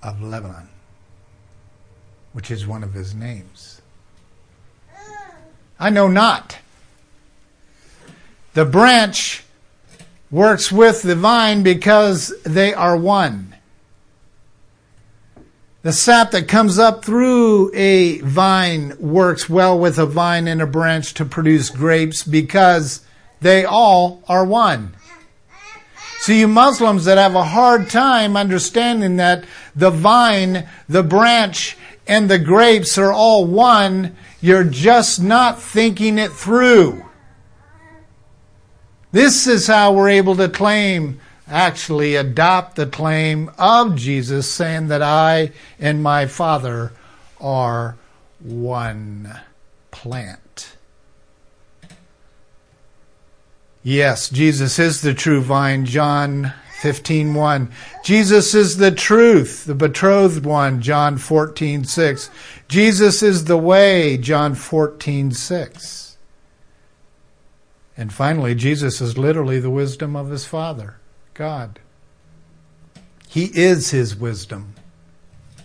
of 0.01 0.21
Lebanon, 0.21 0.69
which 2.33 2.51
is 2.51 2.65
one 2.65 2.83
of 2.83 2.93
his 2.93 3.13
names. 3.13 3.81
I 5.79 5.89
know 5.89 6.07
not. 6.07 6.57
The 8.53 8.65
branch 8.65 9.43
works 10.31 10.71
with 10.71 11.01
the 11.01 11.15
vine 11.15 11.63
because 11.63 12.33
they 12.43 12.73
are 12.73 12.97
one. 12.97 13.48
The 15.81 15.93
sap 15.93 16.31
that 16.31 16.49
comes 16.49 16.77
up 16.77 17.05
through 17.05 17.71
a 17.73 18.19
vine 18.19 18.97
works 18.99 19.49
well 19.49 19.79
with 19.79 19.97
a 19.97 20.05
vine 20.05 20.45
and 20.45 20.61
a 20.61 20.67
branch 20.67 21.13
to 21.13 21.25
produce 21.25 21.69
grapes 21.69 22.21
because 22.21 22.99
they 23.39 23.63
all 23.63 24.21
are 24.27 24.43
one. 24.43 24.93
So 26.19 26.33
you 26.33 26.49
Muslims 26.49 27.05
that 27.05 27.17
have 27.17 27.33
a 27.33 27.45
hard 27.45 27.89
time 27.89 28.35
understanding 28.35 29.15
that 29.15 29.45
the 29.73 29.89
vine, 29.89 30.67
the 30.89 31.01
branch, 31.01 31.77
and 32.05 32.29
the 32.29 32.39
grapes 32.39 32.97
are 32.97 33.13
all 33.13 33.45
one, 33.45 34.17
you're 34.41 34.65
just 34.65 35.21
not 35.21 35.61
thinking 35.61 36.17
it 36.17 36.33
through. 36.33 37.05
This 39.13 39.47
is 39.47 39.67
how 39.67 39.93
we're 39.93 40.09
able 40.09 40.35
to 40.35 40.49
claim, 40.49 41.21
actually 41.49 42.15
adopt 42.15 42.75
the 42.75 42.85
claim 42.85 43.51
of 43.57 43.95
Jesus, 43.95 44.49
saying 44.49 44.87
that 44.87 45.01
I 45.01 45.51
and 45.79 46.03
my 46.03 46.27
Father 46.27 46.91
are 47.41 47.97
one 48.39 49.39
plant. 49.91 50.75
Yes, 53.83 54.29
Jesus 54.29 54.77
is 54.77 55.01
the 55.01 55.13
true 55.13 55.41
vine, 55.41 55.85
John 55.85 56.53
15:1. 56.81 57.69
Jesus 58.03 58.53
is 58.53 58.77
the 58.77 58.91
truth, 58.91 59.65
the 59.65 59.75
betrothed 59.75 60.45
one, 60.45 60.81
John 60.81 61.17
14:6. 61.17 62.29
Jesus 62.67 63.21
is 63.23 63.45
the 63.45 63.57
way, 63.57 64.17
John 64.17 64.55
14:6. 64.55 66.17
And 67.97 68.13
finally, 68.13 68.55
Jesus 68.55 69.01
is 69.01 69.17
literally 69.17 69.59
the 69.59 69.69
wisdom 69.69 70.15
of 70.15 70.29
his 70.29 70.45
Father, 70.45 70.98
God. 71.39 71.79
He 73.29 73.45
is 73.45 73.91
his 73.91 74.13
wisdom. 74.13 74.73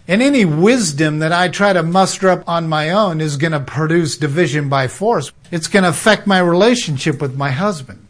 And 0.06 0.22
any 0.22 0.44
wisdom 0.44 1.18
that 1.18 1.32
I 1.32 1.48
try 1.48 1.72
to 1.72 1.82
muster 1.82 2.28
up 2.28 2.48
on 2.48 2.68
my 2.68 2.90
own 2.90 3.20
is 3.20 3.36
going 3.36 3.50
to 3.50 3.58
produce 3.58 4.16
division 4.16 4.68
by 4.68 4.86
force. 4.86 5.32
It's 5.50 5.66
going 5.66 5.82
to 5.82 5.88
affect 5.88 6.28
my 6.28 6.38
relationship 6.38 7.20
with 7.20 7.36
my 7.36 7.50
husband. 7.50 8.06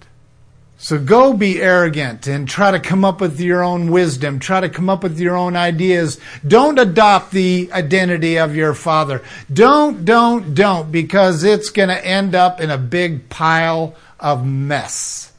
So 0.76 0.98
go 0.98 1.32
be 1.32 1.62
arrogant 1.62 2.26
and 2.26 2.46
try 2.46 2.70
to 2.70 2.78
come 2.78 3.02
up 3.02 3.22
with 3.22 3.40
your 3.40 3.64
own 3.64 3.90
wisdom. 3.90 4.40
Try 4.40 4.60
to 4.60 4.68
come 4.68 4.90
up 4.90 5.02
with 5.02 5.18
your 5.18 5.34
own 5.34 5.56
ideas. 5.56 6.20
Don't 6.46 6.78
adopt 6.78 7.30
the 7.30 7.70
identity 7.72 8.36
of 8.36 8.54
your 8.54 8.74
father. 8.74 9.22
Don't, 9.50 10.04
don't, 10.04 10.54
don't, 10.54 10.92
because 10.92 11.42
it's 11.44 11.70
going 11.70 11.88
to 11.88 12.06
end 12.06 12.34
up 12.34 12.60
in 12.60 12.68
a 12.68 12.76
big 12.76 13.30
pile 13.30 13.94
of 14.20 14.44
mess. 14.44 15.32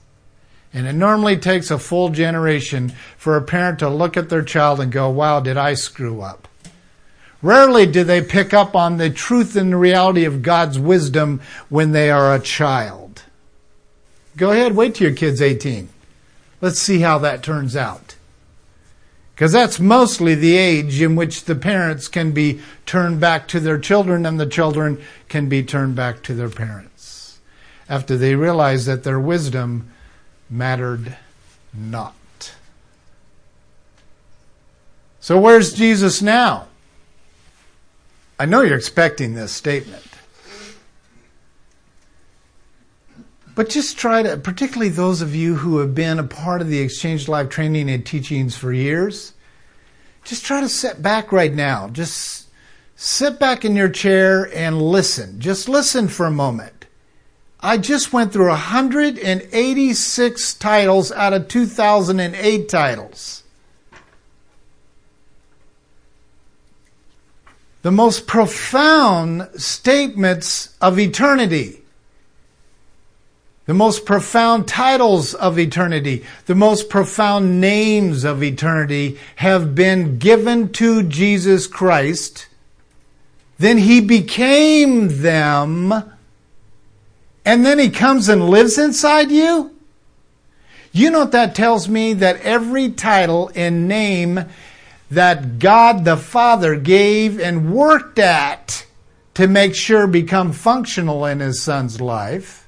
And 0.75 0.85
it 0.85 0.93
normally 0.93 1.37
takes 1.37 1.71
a 1.71 1.79
full 1.79 2.09
generation 2.09 2.91
for 3.17 3.37
a 3.37 3.41
parent 3.41 3.79
to 3.79 3.87
look 3.87 4.17
at 4.17 4.27
their 4.27 4.43
child 4.43 4.81
and 4.81 4.91
go, 4.91 5.09
wow, 5.09 5.39
did 5.39 5.55
I 5.55 5.73
screw 5.73 6.19
up? 6.19 6.49
Rarely 7.41 7.85
do 7.85 8.03
they 8.03 8.21
pick 8.21 8.53
up 8.53 8.75
on 8.75 8.97
the 8.97 9.09
truth 9.09 9.55
and 9.55 9.71
the 9.71 9.77
reality 9.77 10.25
of 10.25 10.41
God's 10.41 10.77
wisdom 10.77 11.39
when 11.69 11.93
they 11.93 12.09
are 12.09 12.35
a 12.35 12.41
child. 12.41 13.23
Go 14.35 14.51
ahead, 14.51 14.75
wait 14.75 14.95
till 14.95 15.07
your 15.07 15.15
kid's 15.15 15.41
18. 15.41 15.87
Let's 16.59 16.79
see 16.79 16.99
how 16.99 17.19
that 17.19 17.41
turns 17.41 17.77
out. 17.77 18.17
Because 19.33 19.53
that's 19.53 19.79
mostly 19.79 20.35
the 20.35 20.57
age 20.57 21.01
in 21.01 21.15
which 21.15 21.45
the 21.45 21.55
parents 21.55 22.09
can 22.09 22.33
be 22.33 22.59
turned 22.85 23.21
back 23.21 23.47
to 23.49 23.61
their 23.61 23.77
children 23.77 24.25
and 24.25 24.37
the 24.37 24.45
children 24.45 25.01
can 25.29 25.47
be 25.47 25.63
turned 25.63 25.95
back 25.95 26.21
to 26.23 26.33
their 26.33 26.49
parents 26.49 27.39
after 27.87 28.17
they 28.17 28.35
realize 28.35 28.85
that 28.87 29.03
their 29.03 29.19
wisdom 29.19 29.89
mattered 30.49 31.17
not. 31.73 32.13
So, 35.19 35.39
where's 35.39 35.73
Jesus 35.73 36.21
now? 36.21 36.67
I 38.37 38.45
know 38.45 38.61
you're 38.61 38.77
expecting 38.77 39.33
this 39.33 39.51
statement. 39.51 40.03
But 43.55 43.69
just 43.69 43.97
try 43.97 44.21
to, 44.21 44.35
particularly 44.37 44.89
those 44.89 45.21
of 45.21 45.33
you 45.33 45.55
who 45.55 45.77
have 45.77 45.95
been 45.95 46.19
a 46.19 46.23
part 46.25 46.61
of 46.61 46.67
the 46.67 46.79
Exchange 46.79 47.29
Life 47.29 47.49
training 47.49 47.89
and 47.89 48.05
teachings 48.05 48.57
for 48.57 48.73
years, 48.73 49.33
just 50.25 50.43
try 50.43 50.59
to 50.59 50.67
sit 50.67 51.01
back 51.01 51.31
right 51.31 51.53
now. 51.53 51.87
Just 51.87 52.49
sit 52.97 53.39
back 53.39 53.63
in 53.63 53.75
your 53.75 53.87
chair 53.87 54.53
and 54.53 54.81
listen. 54.81 55.39
Just 55.39 55.69
listen 55.69 56.09
for 56.09 56.25
a 56.25 56.31
moment. 56.31 56.74
I 57.65 57.77
just 57.79 58.13
went 58.13 58.31
through 58.31 58.49
186 58.49 60.53
titles 60.53 61.11
out 61.11 61.33
of 61.33 61.47
2008 61.47 62.69
titles. 62.69 63.41
The 67.81 67.89
most 67.89 68.27
profound 68.27 69.49
statements 69.55 70.77
of 70.79 70.99
eternity. 70.99 71.81
The 73.65 73.73
most 73.73 74.05
profound 74.05 74.67
titles 74.67 75.33
of 75.33 75.57
eternity, 75.57 76.23
the 76.45 76.53
most 76.53 76.87
profound 76.87 77.59
names 77.59 78.23
of 78.23 78.43
eternity 78.43 79.17
have 79.37 79.73
been 79.73 80.19
given 80.19 80.71
to 80.73 81.01
Jesus 81.01 81.65
Christ. 81.65 82.45
Then 83.57 83.79
he 83.79 84.01
became 84.01 85.23
them 85.23 86.11
and 87.45 87.65
then 87.65 87.79
he 87.79 87.89
comes 87.89 88.27
and 88.27 88.49
lives 88.49 88.77
inside 88.77 89.31
you? 89.31 89.71
You 90.91 91.11
know 91.11 91.19
what 91.19 91.33
that 91.33 91.55
tells 91.55 91.87
me? 91.87 92.13
That 92.13 92.41
every 92.41 92.89
title 92.91 93.51
and 93.53 93.87
name 93.87 94.45
that 95.11 95.59
God 95.59 96.05
the 96.05 96.17
Father 96.17 96.75
gave 96.75 97.39
and 97.39 97.73
worked 97.73 98.17
at 98.17 98.85
to 99.35 99.47
make 99.47 99.75
sure 99.75 100.07
become 100.07 100.51
functional 100.53 101.25
in 101.25 101.41
his 101.41 101.61
son's 101.61 101.99
life, 101.99 102.67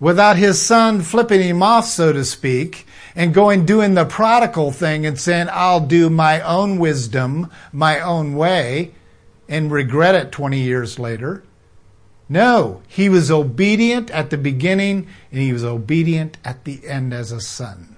without 0.00 0.36
his 0.36 0.60
son 0.60 1.00
flipping 1.00 1.40
him 1.40 1.62
off, 1.62 1.86
so 1.86 2.12
to 2.12 2.24
speak, 2.24 2.86
and 3.14 3.32
going 3.32 3.64
doing 3.64 3.94
the 3.94 4.04
prodigal 4.04 4.72
thing 4.72 5.06
and 5.06 5.18
saying, 5.18 5.46
I'll 5.50 5.86
do 5.86 6.10
my 6.10 6.40
own 6.40 6.78
wisdom, 6.78 7.50
my 7.72 8.00
own 8.00 8.34
way, 8.34 8.92
and 9.48 9.70
regret 9.70 10.16
it 10.16 10.32
20 10.32 10.58
years 10.58 10.98
later. 10.98 11.44
No, 12.28 12.82
he 12.88 13.08
was 13.08 13.30
obedient 13.30 14.10
at 14.10 14.30
the 14.30 14.38
beginning 14.38 15.06
and 15.30 15.40
he 15.40 15.52
was 15.52 15.64
obedient 15.64 16.38
at 16.44 16.64
the 16.64 16.86
end 16.86 17.12
as 17.12 17.32
a 17.32 17.40
son 17.40 17.96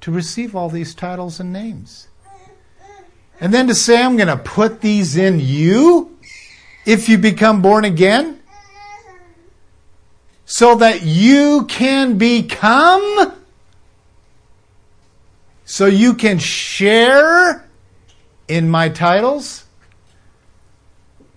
to 0.00 0.10
receive 0.10 0.54
all 0.54 0.68
these 0.68 0.94
titles 0.94 1.40
and 1.40 1.52
names. 1.52 2.08
And 3.40 3.52
then 3.52 3.66
to 3.66 3.74
say, 3.74 4.02
I'm 4.02 4.16
going 4.16 4.28
to 4.28 4.36
put 4.36 4.80
these 4.80 5.16
in 5.16 5.40
you 5.40 6.16
if 6.86 7.08
you 7.08 7.18
become 7.18 7.60
born 7.60 7.84
again 7.84 8.40
so 10.46 10.76
that 10.76 11.02
you 11.02 11.64
can 11.66 12.16
become, 12.16 13.34
so 15.64 15.86
you 15.86 16.14
can 16.14 16.38
share 16.38 17.68
in 18.46 18.70
my 18.70 18.88
titles. 18.88 19.64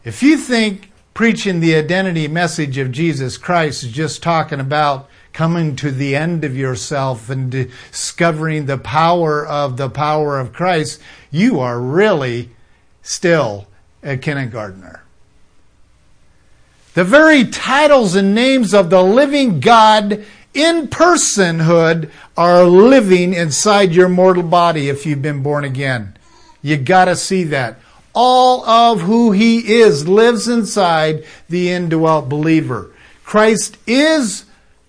If 0.05 0.21
you 0.21 0.37
think 0.37 0.88
preaching 1.19 1.59
the 1.59 1.75
identity 1.75 2.29
message 2.29 2.77
of 2.77 2.93
Jesus 2.93 3.37
Christ 3.37 3.83
is 3.83 3.91
just 3.91 4.23
talking 4.23 4.61
about 4.61 5.09
coming 5.33 5.75
to 5.75 5.91
the 5.91 6.15
end 6.15 6.45
of 6.45 6.55
yourself 6.55 7.29
and 7.29 7.51
discovering 7.51 8.67
the 8.67 8.77
power 8.77 9.45
of 9.45 9.75
the 9.75 9.89
power 9.89 10.39
of 10.39 10.53
Christ, 10.53 11.01
you 11.29 11.59
are 11.59 11.77
really 11.77 12.51
still 13.01 13.67
a 14.01 14.15
kindergartner. 14.15 15.03
The 16.93 17.03
very 17.03 17.43
titles 17.43 18.15
and 18.15 18.33
names 18.33 18.73
of 18.73 18.89
the 18.89 19.03
living 19.03 19.59
God 19.59 20.23
in 20.53 20.87
personhood 20.87 22.09
are 22.37 22.63
living 22.63 23.33
inside 23.33 23.91
your 23.91 24.07
mortal 24.07 24.43
body 24.43 24.87
if 24.87 25.05
you've 25.05 25.21
been 25.21 25.43
born 25.43 25.65
again. 25.65 26.17
You 26.61 26.77
gotta 26.77 27.17
see 27.17 27.43
that. 27.43 27.77
All 28.13 28.65
of 28.65 29.01
who 29.01 29.31
he 29.31 29.79
is 29.79 30.07
lives 30.07 30.47
inside 30.47 31.25
the 31.47 31.71
indwelt 31.71 32.27
believer. 32.29 32.91
Christ 33.23 33.77
is 33.85 34.45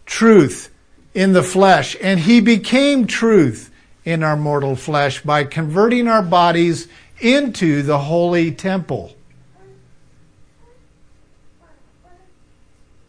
truth 0.07 0.71
in 1.14 1.33
the 1.33 1.43
flesh, 1.43 1.97
and 2.01 2.21
he 2.21 2.41
became 2.41 3.07
truth 3.07 3.71
in 4.05 4.23
our 4.23 4.37
mortal 4.37 4.77
flesh 4.77 5.23
by 5.23 5.45
converting 5.45 6.09
our 6.09 6.23
bodies 6.23 6.89
into 7.21 7.83
the 7.83 7.99
holy 7.99 8.51
temple. 8.51 9.14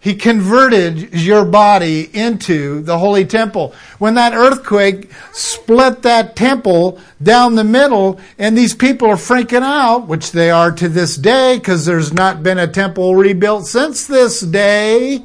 He 0.01 0.15
converted 0.15 1.13
your 1.13 1.45
body 1.45 2.09
into 2.11 2.81
the 2.81 2.97
holy 2.97 3.23
temple. 3.23 3.75
When 3.99 4.15
that 4.15 4.33
earthquake 4.33 5.11
split 5.31 6.01
that 6.01 6.35
temple 6.35 6.99
down 7.21 7.53
the 7.53 7.63
middle, 7.63 8.19
and 8.39 8.57
these 8.57 8.73
people 8.73 9.07
are 9.09 9.15
freaking 9.15 9.61
out, 9.61 10.07
which 10.07 10.31
they 10.31 10.49
are 10.49 10.71
to 10.71 10.89
this 10.89 11.15
day, 11.15 11.59
because 11.59 11.85
there's 11.85 12.11
not 12.11 12.41
been 12.41 12.57
a 12.57 12.67
temple 12.67 13.15
rebuilt 13.15 13.67
since 13.67 14.07
this 14.07 14.41
day. 14.41 15.21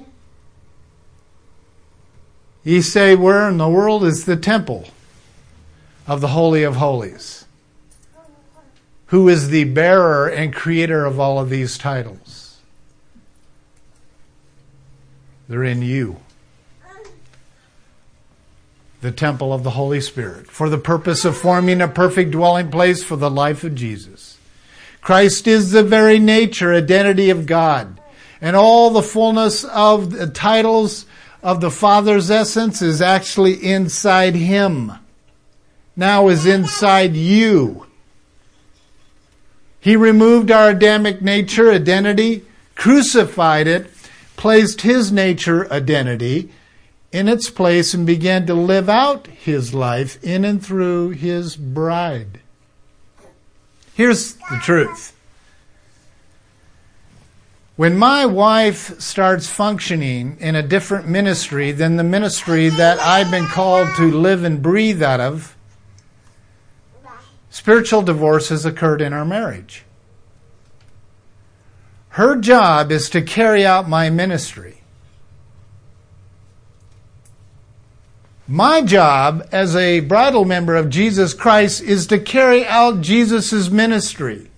You 2.63 2.83
say, 2.83 3.15
where 3.17 3.49
in 3.49 3.57
the 3.57 3.71
world 3.71 4.05
is 4.05 4.27
the 4.27 4.37
temple 4.37 4.89
of 6.07 6.21
the 6.21 6.29
Holy 6.29 6.65
of 6.65 6.77
Holies? 6.77 7.47
Who 9.07 9.31
is 9.31 9.49
the 9.49 9.65
bearer 9.65 10.29
and 10.29 10.53
creator 10.53 11.07
of 11.07 11.19
all 11.19 11.39
of 11.39 11.49
these 11.49 11.79
titles? 11.79 12.46
They're 15.49 15.65
in 15.65 15.83
you. 15.83 16.17
The 19.01 19.13
temple 19.13 19.53
of 19.53 19.63
the 19.63 19.71
Holy 19.71 20.01
Spirit, 20.01 20.49
for 20.49 20.69
the 20.69 20.79
purpose 20.79 21.25
of 21.25 21.37
forming 21.37 21.81
a 21.81 21.89
perfect 21.89 22.33
dwelling 22.33 22.71
place 22.71 23.05
for 23.05 23.17
the 23.17 23.31
life 23.31 23.63
of 23.63 23.75
Jesus. 23.75 24.39
Christ 25.01 25.47
is 25.47 25.71
the 25.71 25.85
very 25.85 26.19
nature, 26.19 26.75
identity 26.75 27.31
of 27.31 27.47
God. 27.47 28.01
And 28.41 28.57
all 28.57 28.91
the 28.91 29.03
fullness 29.03 29.65
of 29.65 30.11
the 30.11 30.27
titles 30.27 31.07
of 31.43 31.61
the 31.61 31.71
Father's 31.71 32.31
essence 32.31 32.83
is 32.83 33.01
actually 33.01 33.55
inside 33.55 34.35
Him. 34.35 34.93
Now 35.95 36.29
is 36.29 36.45
inside 36.45 37.15
you. 37.15 37.87
He 39.79 39.95
removed 39.95 40.51
our 40.51 40.71
Adamic 40.71 41.23
nature, 41.23 41.71
identity, 41.71 42.45
crucified 42.75 43.69
it, 43.69 43.87
placed 44.37 44.83
his 44.83 45.11
nature 45.11 45.73
identity 45.73 46.51
in 47.13 47.29
its 47.29 47.49
place 47.49 47.95
and 47.95 48.07
began 48.07 48.47
to 48.47 48.55
live 48.55 48.89
out 48.89 49.27
his 49.27 49.73
life 49.73 50.23
in 50.23 50.45
and 50.45 50.65
through 50.65 51.11
his 51.11 51.57
bride. 51.57 52.41
Here's 53.95 54.35
the 54.35 54.61
truth. 54.63 55.17
When 57.77 57.97
my 57.97 58.27
wife 58.27 59.01
starts 59.01 59.49
functioning 59.49 60.37
in 60.41 60.55
a 60.55 60.63
different 60.63 61.09
ministry 61.09 61.73
than 61.73 61.97
the 61.97 62.05
ministry 62.05 62.69
that 62.69 62.99
I've 62.99 63.31
been 63.31 63.47
called 63.47 63.89
to 63.97 64.11
live 64.11 64.45
and 64.45 64.61
breathe 64.61 65.03
out 65.03 65.21
of, 65.21 65.57
spiritual 67.49 68.03
divorce 68.03 68.51
has 68.51 68.67
occurred 68.67 69.01
in 69.01 69.15
our 69.15 69.25
marriage. 69.25 69.86
Her 72.17 72.37
job 72.37 72.91
is 72.93 73.11
to 73.11 73.21
carry 73.21 73.67
out 73.67 73.91
my 73.91 74.09
ministry. 74.09 74.81
My 78.49 78.81
job 78.81 79.47
as 79.53 79.77
a 79.77 80.01
bridal 80.01 80.47
member 80.47 80.77
of 80.77 80.89
Jesus 80.89 81.35
Christ 81.35 81.83
is 81.83 82.07
to 82.07 82.19
carry 82.19 82.65
out 82.65 83.03
Jesus' 83.03 83.69
ministry. 83.69 84.51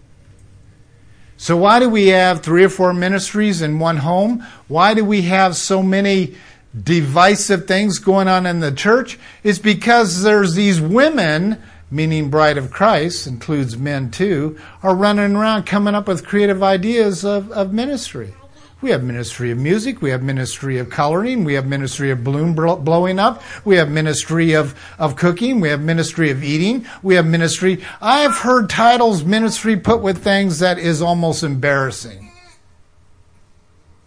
So 1.36 1.56
why 1.56 1.80
do 1.80 1.88
we 1.88 2.06
have 2.08 2.44
three 2.44 2.62
or 2.62 2.68
four 2.68 2.94
ministries 2.94 3.60
in 3.60 3.80
one 3.80 3.96
home? 3.96 4.46
Why 4.68 4.94
do 4.94 5.04
we 5.04 5.22
have 5.22 5.56
so 5.56 5.82
many 5.82 6.36
divisive 6.80 7.66
things 7.66 7.98
going 7.98 8.28
on 8.28 8.46
in 8.46 8.60
the 8.60 8.70
church? 8.70 9.18
It's 9.42 9.58
because 9.58 10.22
there's 10.22 10.54
these 10.54 10.80
women 10.80 11.60
meaning 11.90 12.30
bride 12.30 12.58
of 12.58 12.70
Christ, 12.70 13.26
includes 13.26 13.76
men 13.76 14.10
too, 14.10 14.58
are 14.82 14.94
running 14.94 15.36
around 15.36 15.64
coming 15.64 15.94
up 15.94 16.06
with 16.06 16.26
creative 16.26 16.62
ideas 16.62 17.24
of, 17.24 17.50
of 17.52 17.72
ministry. 17.72 18.34
We 18.80 18.90
have 18.90 19.02
ministry 19.02 19.50
of 19.50 19.58
music, 19.58 20.00
we 20.00 20.10
have 20.10 20.22
ministry 20.22 20.78
of 20.78 20.88
coloring, 20.88 21.42
we 21.42 21.54
have 21.54 21.66
ministry 21.66 22.12
of 22.12 22.22
balloon 22.22 22.54
blowing 22.54 23.18
up, 23.18 23.42
we 23.64 23.76
have 23.76 23.90
ministry 23.90 24.52
of, 24.52 24.78
of 25.00 25.16
cooking, 25.16 25.58
we 25.58 25.68
have 25.70 25.80
ministry 25.80 26.30
of 26.30 26.44
eating, 26.44 26.86
we 27.02 27.16
have 27.16 27.26
ministry. 27.26 27.82
I've 28.00 28.36
heard 28.36 28.70
titles 28.70 29.24
ministry 29.24 29.76
put 29.76 30.00
with 30.00 30.22
things 30.22 30.60
that 30.60 30.78
is 30.78 31.02
almost 31.02 31.42
embarrassing. 31.42 32.27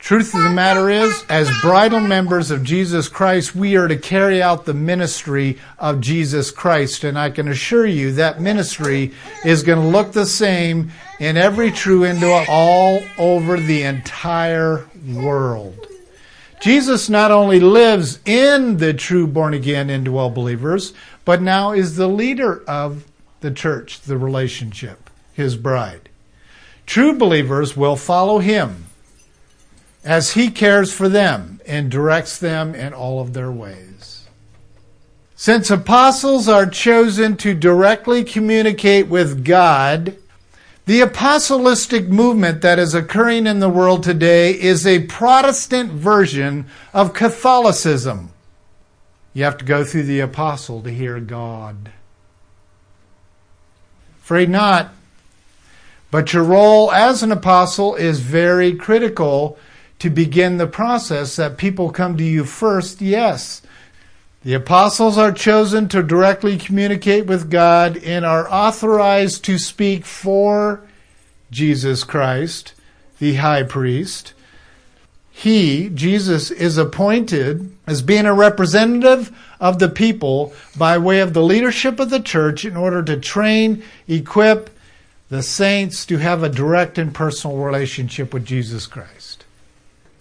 Truth 0.01 0.33
of 0.33 0.41
the 0.41 0.49
matter 0.49 0.89
is, 0.89 1.23
as 1.29 1.47
bridal 1.61 1.99
members 1.99 2.49
of 2.49 2.63
Jesus 2.63 3.07
Christ, 3.07 3.55
we 3.55 3.77
are 3.77 3.87
to 3.87 3.95
carry 3.95 4.41
out 4.41 4.65
the 4.65 4.73
ministry 4.73 5.59
of 5.77 6.01
Jesus 6.01 6.49
Christ. 6.49 7.03
And 7.03 7.19
I 7.19 7.29
can 7.29 7.47
assure 7.47 7.85
you 7.85 8.11
that 8.13 8.41
ministry 8.41 9.13
is 9.45 9.61
going 9.61 9.79
to 9.79 9.85
look 9.85 10.11
the 10.11 10.25
same 10.25 10.91
in 11.19 11.37
every 11.37 11.69
true 11.69 12.01
indwell 12.01 12.45
all 12.49 13.03
over 13.19 13.57
the 13.57 13.83
entire 13.83 14.87
world. 15.13 15.85
Jesus 16.61 17.07
not 17.07 17.29
only 17.29 17.59
lives 17.59 18.19
in 18.25 18.77
the 18.77 18.95
true 18.95 19.27
born 19.27 19.53
again 19.53 19.89
indwell 19.89 20.33
believers, 20.33 20.93
but 21.25 21.43
now 21.43 21.73
is 21.73 21.95
the 21.95 22.09
leader 22.09 22.63
of 22.67 23.05
the 23.41 23.51
church, 23.51 24.01
the 24.01 24.17
relationship, 24.17 25.11
his 25.31 25.55
bride. 25.55 26.09
True 26.87 27.13
believers 27.13 27.77
will 27.77 27.95
follow 27.95 28.39
him 28.39 28.87
as 30.03 30.33
he 30.33 30.49
cares 30.49 30.91
for 30.91 31.07
them 31.07 31.59
and 31.65 31.91
directs 31.91 32.37
them 32.37 32.73
in 32.73 32.93
all 32.93 33.19
of 33.19 33.33
their 33.33 33.51
ways. 33.51 34.27
Since 35.35 35.71
apostles 35.71 36.47
are 36.47 36.67
chosen 36.67 37.35
to 37.37 37.53
directly 37.53 38.23
communicate 38.23 39.07
with 39.07 39.43
God, 39.43 40.15
the 40.85 41.01
apostolistic 41.01 42.07
movement 42.07 42.61
that 42.61 42.79
is 42.79 42.93
occurring 42.93 43.47
in 43.47 43.59
the 43.59 43.69
world 43.69 44.03
today 44.03 44.51
is 44.51 44.85
a 44.85 45.05
Protestant 45.05 45.91
version 45.91 46.65
of 46.93 47.13
Catholicism. 47.13 48.31
You 49.33 49.43
have 49.43 49.57
to 49.57 49.65
go 49.65 49.83
through 49.83 50.03
the 50.03 50.19
apostle 50.19 50.81
to 50.81 50.91
hear 50.91 51.19
God. 51.19 51.91
Afraid 54.21 54.49
not. 54.49 54.93
But 56.09 56.33
your 56.33 56.43
role 56.43 56.91
as 56.91 57.23
an 57.23 57.31
apostle 57.31 57.95
is 57.95 58.19
very 58.19 58.75
critical 58.75 59.57
to 60.01 60.09
begin 60.09 60.57
the 60.57 60.65
process 60.65 61.35
that 61.35 61.59
people 61.59 61.91
come 61.91 62.17
to 62.17 62.23
you 62.23 62.43
first, 62.43 63.01
yes. 63.01 63.61
The 64.43 64.55
apostles 64.55 65.15
are 65.15 65.31
chosen 65.31 65.89
to 65.89 66.01
directly 66.01 66.57
communicate 66.57 67.27
with 67.27 67.51
God 67.51 67.97
and 67.97 68.25
are 68.25 68.51
authorized 68.51 69.45
to 69.45 69.59
speak 69.59 70.03
for 70.03 70.81
Jesus 71.51 72.03
Christ, 72.03 72.73
the 73.19 73.35
high 73.35 73.61
priest. 73.61 74.33
He, 75.29 75.89
Jesus, 75.89 76.49
is 76.49 76.79
appointed 76.79 77.71
as 77.85 78.01
being 78.01 78.25
a 78.25 78.33
representative 78.33 79.31
of 79.59 79.77
the 79.77 79.89
people 79.89 80.51
by 80.75 80.97
way 80.97 81.19
of 81.19 81.35
the 81.35 81.43
leadership 81.43 81.99
of 81.99 82.09
the 82.09 82.21
church 82.21 82.65
in 82.65 82.75
order 82.75 83.03
to 83.03 83.17
train, 83.17 83.83
equip 84.07 84.71
the 85.29 85.43
saints 85.43 86.07
to 86.07 86.17
have 86.17 86.41
a 86.41 86.49
direct 86.49 86.97
and 86.97 87.13
personal 87.13 87.57
relationship 87.57 88.33
with 88.33 88.47
Jesus 88.47 88.87
Christ. 88.87 89.20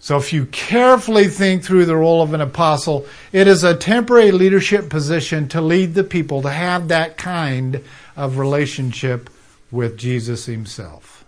So 0.03 0.17
if 0.17 0.33
you 0.33 0.47
carefully 0.47 1.27
think 1.27 1.63
through 1.63 1.85
the 1.85 1.95
role 1.95 2.23
of 2.23 2.33
an 2.33 2.41
apostle, 2.41 3.05
it 3.31 3.47
is 3.47 3.63
a 3.63 3.77
temporary 3.77 4.31
leadership 4.31 4.89
position 4.89 5.47
to 5.49 5.61
lead 5.61 5.93
the 5.93 6.03
people 6.03 6.41
to 6.41 6.49
have 6.49 6.87
that 6.87 7.17
kind 7.17 7.83
of 8.17 8.39
relationship 8.39 9.29
with 9.69 9.99
Jesus 9.99 10.47
himself. 10.47 11.23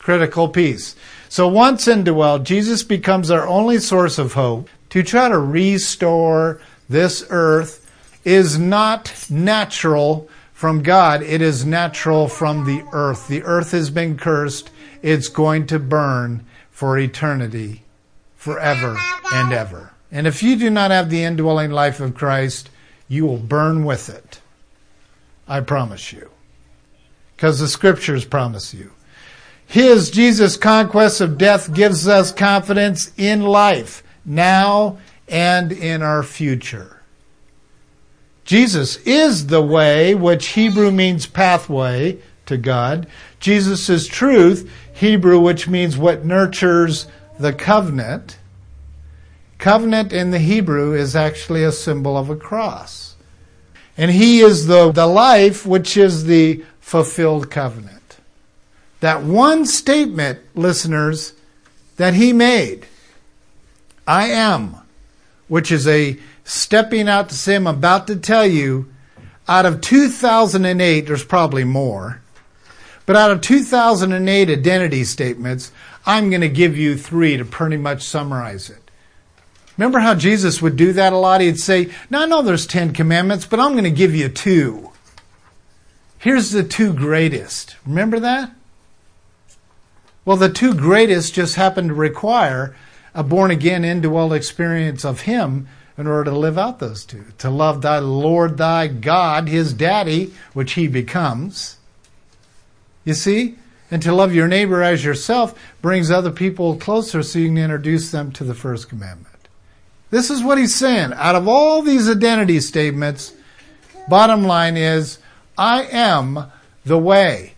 Critical 0.00 0.48
piece. 0.48 0.96
So 1.28 1.46
once 1.46 1.86
indwelt, 1.86 2.42
Jesus 2.42 2.82
becomes 2.82 3.30
our 3.30 3.46
only 3.46 3.78
source 3.78 4.18
of 4.18 4.32
hope 4.32 4.68
to 4.90 5.04
try 5.04 5.28
to 5.28 5.38
restore 5.38 6.60
this 6.88 7.24
earth 7.30 7.88
is 8.24 8.58
not 8.58 9.26
natural 9.30 10.28
from 10.52 10.82
God. 10.82 11.22
It 11.22 11.40
is 11.40 11.64
natural 11.64 12.26
from 12.26 12.66
the 12.66 12.84
earth. 12.92 13.28
The 13.28 13.44
earth 13.44 13.70
has 13.70 13.90
been 13.90 14.18
cursed. 14.18 14.70
It's 15.00 15.28
going 15.28 15.68
to 15.68 15.78
burn 15.78 16.44
for 16.72 16.98
eternity 16.98 17.83
forever 18.44 18.94
and 19.32 19.54
ever. 19.54 19.90
And 20.12 20.26
if 20.26 20.42
you 20.42 20.56
do 20.56 20.68
not 20.68 20.90
have 20.90 21.08
the 21.08 21.24
indwelling 21.24 21.70
life 21.70 21.98
of 21.98 22.14
Christ, 22.14 22.68
you 23.08 23.24
will 23.24 23.38
burn 23.38 23.86
with 23.86 24.10
it. 24.10 24.42
I 25.48 25.60
promise 25.60 26.12
you. 26.12 26.28
Because 27.34 27.58
the 27.58 27.68
scriptures 27.68 28.26
promise 28.26 28.74
you. 28.74 28.90
His, 29.66 30.10
Jesus' 30.10 30.58
conquest 30.58 31.22
of 31.22 31.38
death 31.38 31.72
gives 31.72 32.06
us 32.06 32.32
confidence 32.32 33.12
in 33.16 33.40
life, 33.40 34.02
now 34.26 34.98
and 35.26 35.72
in 35.72 36.02
our 36.02 36.22
future. 36.22 37.00
Jesus 38.44 38.98
is 39.06 39.46
the 39.46 39.62
way, 39.62 40.14
which 40.14 40.48
Hebrew 40.48 40.90
means 40.90 41.24
pathway 41.24 42.18
to 42.44 42.58
God. 42.58 43.06
Jesus 43.40 43.88
is 43.88 44.06
truth, 44.06 44.70
Hebrew, 44.92 45.40
which 45.40 45.66
means 45.66 45.96
what 45.96 46.26
nurtures 46.26 47.06
the 47.38 47.52
covenant. 47.52 48.38
Covenant 49.58 50.12
in 50.12 50.30
the 50.30 50.38
Hebrew 50.38 50.94
is 50.94 51.16
actually 51.16 51.64
a 51.64 51.72
symbol 51.72 52.16
of 52.16 52.30
a 52.30 52.36
cross. 52.36 53.16
And 53.96 54.10
he 54.10 54.40
is 54.40 54.66
the, 54.66 54.90
the 54.90 55.06
life 55.06 55.64
which 55.64 55.96
is 55.96 56.24
the 56.24 56.64
fulfilled 56.80 57.50
covenant. 57.50 58.18
That 59.00 59.22
one 59.22 59.66
statement, 59.66 60.40
listeners, 60.54 61.32
that 61.96 62.14
he 62.14 62.32
made, 62.32 62.86
I 64.06 64.28
am, 64.28 64.76
which 65.48 65.70
is 65.70 65.86
a 65.86 66.18
stepping 66.44 67.08
out 67.08 67.28
to 67.28 67.34
say, 67.34 67.54
I'm 67.54 67.66
about 67.66 68.06
to 68.08 68.16
tell 68.16 68.46
you, 68.46 68.90
out 69.46 69.66
of 69.66 69.80
2008, 69.80 71.02
there's 71.02 71.24
probably 71.24 71.64
more, 71.64 72.22
but 73.06 73.16
out 73.16 73.30
of 73.30 73.42
2008 73.42 74.48
identity 74.48 75.04
statements, 75.04 75.70
I'm 76.06 76.28
going 76.30 76.42
to 76.42 76.48
give 76.48 76.76
you 76.76 76.96
three 76.96 77.36
to 77.36 77.44
pretty 77.44 77.76
much 77.76 78.02
summarize 78.02 78.70
it. 78.70 78.90
Remember 79.76 79.98
how 79.98 80.14
Jesus 80.14 80.62
would 80.62 80.76
do 80.76 80.92
that 80.92 81.12
a 81.12 81.16
lot? 81.16 81.40
He'd 81.40 81.58
say, 81.58 81.90
Now 82.10 82.22
I 82.22 82.26
know 82.26 82.42
there's 82.42 82.66
Ten 82.66 82.92
Commandments, 82.92 83.46
but 83.46 83.58
I'm 83.58 83.72
going 83.72 83.84
to 83.84 83.90
give 83.90 84.14
you 84.14 84.28
two. 84.28 84.90
Here's 86.18 86.50
the 86.50 86.62
two 86.62 86.92
greatest. 86.92 87.76
Remember 87.84 88.20
that? 88.20 88.52
Well, 90.24 90.36
the 90.36 90.48
two 90.48 90.74
greatest 90.74 91.34
just 91.34 91.56
happen 91.56 91.88
to 91.88 91.94
require 91.94 92.74
a 93.14 93.22
born 93.22 93.50
again 93.50 93.84
indwelt 93.84 94.32
experience 94.32 95.04
of 95.04 95.22
Him 95.22 95.68
in 95.96 96.06
order 96.06 96.30
to 96.30 96.36
live 96.36 96.58
out 96.58 96.78
those 96.78 97.04
two. 97.04 97.24
To 97.38 97.50
love 97.50 97.82
thy 97.82 97.98
Lord 97.98 98.56
thy 98.56 98.88
God, 98.88 99.48
his 99.48 99.72
daddy, 99.72 100.32
which 100.52 100.72
he 100.72 100.88
becomes. 100.88 101.76
You 103.04 103.14
see? 103.14 103.56
And 103.90 104.02
to 104.02 104.14
love 104.14 104.34
your 104.34 104.48
neighbor 104.48 104.82
as 104.82 105.04
yourself 105.04 105.54
brings 105.82 106.10
other 106.10 106.30
people 106.30 106.76
closer 106.76 107.22
so 107.22 107.38
you 107.38 107.48
can 107.48 107.58
introduce 107.58 108.10
them 108.10 108.32
to 108.32 108.44
the 108.44 108.54
first 108.54 108.88
commandment. 108.88 109.48
This 110.10 110.30
is 110.30 110.42
what 110.42 110.58
he's 110.58 110.74
saying. 110.74 111.12
Out 111.14 111.34
of 111.34 111.48
all 111.48 111.82
these 111.82 112.08
identity 112.08 112.60
statements, 112.60 113.34
bottom 114.08 114.44
line 114.44 114.76
is 114.76 115.18
I 115.58 115.84
am 115.84 116.50
the 116.84 116.98
way, 116.98 117.54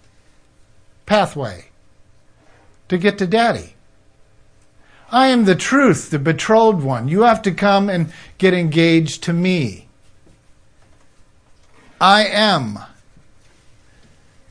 pathway 1.07 1.67
to 2.89 2.99
get 2.99 3.19
to 3.19 3.27
daddy. 3.27 3.75
I 5.11 5.29
am 5.29 5.45
the 5.45 5.55
truth, 5.55 6.11
the 6.11 6.19
betrothed 6.19 6.83
one. 6.83 7.09
You 7.09 7.23
have 7.23 7.43
to 7.43 7.53
come 7.53 7.89
and 7.89 8.13
get 8.39 8.55
engaged 8.55 9.23
to 9.25 9.33
me. 9.33 9.89
I 12.01 12.27
am 12.27 12.79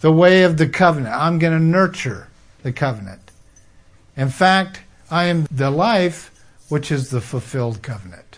the 0.05 0.11
way 0.11 0.43
of 0.43 0.57
the 0.57 0.69
covenant. 0.69 1.15
I'm 1.15 1.39
going 1.39 1.51
to 1.51 1.59
nurture 1.59 2.27
the 2.61 2.71
covenant. 2.71 3.31
In 4.15 4.29
fact, 4.29 4.83
I 5.09 5.23
am 5.23 5.47
the 5.49 5.71
life 5.71 6.29
which 6.69 6.91
is 6.91 7.09
the 7.09 7.21
fulfilled 7.21 7.81
covenant. 7.81 8.37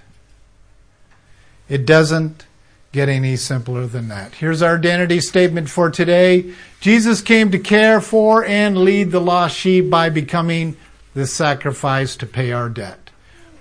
It 1.68 1.86
doesn't 1.86 2.46
get 2.94 3.10
any 3.10 3.36
simpler 3.36 3.86
than 3.86 4.08
that. 4.08 4.36
Here's 4.36 4.62
our 4.62 4.78
identity 4.78 5.20
statement 5.20 5.70
for 5.70 5.90
today 5.90 6.54
Jesus 6.80 7.22
came 7.22 7.52
to 7.52 7.60
care 7.60 8.00
for 8.00 8.46
and 8.46 8.78
lead 8.78 9.12
the 9.12 9.20
lost 9.20 9.58
sheep 9.58 9.90
by 9.90 10.08
becoming 10.08 10.78
the 11.16 11.28
sacrifice 11.28 12.16
to 12.16 12.26
pay 12.26 12.54
our 12.54 12.70
debt, 12.70 13.10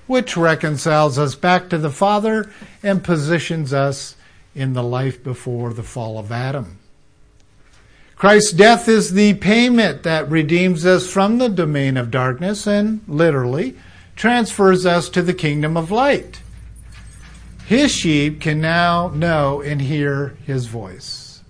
which 0.07 0.37
reconciles 0.37 1.19
us 1.19 1.35
back 1.35 1.69
to 1.71 1.79
the 1.79 1.91
Father 1.91 2.49
and 2.85 3.03
positions 3.03 3.73
us 3.73 4.15
in 4.55 4.75
the 4.75 4.85
life 4.85 5.25
before 5.25 5.73
the 5.73 5.83
fall 5.83 6.21
of 6.21 6.31
Adam. 6.31 6.79
Christ's 8.17 8.53
death 8.53 8.89
is 8.89 9.13
the 9.13 9.35
payment 9.35 10.03
that 10.03 10.31
redeems 10.31 10.87
us 10.87 11.07
from 11.07 11.37
the 11.37 11.51
domain 11.51 11.99
of 11.99 12.11
darkness 12.11 12.67
and 12.67 13.03
literally 13.07 13.77
transfers 14.17 14.87
us 14.87 15.11
to 15.11 15.21
the 15.21 15.35
kingdom 15.35 15.77
of 15.77 15.91
light. 15.91 16.41
His 17.67 17.93
sheep 17.93 18.41
can 18.41 18.61
now 18.61 19.09
know 19.09 19.61
and 19.61 19.83
hear 19.83 20.37
his 20.47 20.67
voice. 20.67 21.43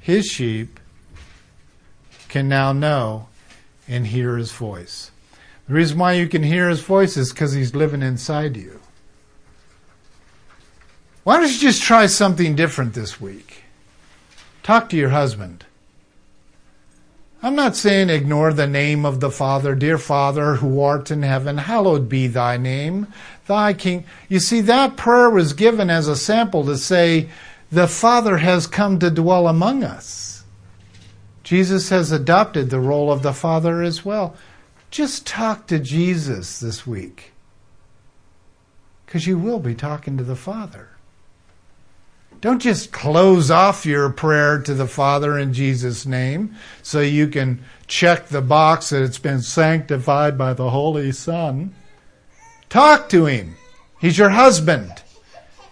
His 0.00 0.26
sheep 0.26 0.80
can 2.28 2.48
now 2.48 2.72
know 2.72 3.28
and 3.86 4.08
hear 4.08 4.36
his 4.36 4.50
voice. 4.50 5.12
The 5.68 5.74
reason 5.74 5.98
why 5.98 6.14
you 6.14 6.26
can 6.26 6.42
hear 6.42 6.68
his 6.68 6.80
voice 6.80 7.16
is 7.16 7.32
because 7.32 7.52
he's 7.52 7.76
living 7.76 8.02
inside 8.02 8.56
you. 8.56 8.80
Why 11.22 11.38
don't 11.38 11.52
you 11.52 11.58
just 11.58 11.82
try 11.82 12.06
something 12.06 12.56
different 12.56 12.94
this 12.94 13.20
week? 13.20 13.53
Talk 14.64 14.88
to 14.88 14.96
your 14.96 15.10
husband. 15.10 15.66
I'm 17.42 17.54
not 17.54 17.76
saying 17.76 18.08
ignore 18.08 18.54
the 18.54 18.66
name 18.66 19.04
of 19.04 19.20
the 19.20 19.30
Father. 19.30 19.74
Dear 19.74 19.98
Father 19.98 20.54
who 20.54 20.80
art 20.80 21.10
in 21.10 21.22
heaven, 21.22 21.58
hallowed 21.58 22.08
be 22.08 22.26
thy 22.28 22.56
name, 22.56 23.06
thy 23.46 23.74
king. 23.74 24.06
You 24.30 24.40
see, 24.40 24.62
that 24.62 24.96
prayer 24.96 25.28
was 25.28 25.52
given 25.52 25.90
as 25.90 26.08
a 26.08 26.16
sample 26.16 26.64
to 26.64 26.78
say, 26.78 27.28
the 27.70 27.86
Father 27.86 28.38
has 28.38 28.66
come 28.66 28.98
to 29.00 29.10
dwell 29.10 29.46
among 29.46 29.84
us. 29.84 30.44
Jesus 31.42 31.90
has 31.90 32.10
adopted 32.10 32.70
the 32.70 32.80
role 32.80 33.12
of 33.12 33.22
the 33.22 33.34
Father 33.34 33.82
as 33.82 34.02
well. 34.02 34.34
Just 34.90 35.26
talk 35.26 35.66
to 35.66 35.78
Jesus 35.78 36.58
this 36.58 36.86
week. 36.86 37.32
Because 39.04 39.26
you 39.26 39.36
will 39.36 39.60
be 39.60 39.74
talking 39.74 40.16
to 40.16 40.24
the 40.24 40.36
Father. 40.36 40.93
Don't 42.44 42.60
just 42.60 42.92
close 42.92 43.50
off 43.50 43.86
your 43.86 44.10
prayer 44.10 44.60
to 44.60 44.74
the 44.74 44.86
Father 44.86 45.38
in 45.38 45.54
Jesus' 45.54 46.04
name 46.04 46.54
so 46.82 47.00
you 47.00 47.28
can 47.28 47.64
check 47.86 48.26
the 48.26 48.42
box 48.42 48.90
that 48.90 49.02
it's 49.02 49.18
been 49.18 49.40
sanctified 49.40 50.36
by 50.36 50.52
the 50.52 50.68
Holy 50.68 51.10
Son. 51.10 51.74
Talk 52.68 53.08
to 53.08 53.24
Him. 53.24 53.56
He's 53.98 54.18
your 54.18 54.28
husband, 54.28 54.92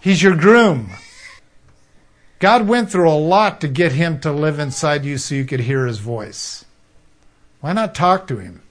He's 0.01 0.23
your 0.23 0.35
groom. 0.35 0.89
God 2.39 2.67
went 2.67 2.89
through 2.89 3.07
a 3.07 3.21
lot 3.21 3.61
to 3.61 3.67
get 3.67 3.91
him 3.91 4.19
to 4.21 4.31
live 4.31 4.57
inside 4.57 5.05
you 5.05 5.19
so 5.19 5.35
you 5.35 5.45
could 5.45 5.59
hear 5.59 5.85
his 5.85 5.99
voice. 5.99 6.65
Why 7.61 7.73
not 7.73 7.93
talk 7.93 8.25
to 8.29 8.37
him? 8.37 8.63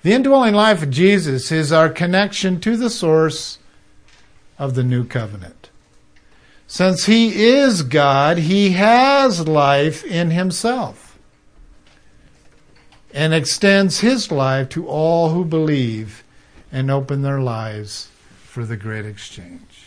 The 0.00 0.14
indwelling 0.14 0.54
life 0.54 0.82
of 0.82 0.88
Jesus 0.88 1.52
is 1.52 1.72
our 1.72 1.90
connection 1.90 2.58
to 2.60 2.78
the 2.78 2.88
source 2.88 3.58
of 4.58 4.74
the 4.74 4.82
new 4.82 5.04
covenant. 5.04 5.63
Since 6.74 7.04
he 7.04 7.44
is 7.44 7.82
God, 7.82 8.36
he 8.36 8.70
has 8.70 9.46
life 9.46 10.04
in 10.04 10.32
himself 10.32 11.16
and 13.12 13.32
extends 13.32 14.00
his 14.00 14.32
life 14.32 14.70
to 14.70 14.88
all 14.88 15.28
who 15.28 15.44
believe 15.44 16.24
and 16.72 16.90
open 16.90 17.22
their 17.22 17.38
lives 17.38 18.08
for 18.42 18.64
the 18.64 18.76
great 18.76 19.06
exchange. 19.06 19.84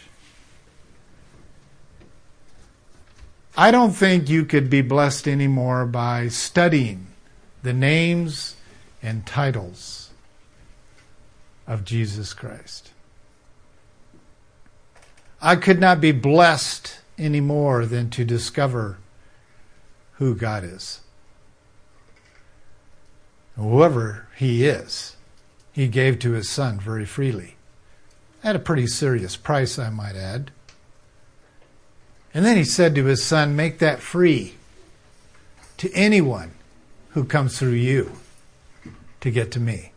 I 3.57 3.69
don't 3.69 3.91
think 3.91 4.29
you 4.29 4.45
could 4.45 4.69
be 4.69 4.79
blessed 4.79 5.27
anymore 5.27 5.85
by 5.85 6.29
studying 6.29 7.07
the 7.63 7.73
names 7.73 8.55
and 9.03 9.25
titles 9.25 10.11
of 11.67 11.83
Jesus 11.83 12.33
Christ. 12.33 12.91
I 15.41 15.55
could 15.55 15.79
not 15.79 16.01
be 16.01 16.11
blessed 16.11 16.99
any 17.17 17.41
more 17.41 17.85
than 17.85 18.09
to 18.11 18.25
discover 18.25 18.97
who 20.13 20.35
God 20.35 20.63
is. 20.63 21.01
Whoever 23.55 24.27
He 24.35 24.65
is, 24.65 25.15
He 25.71 25.87
gave 25.87 26.19
to 26.19 26.31
His 26.31 26.49
Son 26.49 26.79
very 26.79 27.05
freely. 27.05 27.55
At 28.43 28.55
a 28.55 28.59
pretty 28.59 28.87
serious 28.87 29.35
price, 29.35 29.79
I 29.79 29.89
might 29.89 30.15
add. 30.15 30.51
And 32.33 32.45
then 32.45 32.55
he 32.55 32.63
said 32.63 32.93
to 32.95 33.05
his 33.05 33.23
son, 33.23 33.55
Make 33.55 33.79
that 33.79 33.99
free 33.99 34.55
to 35.77 35.91
anyone 35.93 36.51
who 37.09 37.23
comes 37.23 37.57
through 37.57 37.71
you 37.71 38.11
to 39.21 39.31
get 39.31 39.51
to 39.53 39.59
me. 39.59 39.91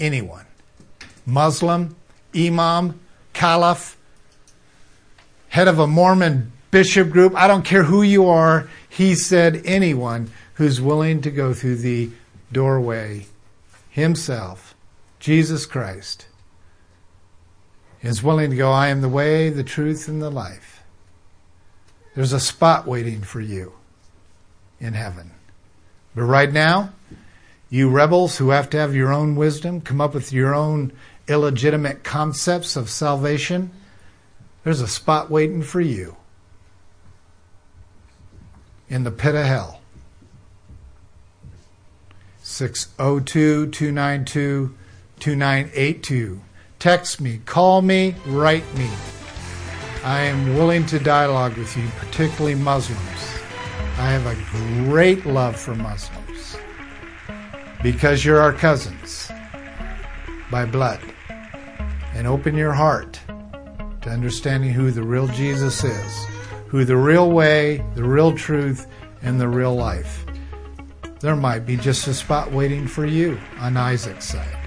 Anyone. 0.00 0.46
Muslim, 1.24 1.94
Imam, 2.34 2.98
Caliph, 3.34 3.96
head 5.48 5.68
of 5.68 5.78
a 5.78 5.86
Mormon 5.86 6.52
bishop 6.70 7.10
group, 7.10 7.34
I 7.34 7.46
don't 7.48 7.64
care 7.64 7.84
who 7.84 8.02
you 8.02 8.28
are, 8.28 8.68
he 8.88 9.14
said 9.14 9.62
anyone 9.64 10.30
who's 10.54 10.80
willing 10.80 11.22
to 11.22 11.30
go 11.30 11.54
through 11.54 11.76
the 11.76 12.10
doorway 12.52 13.26
himself, 13.90 14.74
Jesus 15.18 15.66
Christ, 15.66 16.26
is 18.02 18.22
willing 18.22 18.50
to 18.50 18.56
go, 18.56 18.70
I 18.70 18.88
am 18.88 19.00
the 19.00 19.08
way, 19.08 19.50
the 19.50 19.64
truth, 19.64 20.08
and 20.08 20.22
the 20.22 20.30
life. 20.30 20.82
There's 22.14 22.32
a 22.32 22.40
spot 22.40 22.86
waiting 22.86 23.22
for 23.22 23.40
you 23.40 23.72
in 24.80 24.94
heaven. 24.94 25.32
But 26.14 26.24
right 26.24 26.52
now, 26.52 26.92
you 27.70 27.90
rebels 27.90 28.38
who 28.38 28.50
have 28.50 28.70
to 28.70 28.78
have 28.78 28.94
your 28.94 29.12
own 29.12 29.36
wisdom, 29.36 29.80
come 29.80 30.00
up 30.00 30.14
with 30.14 30.32
your 30.32 30.54
own 30.54 30.92
illegitimate 31.28 32.02
concepts 32.02 32.76
of 32.76 32.88
salvation, 32.88 33.70
there's 34.68 34.82
a 34.82 34.86
spot 34.86 35.30
waiting 35.30 35.62
for 35.62 35.80
you 35.80 36.14
in 38.90 39.02
the 39.02 39.10
pit 39.10 39.34
of 39.34 39.46
hell. 39.46 39.80
602 42.42 43.68
292 43.68 44.74
2982. 45.20 46.42
Text 46.78 47.18
me, 47.18 47.40
call 47.46 47.80
me, 47.80 48.14
write 48.26 48.74
me. 48.76 48.90
I 50.04 50.20
am 50.20 50.54
willing 50.54 50.84
to 50.88 50.98
dialogue 50.98 51.56
with 51.56 51.74
you, 51.74 51.88
particularly 51.96 52.54
Muslims. 52.54 53.38
I 53.96 54.10
have 54.10 54.26
a 54.26 54.84
great 54.84 55.24
love 55.24 55.56
for 55.56 55.74
Muslims 55.76 56.58
because 57.82 58.22
you're 58.22 58.42
our 58.42 58.52
cousins 58.52 59.30
by 60.50 60.66
blood. 60.66 61.00
And 62.12 62.26
open 62.26 62.54
your 62.54 62.74
heart 62.74 63.18
to 64.02 64.10
understanding 64.10 64.70
who 64.70 64.90
the 64.90 65.02
real 65.02 65.26
Jesus 65.28 65.84
is, 65.84 66.26
who 66.68 66.84
the 66.84 66.96
real 66.96 67.30
way, 67.30 67.84
the 67.94 68.04
real 68.04 68.32
truth, 68.32 68.86
and 69.22 69.40
the 69.40 69.48
real 69.48 69.74
life. 69.74 70.24
There 71.20 71.36
might 71.36 71.66
be 71.66 71.76
just 71.76 72.06
a 72.06 72.14
spot 72.14 72.52
waiting 72.52 72.86
for 72.86 73.04
you 73.04 73.38
on 73.58 73.76
Isaac's 73.76 74.26
side. 74.26 74.58